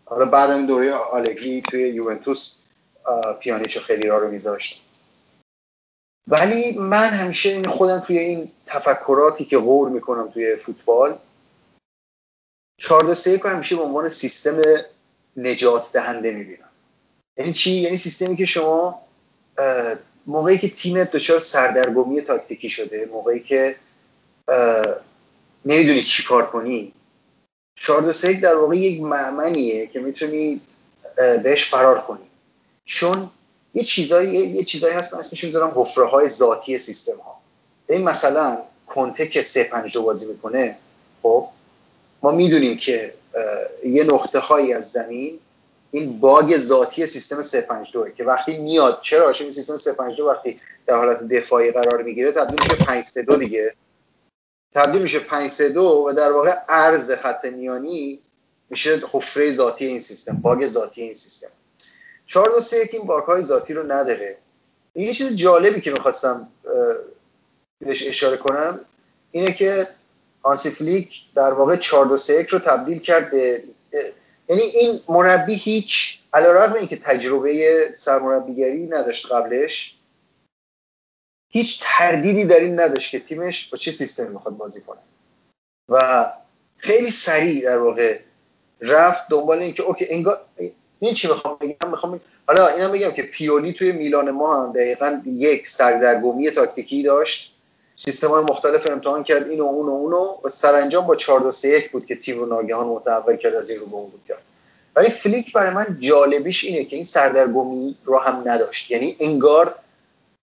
[0.05, 2.63] حالا بعد این دوره آلگری توی یوونتوس
[3.39, 4.84] پیانیچو خیلی را رو میذاشت.
[6.28, 11.19] ولی من همیشه این خودم توی این تفکراتی که غور می‌کنم توی فوتبال
[12.80, 14.61] 4 3 همیشه به عنوان سیستم
[15.38, 16.69] نجات دهنده می‌بینم.
[17.38, 19.01] یعنی چی؟ یعنی سیستمی که شما
[20.28, 23.76] موقعی که تیمت دچار سردرگمی تاکتیکی شده موقعی که
[25.65, 26.94] نمی‌دونی چی کار کنی.
[27.76, 30.61] 4 3 در واقع یک معمنیه که می‌تونی
[31.44, 32.28] بهش فرار کنی.
[32.86, 33.30] چون
[33.74, 37.40] یه چیزایی یه چیزایی هست من اسمش می‌ذارم حفره های ذاتی سیستم ها
[37.90, 40.78] این مثلا کنته که 3 5 بازی می‌کنه
[41.22, 41.48] خب
[42.22, 43.14] ما می‌دونیم که
[43.86, 45.40] یه نقطه هایی از زمین
[45.91, 51.72] این باگ ذاتی سیستم 352 که وقتی میاد چرا؟ سیستم 352 وقتی در حالت دفاعی
[51.72, 53.74] قرار می‌گیره تبدیل میشه 532 دیگه.
[54.75, 58.19] تبدیل میشه 532 و در واقع عرض خط میانی
[58.69, 61.51] میشه حفره ذاتی این سیستم باگ ذاتی این سیستم.
[62.25, 64.37] 4 2 3 این باگ های ذاتی رو نداره.
[64.95, 66.47] یه چیز جالبی که می‌خواستم
[67.79, 68.79] بهش اشاره کنم
[69.31, 69.87] اینه که
[70.43, 73.63] هانسی فلیک در واقع 4 2 3 رو تبدیل کرد به
[74.49, 79.95] یعنی این مربی هیچ علیرغم اینکه تجربه سرمربیگری نداشت قبلش
[81.53, 84.99] هیچ تردیدی در این نداشت که تیمش با چه سیستمی می‌خواد بازی کنه.
[85.89, 86.25] و
[86.77, 88.19] خیلی سریع در واقع
[88.81, 90.41] رفت دنبال اینکه اوکی انگار
[90.99, 95.21] این چی می‌خوام بگم؟ می‌خوام حالا اینا بگم که پیولی توی میلان ما هم دقیقا
[95.25, 97.55] یک سردرگمی تاکتیکی داشت.
[97.97, 101.91] سیستم های مختلف امتحان کرد اینو اونو اونو و سرانجام با 4 2 3 1
[101.91, 104.41] بود که تیم رو ناگهان متحول کرد از این رو به اون بود کرد.
[104.95, 108.91] ولی فلیک برای من جالبیش اینه که این سردرگمی رو هم نداشت.
[108.91, 109.75] یعنی انگار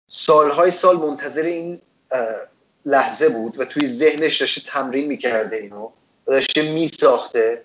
[0.10, 1.82] سالهای سال منتظر این
[2.86, 5.90] لحظه بود و توی ذهنش داشته تمرین می‌کرده اینو
[6.28, 7.64] و داشته میساخته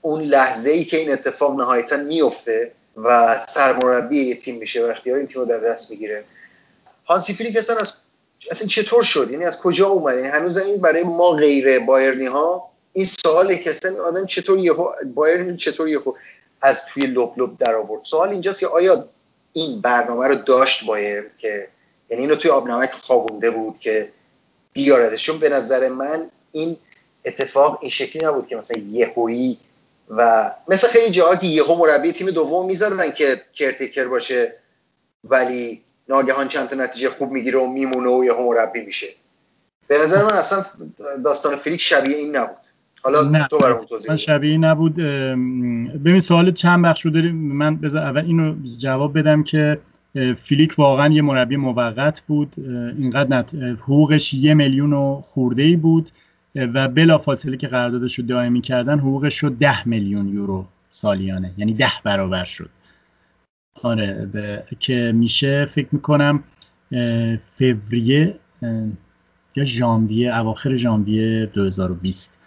[0.00, 5.18] اون لحظه ای که این اتفاق نهایتا میفته و سرمربی یه تیم میشه و اختیار
[5.18, 6.24] این تیم رو در دست می‌گیره.
[7.06, 7.94] هانسی فلیک اصلا از
[8.50, 12.70] اصلا چطور شد؟ یعنی از کجا اومد؟ یعنی هنوز این برای ما غیر بایرنی ها
[12.92, 16.12] این سواله که اصلا آدم چطور یهو بایرن چطور یهو
[16.62, 19.08] از توی لب لب در آورد سوال اینجاست که آیا
[19.52, 21.68] این برنامه رو داشت بایر که
[22.10, 24.08] یعنی اینو توی آب نمک خوابونده بود که
[24.72, 25.26] بیاردش.
[25.26, 26.76] چون به نظر من این
[27.24, 29.58] اتفاق این شکلی نبود که مثلا یهویی
[30.10, 34.54] و مثل خیلی جاها که یهو مربی تیم دوم می‌ذارن که کرتیکر باشه
[35.24, 39.08] ولی ناگهان چند تا نتیجه خوب می‌گیره و میمونه و یهو مربی میشه.
[39.86, 40.64] به نظر من اصلا
[41.24, 42.61] داستان فریک شبیه این نبود.
[43.04, 47.34] حالا نه تو برام توضیح شبیه نبود ببین سوال چند بخش رو داریم.
[47.34, 49.78] من بذار اول اینو جواب بدم که
[50.36, 52.54] فیلیک واقعا یه مربی موقت بود.
[52.98, 53.54] اینقدر نت...
[53.54, 56.10] حقوقش یه میلیون و خورده ای بود
[56.56, 61.52] و بلا فاصله که قراردادش رو دائمی کردن حقوقش شد ده میلیون یورو سالیانه.
[61.56, 62.70] یعنی ده برابر شد.
[63.82, 64.28] آره
[64.78, 66.42] که میشه فکر می‌کنم
[67.58, 68.34] فوریه
[69.56, 72.41] یا ژانویه اواخر ژانویه 2020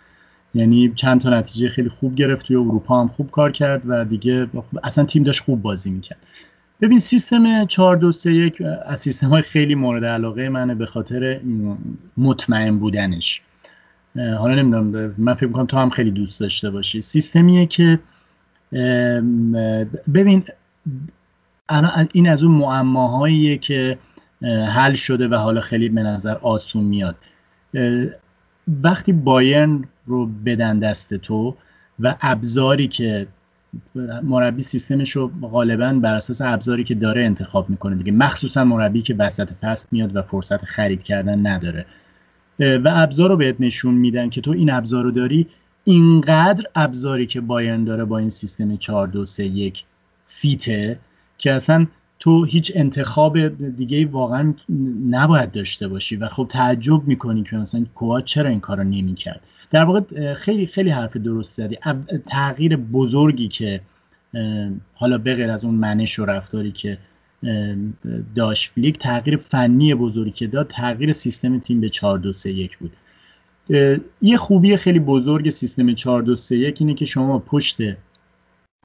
[0.56, 4.48] یعنی چند تا نتیجه خیلی خوب گرفت توی اروپا هم خوب کار کرد و دیگه
[4.84, 6.18] اصلا تیم داشت خوب بازی می‌کرد.
[6.82, 11.40] ببین سیستم 4 2 3 1 از سیستم های خیلی مورد علاقه منه به خاطر
[12.18, 13.42] مطمئن بودنش.
[14.16, 17.02] حالا نمی‌دونم من فکر می‌کنم تو هم خیلی دوست داشته باشی.
[17.02, 18.00] سیستمیه که
[20.14, 20.44] ببین
[22.12, 23.98] این از اون معماهاییه که
[24.68, 27.16] حل شده و حالا خیلی به نظر آسون میاد.
[28.84, 31.56] وقتی بایرن رو بدن دست تو
[32.00, 33.28] و ابزاری که
[34.24, 38.12] مربی سیستمش رو غالبا بر اساس ابزاری که داره انتخاب می‌کنه دیگه.
[38.12, 41.86] مخصوصا مربی که وسط فصل میاد و فرصت خرید کردن نداره.
[42.60, 45.48] و ابزار رو بهت نشون میدن که تو این ابزار رو داری.
[45.84, 49.84] اینقدر ابزاری که بایرن داره با این سیستم 4 2 3 1
[50.28, 51.00] فیته
[51.38, 51.88] که اصلا
[52.20, 54.54] تو هیچ انتخاب دیگه واقعا
[55.10, 56.16] نباید داشته باشی.
[56.16, 60.90] و خب تعجب می‌کنی که مثلا کوات چرا این کارو نمی‌کرد؟ در واقع خیلی خیلی
[60.90, 61.78] حرف درست زدی.
[62.28, 63.82] تغییر بزرگی که
[64.94, 66.98] حالا بغیر از اون منش و رفتاری که
[68.36, 72.78] داشت فلیک تغییر فنی بزرگی که داد تغییر سیستم تیم به 4 2 3 1
[72.78, 72.94] بود.
[74.22, 77.78] یه خوبی خیلی بزرگ سیستم 4 2 3 1 اینه که شما پشت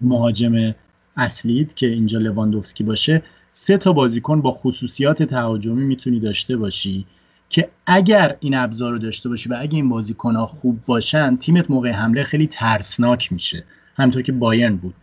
[0.00, 0.74] مهاجم
[1.16, 7.06] اصلیت که اینجا لواندوفسکی باشه سه تا بازیکن با خصوصیات تهاجمی می‌تونی داشته باشی.
[7.50, 11.70] که اگر این ابزار رو داشته باشی و اگر این بازیکن ها خوب باشن تیمت
[11.70, 13.64] موقع حمله خیلی ترسناک میشه.
[13.96, 14.94] همطور که بایرن بود.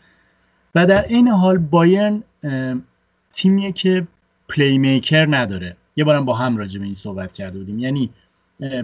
[0.75, 2.23] و در این حال بایرن
[3.33, 4.07] تیمیه که
[4.49, 5.75] پلی میکر نداره.
[5.95, 7.79] یه بارم با هم راجع به این صحبت کرده بودیم.
[7.79, 8.09] یعنی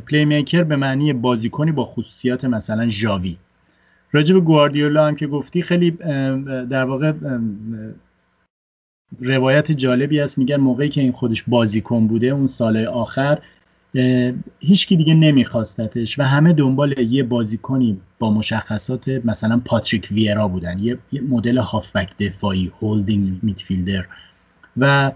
[0.07, 3.37] playmaker به معنی بازیکنی با خصوصیات مثلا ژاوی.
[4.11, 5.91] راجع به گواردیولا هم که گفتی خیلی
[6.69, 7.13] در واقع
[9.21, 10.37] روایت جالبی هست.
[10.37, 13.39] میگن موقعی که این خودش بازیکن بوده اون سال آخر
[14.59, 20.79] هیچکی دیگه نمیخواستتش و همه دنبال یه بازیکنی با مشخصات مثلا پاتریک ویرا بودن.
[20.79, 24.05] یه, یه مدل هافبک دفاعی holding midfielder.
[24.77, 25.11] و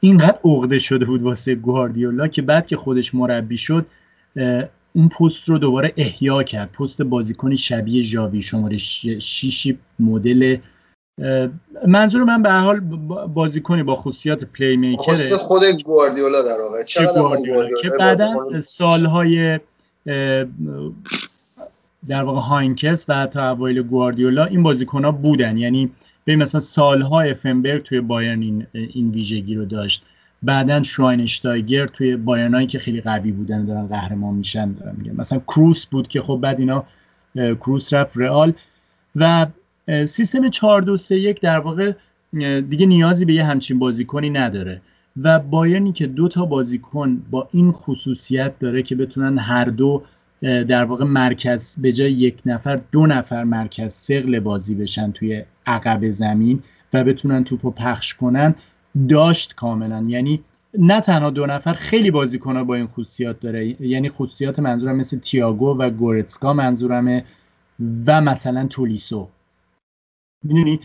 [0.00, 3.86] اینقدر عقده شده بود واسه گواردیولا که بعد که خودش مربی شد
[4.92, 6.72] اون پست رو دوباره احیا کرد.
[6.72, 10.56] پست بازیکنی شبیه ژاوی شماره شیشی مدل
[11.86, 12.80] منظور من به حال
[13.34, 16.82] بازیکنی با خصوصیت playmaker ه خود گواردیولا در واقع.
[17.82, 19.60] که بعدا سالهای
[22.08, 25.56] در واقع هاینکس و حتی اوایل گواردیولا این بازیکن ها بودن.
[25.56, 25.90] یعنی
[26.24, 30.04] به مثلا سالها افنبرگ توی بایرن این, این ویژگی رو داشت.
[30.42, 35.14] بعدا شواینشتایگر توی بایرنایی که خیلی قوی بودن دارن قهرمان میشن دارن میگن.
[35.16, 36.84] مثلا کروس بود که خب بعد اینا
[37.36, 38.52] کروس رفت رئال.
[39.16, 39.46] و
[40.06, 41.92] سیستم 4 2 3 1 در واقع
[42.60, 44.82] دیگه نیازی به یه همچین بازیکنی نداره.
[45.22, 50.02] و بایرنی که دو تا بازیکن با این خصوصیت داره که بتونن هر دو
[50.42, 56.10] در واقع مرکز به جای یک نفر دو نفر مرکز سقل بازی بشن توی عقب
[56.10, 56.62] زمین
[56.92, 58.54] و بتونن توپو پخش کنن
[59.08, 60.04] داشت کاملا.
[60.06, 60.40] یعنی
[60.78, 63.82] نه تنها دو نفر خیلی بازیکن با این خصوصیات داره.
[63.82, 67.24] یعنی خصوصیات منظورم مثل تیاگو و گورتسکا منظورمه
[68.06, 69.28] و مثلا تولیسو.
[70.42, 70.80] می‌دونی؟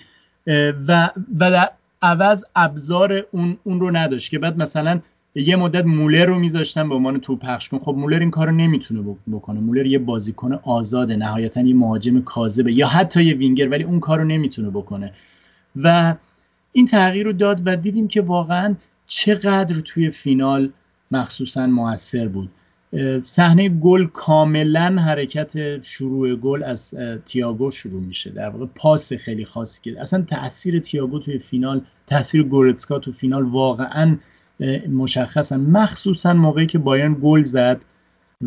[0.87, 1.09] و
[1.39, 1.69] و در
[2.01, 4.99] عوض ابزار اون اون رو نداشت که بعد مثلا
[5.35, 7.79] یه مدت مولر رو میذاشتن به عنوان توپ پخش کن.
[7.79, 9.59] خب مولر این کارو نمی‌تونه بکنه.
[9.59, 14.23] مولر یه بازیکن آزاده نهایتا یه مهاجم کاذبه یا حتی یه وینگر ولی اون کارو
[14.23, 15.11] نمی‌تونه بکنه.
[15.75, 16.15] و
[16.71, 18.75] این تغییر رو داد و دیدیم که واقعا
[19.07, 20.69] چقدر توی فینال
[21.11, 22.49] مخصوصا موثر بود.
[23.23, 26.95] صحنه گل کاملا حرکت شروع گل از
[27.25, 28.31] تیاگو شروع میشه.
[28.31, 33.43] در واقع پاس خیلی خاصی که اصلا تاثیر تیاگو توی فینال تاثیر گورتسکا تو فینال
[33.43, 34.17] واقعا
[34.89, 37.81] مشخصا مخصوصا موقعی که بایرن گل زد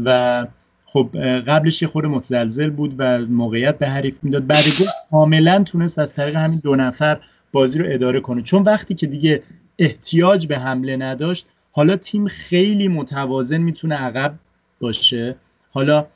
[0.05, 0.47] و
[0.85, 1.10] خب
[1.47, 4.47] قبلش یه خود متزلزل بود و موقعیت به حریف می‌داد.
[4.47, 7.20] بعد گل کاملا تونست از طریق همین دو نفر
[7.52, 8.43] بازی رو اداره کنه.
[8.43, 9.43] چون وقتی که دیگه
[9.78, 11.47] احتیاج به حمله نداشت
[11.79, 14.35] حالا تیم خیلی متوازن می‌تونه عقب
[14.81, 15.37] باشه.
[15.71, 16.07] حالا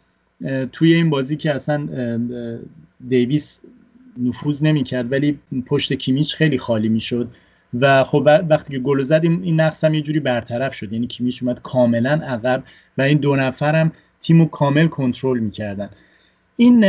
[0.73, 1.89] توی این بازی که اصلا
[3.09, 3.61] دیویس
[4.23, 7.29] نفوذ نمی‌کرد ولی پشت کیمیچ خیلی خالی می‌شد.
[7.81, 10.93] و خب وقتی که گل زد این نقص هم یه جوری برطرف شد.
[10.93, 12.65] یعنی کیمیش اومد کاملا عقب
[12.99, 15.89] و این دو نفرم تیم کامل کنترل می‌کردن.
[16.57, 16.81] این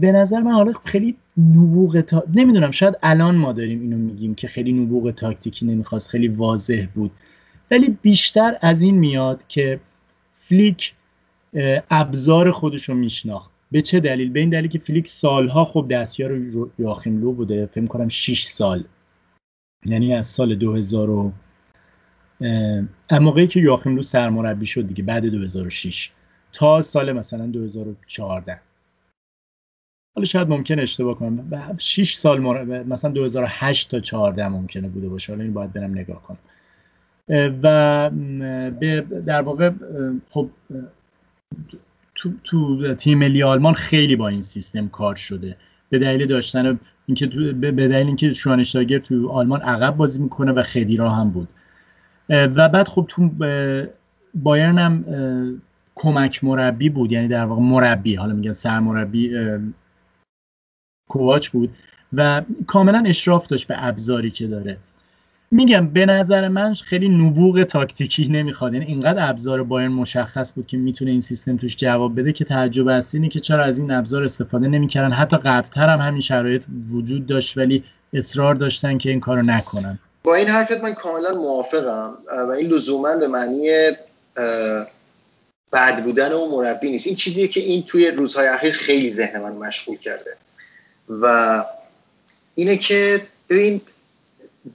[0.00, 2.24] به نظر من حالا خیلی نبوغ تا...
[2.34, 7.10] نمی‌دونم شاید الان ما داریم اینو میگیم که خیلی نبوغ تاکتیکی نمی‌خواست خیلی واضح بود.
[7.70, 9.80] ولی بیشتر از این میاد که
[10.32, 10.94] فلیک
[11.90, 13.50] ابزار خودش رو میشناخت.
[13.70, 16.40] به چه دلیل؟ به این دلیل که فلیک سالها خب دستیار
[16.78, 18.84] یواخیم لو بوده فکر کنم 6 سال.
[19.84, 21.32] یعنی از سال 2000 و
[23.10, 26.10] موقعی که یواخیم لو سرمربی شد دیگه بعد 2006
[26.52, 28.60] تا سال مثلا 2014
[30.14, 31.76] حالا شاید ممکن اشتباه کنم.
[31.78, 32.40] 6 سال
[32.84, 35.32] مثلا 2008 تا 14 ممکنه بوده باشه.
[35.32, 36.38] حالا این باید برم نگاه کنم.
[37.62, 38.10] و
[39.26, 39.70] در واقع
[40.30, 40.50] خب
[42.14, 45.56] تو, تو تیم ملی آلمان خیلی با این سیستم کار شده.
[45.90, 51.10] به دلیل داشتن اینکه به دلیل اینکه شوانشتاگر تو آلمان عقب بازی می‌کنه و خدیرا
[51.10, 51.48] هم بود.
[52.28, 53.30] و بعد خب تو
[54.34, 55.04] بایرن هم
[55.94, 57.12] کمک مربی بود.
[57.12, 59.32] یعنی در واقع مربی حالا میگن سرمربی
[61.08, 61.70] کوواچ بود.
[62.12, 64.76] و کاملا اشراف داشت به ابزاری که داره.
[65.50, 68.74] میگم به نظر من خیلی نبوغ تاکتیکی نمی‌خواد.
[68.74, 72.88] یعنی اینقدر ابزار بایرن مشخص بود که می‌تونه این سیستم توش جواب بده که تعجب
[72.88, 73.14] است.
[73.14, 75.12] اینه که چرا از این ابزار استفاده نمی‌کردن.
[75.12, 79.98] حتی قبلتر هم همین شرایط وجود داشت ولی اصرار داشتن که این کارو نکنن.
[80.22, 82.14] با این حرفت من کاملا موافقم
[82.48, 83.70] و این لزوما به معنی
[85.72, 87.06] بد بودن و مربی نیست.
[87.06, 90.36] این چیزیه که این توی روزهای اخیر خیلی ذهن من مشغول کرده.
[91.08, 91.64] و
[92.54, 93.20] اینه که
[93.50, 93.80] ببین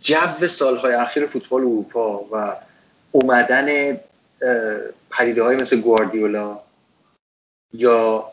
[0.01, 2.55] جو سالهای اخیر فوتبال اروپا و
[3.11, 3.99] اومدن
[5.11, 6.59] پدیده های مثل گواردیولا
[7.73, 8.31] یا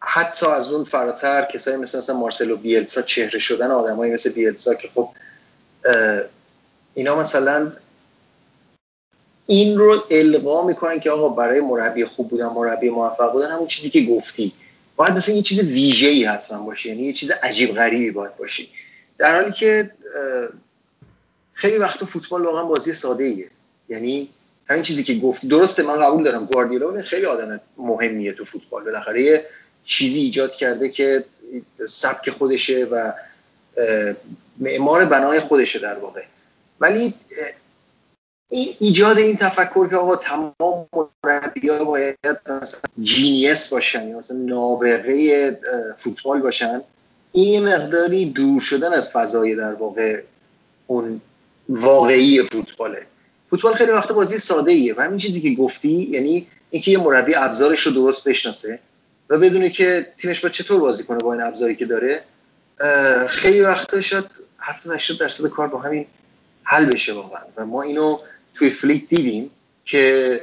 [0.00, 4.88] حتی از اون فراتر کسایی مثل مثلا مارسلو بیلسا چهره شدن آدمایی مثل بیلسا که
[4.94, 5.08] خب
[6.94, 7.72] اینا مثلا
[9.46, 13.90] این رو القا می‌کنن که آقا برای مربی خوب بودن مربی موفق بودن همون چیزی
[13.90, 14.52] که گفتی.
[14.96, 18.68] باید مثلا یه چیز ویژه ای حتما باشه یعنی یه چیز عجیب غریبی باید باشی
[19.18, 19.90] در حالی که
[21.52, 23.50] خیلی وقت فوتبال واقعا بازی ساده ایه
[23.88, 24.28] یعنی
[24.68, 28.84] همین چیزی که گفتی درسته من قبول دارم گواردیولا خیلی آدم مهمیه تو فوتبال.
[28.84, 29.44] بالاخره یه
[29.84, 31.24] چیزی ایجاد کرده که
[31.88, 33.12] سبک خودشه و
[34.58, 36.22] معمار بنای خودشه در واقع.
[36.80, 37.14] ولی
[38.50, 40.88] این ایجاد این تفکر که آقا تمام
[41.24, 42.16] مربی‌ها باید
[42.46, 45.58] مثلا جینیس باشن یا مثلا نابغه
[45.96, 46.82] فوتبال باشن
[47.36, 50.22] این مقداری دور شدن از فضای در واقع
[50.86, 51.20] اون
[51.68, 53.06] واقعی فوتباله.
[53.50, 57.34] فوتبال خیلی وقت بازی ساده ایه و همین چیزی که گفتی یعنی اینکه یه مربی
[57.34, 58.78] ابزارش رو درست بشناسه
[59.30, 62.22] و بدونه که تیمش با چطور بازی کنه با این ابزاری که داره
[63.28, 64.24] خیلی وقتا شاید
[64.58, 66.06] 70 80 درصد کار با همین
[66.62, 67.42] حل بشه واقعا.
[67.56, 68.18] و ما اینو
[68.54, 69.50] توی فلیک دیدیم
[69.84, 70.40] که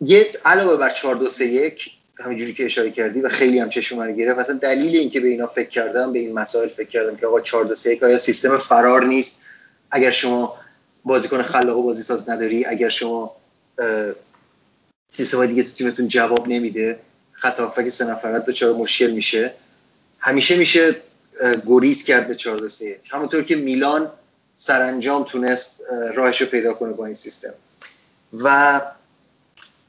[0.00, 3.98] یه علاوه بر 4 2 3 1 همینجوری که اشاره کردی و خیلی هم چشم
[3.98, 4.38] من گرفت.
[4.38, 7.64] اصلا دلیل اینکه به اینا فکر کردم به این مسائل فکر کردم که آقا 4
[7.64, 9.42] 2 3 آیا سیستم فرار نیست؟
[9.90, 10.56] اگر شما
[11.04, 13.36] بازیکن خلاق و بازی ساز نداری اگر شما
[15.08, 16.98] سیستم دیگه تو تیمتون جواب نمیده
[17.32, 19.54] خطا فکر سه نفرت دچار مشکل میشه.
[20.18, 20.96] همیشه میشه
[21.66, 24.12] گریز کرد به 4 2 3 همونطور که میلان
[24.54, 25.82] سرانجام تونست
[26.14, 27.54] راهش رو پیدا کنه با این سیستم.
[28.32, 28.80] و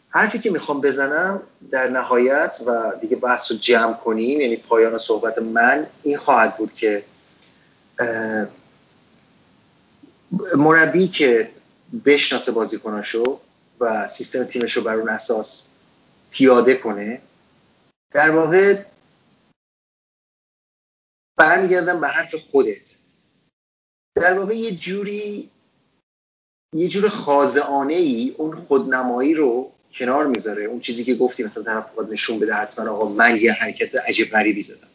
[0.10, 1.42] حرفی که می‌خوام بزنم
[1.72, 6.74] در نهایت و دیگه بحث رو جمع کنیم یعنی پایان صحبت من این خواهد بود
[6.74, 7.04] که
[10.58, 11.52] مربی که
[12.06, 13.40] بشناسه بازیکناشو
[13.80, 15.74] و سیستم تیمش رو بر اون اساس
[16.32, 17.22] پیاده کنه
[18.12, 18.84] در واقع
[21.38, 22.96] برمیگردم به حرف خودت.
[24.16, 25.50] در واقع یه جوری
[26.76, 30.64] یه جور خازعانه ای اون خودنمایی رو کنار می‌ذاره.
[30.64, 34.32] اون چیزی که گفتی مثلا طرف باید نشون بده حتما آقا من یه حرکت عجیب
[34.32, 34.88] غریبی زدم.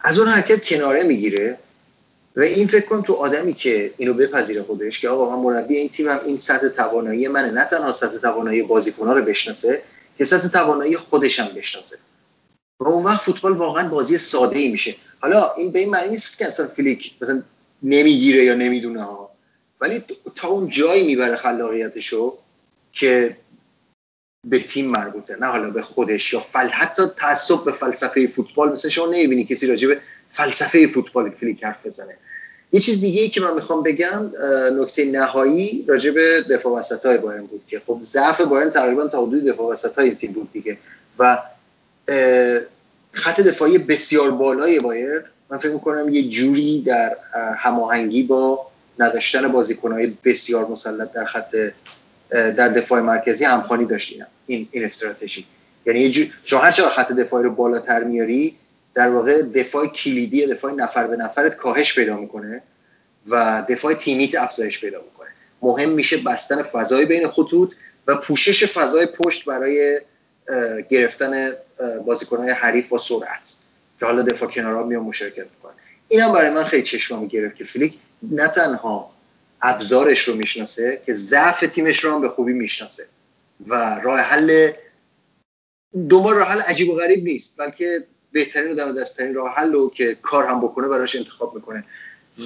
[0.00, 1.58] از اون حرکت کناره می‌گیره
[2.36, 5.88] و این فکر کن تو آدمی که اینو بپذیره خودش که آقا من مربی این
[5.88, 7.50] تیمم این سطح توانایی منه.
[7.50, 9.82] نه تنها سطح توانایی بازیکن‌ها رو بشناسه
[10.18, 11.98] که سطح توانایی خودش هم بشناسه.
[12.80, 14.94] و اون وقت فوتبال واقعا بازی ساده ای میشه.
[15.20, 17.42] حالا این به این معنی نیست که اصلا فلیک مثلا
[17.82, 19.30] نمی‌گیره یا نمی‌دونه ها.
[19.80, 20.04] ولی
[20.34, 22.38] تا اون جایی می‌بره خلاقیتشو
[22.92, 23.36] که
[24.44, 26.66] به تیم مربوطه نه حالا به خودش یا فل...
[26.66, 30.00] حتی تعصب به فلسفه فوتبال مثل شما نمی‌بینی کسی راجع به
[30.32, 32.16] فلسفه فوتبال فلیک حرف بزنه.
[32.72, 34.30] یه چیز دیگه ای که من می‌خوام بگم
[34.80, 39.26] نکته نهایی راجع به دفاع وسط های بایرن بود که خب ضعف بایرن تقریبا تا
[39.26, 40.78] حدود دفاع وسط های تیم بود دیگه
[41.18, 41.38] و
[43.12, 47.16] خط دفاعی بسیار بالای بایر من فکر می‌کنم یه جوری در
[47.58, 48.66] هماهنگی با
[48.98, 51.56] نداشتن بازیکنهای بسیار مسلط در خط
[52.30, 54.26] در دفاع مرکزی همخوانی داشتیم.
[54.46, 55.46] این این استراتژی.
[55.86, 58.56] یعنی جور شما هر خط دفاعی رو بالاتر میاری
[58.94, 62.62] در واقع دفاع کلیدی دفاع نفر به نفرت کاهش پیدا می‌کنه
[63.28, 65.28] و دفاع تیمیت افزایش پیدا می‌کنه.
[65.62, 67.74] مهم میشه بستن فضای بین خطوط
[68.06, 70.00] و پوشش فضای پشت برای
[70.88, 71.52] گرفتن
[72.06, 73.56] بازیکنهای حریف با سرعت
[74.00, 75.72] که حالا دفاع کنارا میان مشارکت می‌کنن.
[76.08, 79.10] این هم برای من خیلی چشمامی گرفت که فلیک نه تنها
[79.62, 83.04] ابزارش رو می‌شناسه که ضعف تیمش رو هم به خوبی می‌شناسه.
[83.66, 84.72] و راه حل
[86.08, 89.90] دوباره راه حل عجیب و غریب نیست بلکه بهترین و دم دستترین راه حل رو
[89.90, 91.84] که کار هم بکنه براش انتخاب می‌کنه.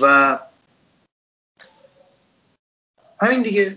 [0.03, 0.39] و
[3.21, 3.77] همین دیگه.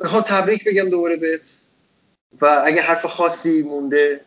[0.00, 1.58] می‌خوام تبریک بگم دوباره بهت.
[2.40, 4.20] و اگه حرف خاصی مونده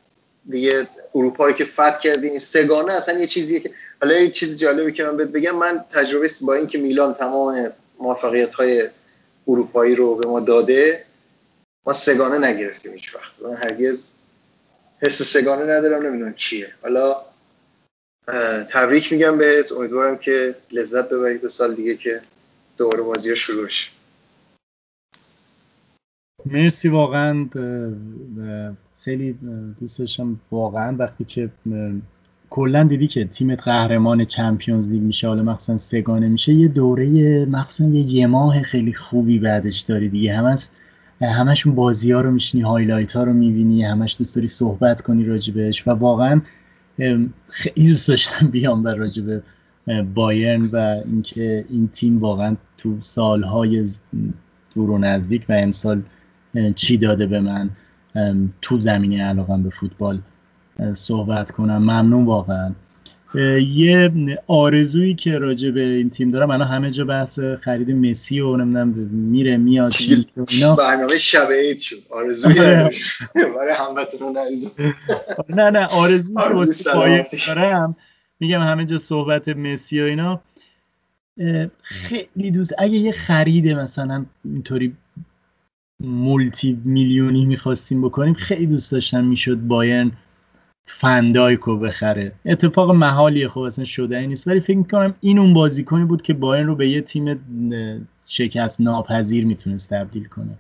[0.49, 3.71] دیگه اروپا رو که فتح کردیم سگانه اصلا یه چیزیه که
[4.01, 8.53] حالا یه چیز جالبی که من بهت بگم من تجربه با اینکه میلان تمام موفقیت
[8.53, 8.89] های
[9.47, 11.05] اروپایی رو به ما داده
[11.85, 13.31] ما سگانه نگرفتیم هیچ وقت.
[13.41, 14.15] من هرگز
[14.99, 16.73] حس سگانه ندارم نمی‌دونم چیه.
[16.81, 17.15] حالا
[18.69, 19.71] تبریک میگم بهت.
[19.71, 22.21] امیدوارم که لذت ببرید به سال دیگه که
[22.77, 23.91] دوباره بازی ها شروع شه
[26.45, 27.49] مرسی واقعا.
[29.03, 29.37] خیلی
[29.79, 31.49] دوست داشتم واقعا وقتی که
[32.49, 37.89] کلا دیدی که تیمت قهرمان چمپیونز لیگ میشه حالا مخصوصا سگانه میشه یه دوره مخصوصا
[37.89, 40.33] یه یه ماه خیلی خوبی بعدش داری دیگه.
[40.33, 40.67] همش
[41.21, 45.87] همشون بازی ها رو میشنی هایلایت ها رو می‌بینی همش دوست داری صحبت کنی راجبش.
[45.87, 46.41] و واقعا
[47.49, 49.43] خیلی دوست داشتم بیام بر راجب
[50.13, 53.87] بایرن و اینکه این تیم واقعا تو سالهای
[54.75, 56.01] دور و نزدیک و امسال
[56.75, 57.69] چی داده به من.
[58.61, 60.19] تو زمینه علاقم به فوتبال
[60.93, 61.77] صحبت کنم.
[61.77, 62.71] ممنون واقعا.
[63.73, 64.11] یه
[64.47, 66.51] آرزویی که راجع به این تیم دارم.
[66.51, 69.93] الان همه جا بحث خرید مسی و نمی‌دونم میره میاد
[70.49, 70.75] اینا.
[70.75, 71.97] برنامه شب عید شد.
[72.09, 72.91] آرزوی آره.
[73.35, 74.35] برای هموطنان
[75.49, 77.95] نه نه آرزویی که واسه دارم
[78.39, 80.41] میگم همه جا صحبت مسی و اینا.
[81.81, 84.93] خیلی دوست اگه یه خرید مثلا اینطوری
[85.99, 90.11] مولتی میلیونی می‌خواستیم بکنیم خیلی دوست داشتم می‌شد بایرن
[90.85, 92.31] فندایکو بخره.
[92.45, 94.47] اتفاق محالیه خب اصلا شده نیست.
[94.47, 97.39] ولی فکر می‌کنم این اون بازیکنی بود که بایرن رو به یه تیم
[98.25, 100.57] شکست ناپذیر می‌تونست تبدیل کنه.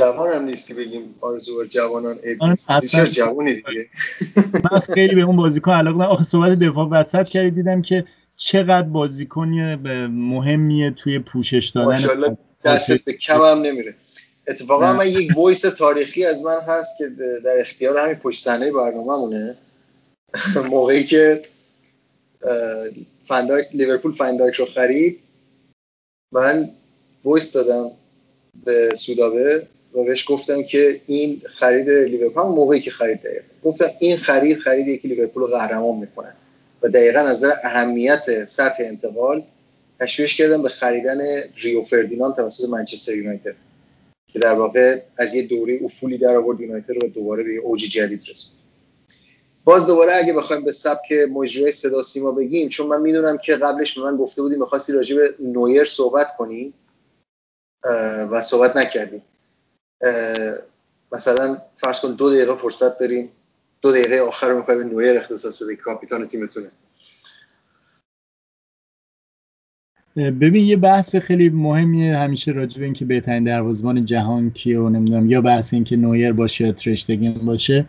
[0.00, 2.16] جوان هم نیستی بگیم آرزو جوانان
[2.68, 3.88] اصلا جوانی دیگه.
[4.72, 8.04] من خیلی به اون بازیکن علاقه من آخه صحبت دفاع وسط کردی دیدم که
[8.36, 9.74] چقدر بازیکنی
[10.06, 13.94] مهمیه توی پوشش دادن دستت به کم هم نمیره
[14.46, 17.08] اتفاقا من یک وایس تاریخی از من هست که
[17.44, 19.56] در اختیار همین پشت صحنه برنامه‌مونه.
[20.70, 21.42] موقعی که
[23.24, 25.20] فندایک لیورپول فندایک رو خرید
[26.32, 26.70] من
[27.24, 27.90] voice دادم
[28.64, 33.44] به سودابه و بهش گفتم که این خرید لیورپول موقعی که خرید دقیقا.
[33.64, 36.32] گفتم این خرید خریدی که لیورپول رو قهرمان می‌کنه.
[36.82, 39.42] و دقیقا از نظر اهمیت سطح انتقال
[40.00, 41.20] تشبیهش کردم به خریدن
[41.56, 43.54] ریو فردیناند توسط منچستر یونایتد.
[44.34, 48.22] که در واقع از یه دوره افولی در آورد یونایتد رو دوباره به اوج جدید
[48.28, 48.58] رسوند.
[49.64, 53.98] باز دوباره اگه بخوایم به سبک مجری صدا سیما بگیم چون من می‌دونم که قبلش
[53.98, 56.72] به من گفته بودیم می‌خواستی راجع به نویر صحبت کنی
[58.30, 59.22] و صحبت نکردی.
[61.12, 63.30] مثلا فرض کن دو دقیقه فرصت داریم
[63.82, 66.70] دو دقیقه آخر رو می‌خوای به نویر اختصاص بده کاپیتان تیمتونه.
[70.16, 75.30] ببین یه بحث خیلی مهمیه همیشه راجع به اینکه بهترین دروازه‌بان جهان کیه و نمی‌دونم
[75.30, 77.84] یا بحث اینکه نویر باشه یا ترشتگین باشه.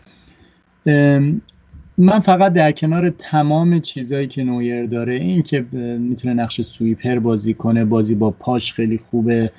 [1.98, 5.64] من فقط در کنار تمام چیزایی که نویر داره این که
[5.98, 9.50] می‌تونه نقش سویپر بازی کنه بازی با پاش خیلی خوبه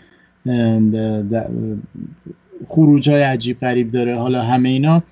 [2.67, 5.03] خروج های عجیب غریب داره حالا همه اینا.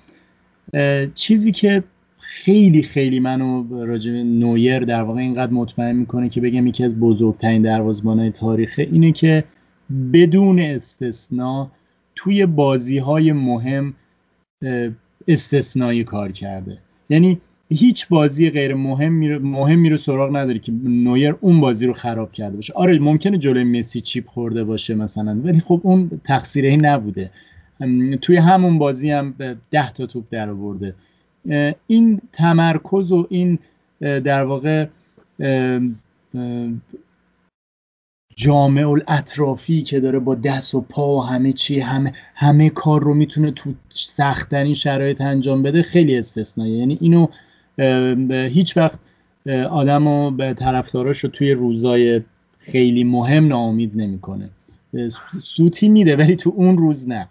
[1.14, 1.82] چیزی که
[2.28, 7.62] خیلی خیلی منو راجع نویر در واقع اینقدر مطمئن می‌کنه که بگم یکی از بزرگترین
[7.62, 8.88] دروازبانهای تاریخه.
[8.92, 9.44] اینه که
[10.12, 11.70] بدون استثنا
[12.14, 13.94] توی بازی های مهم
[15.28, 16.78] استثنایی کار کرده.
[17.10, 22.32] یعنی هیچ بازی غیر مهم مهمی رو سراغ نداری که نویر اون بازی رو خراب
[22.32, 22.72] کرده باشه.
[22.72, 27.30] آره ممکنه جلوی مسی چیپ خورده باشه مثلا ولی خب اون تقصیری نبوده.
[28.22, 29.34] توی همون بازی هم
[29.70, 30.94] ده تا توپ در آورده
[31.86, 33.58] این تمرکز و این
[34.00, 34.86] در واقع
[38.36, 43.14] جامع الاطرافی که داره با دست و پا و همه چی همه همه کار رو
[43.14, 47.26] می‌تونه تو سختترین شرایط انجام بده خیلی استثنایی یعنی اینو
[48.48, 48.98] هیچ وقت
[49.70, 52.22] آدم رو به طرفداراش رو توی روزای
[52.58, 54.50] خیلی مهم ناامید نمی‌کنه.
[55.42, 57.28] سوتی میده ولی تو اون روز نه.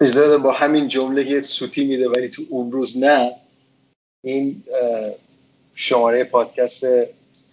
[0.00, 3.32] بذار با همین جمله سوتی میده ولی تو اون روز نه
[4.24, 4.62] این
[5.74, 6.84] شماره پادکست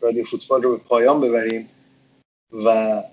[0.02, 1.70] رادیو فوتبال رو به پایان ببریم
[2.52, 3.04] و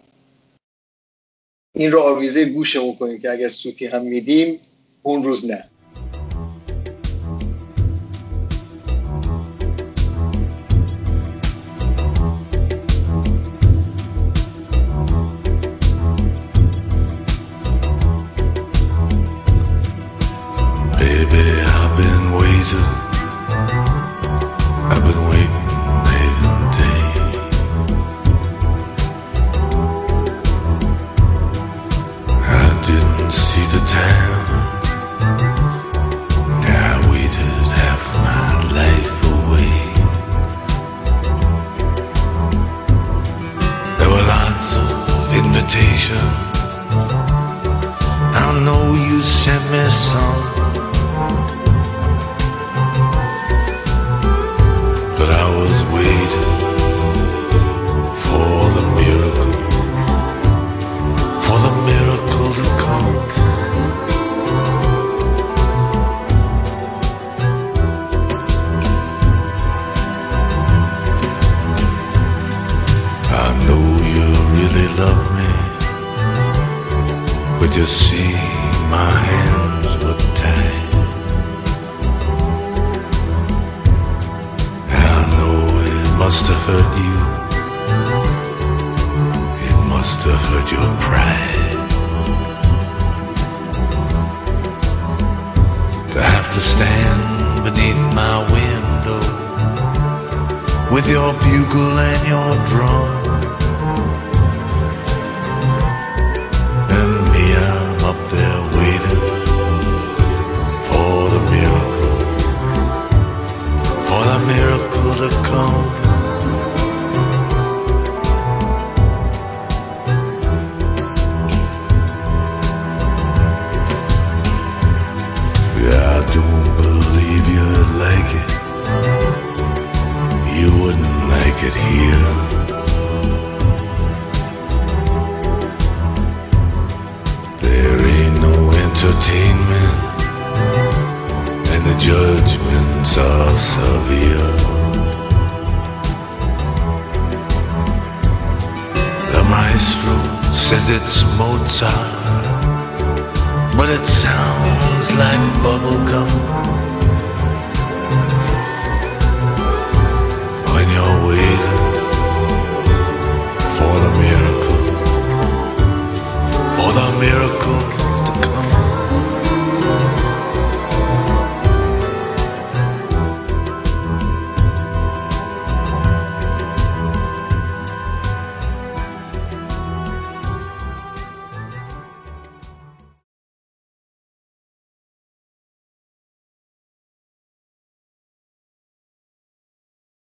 [1.74, 4.60] این رو آویزه گوشمون کنیم که اگر سوتی هم میدیم
[5.02, 5.70] اون روز نه.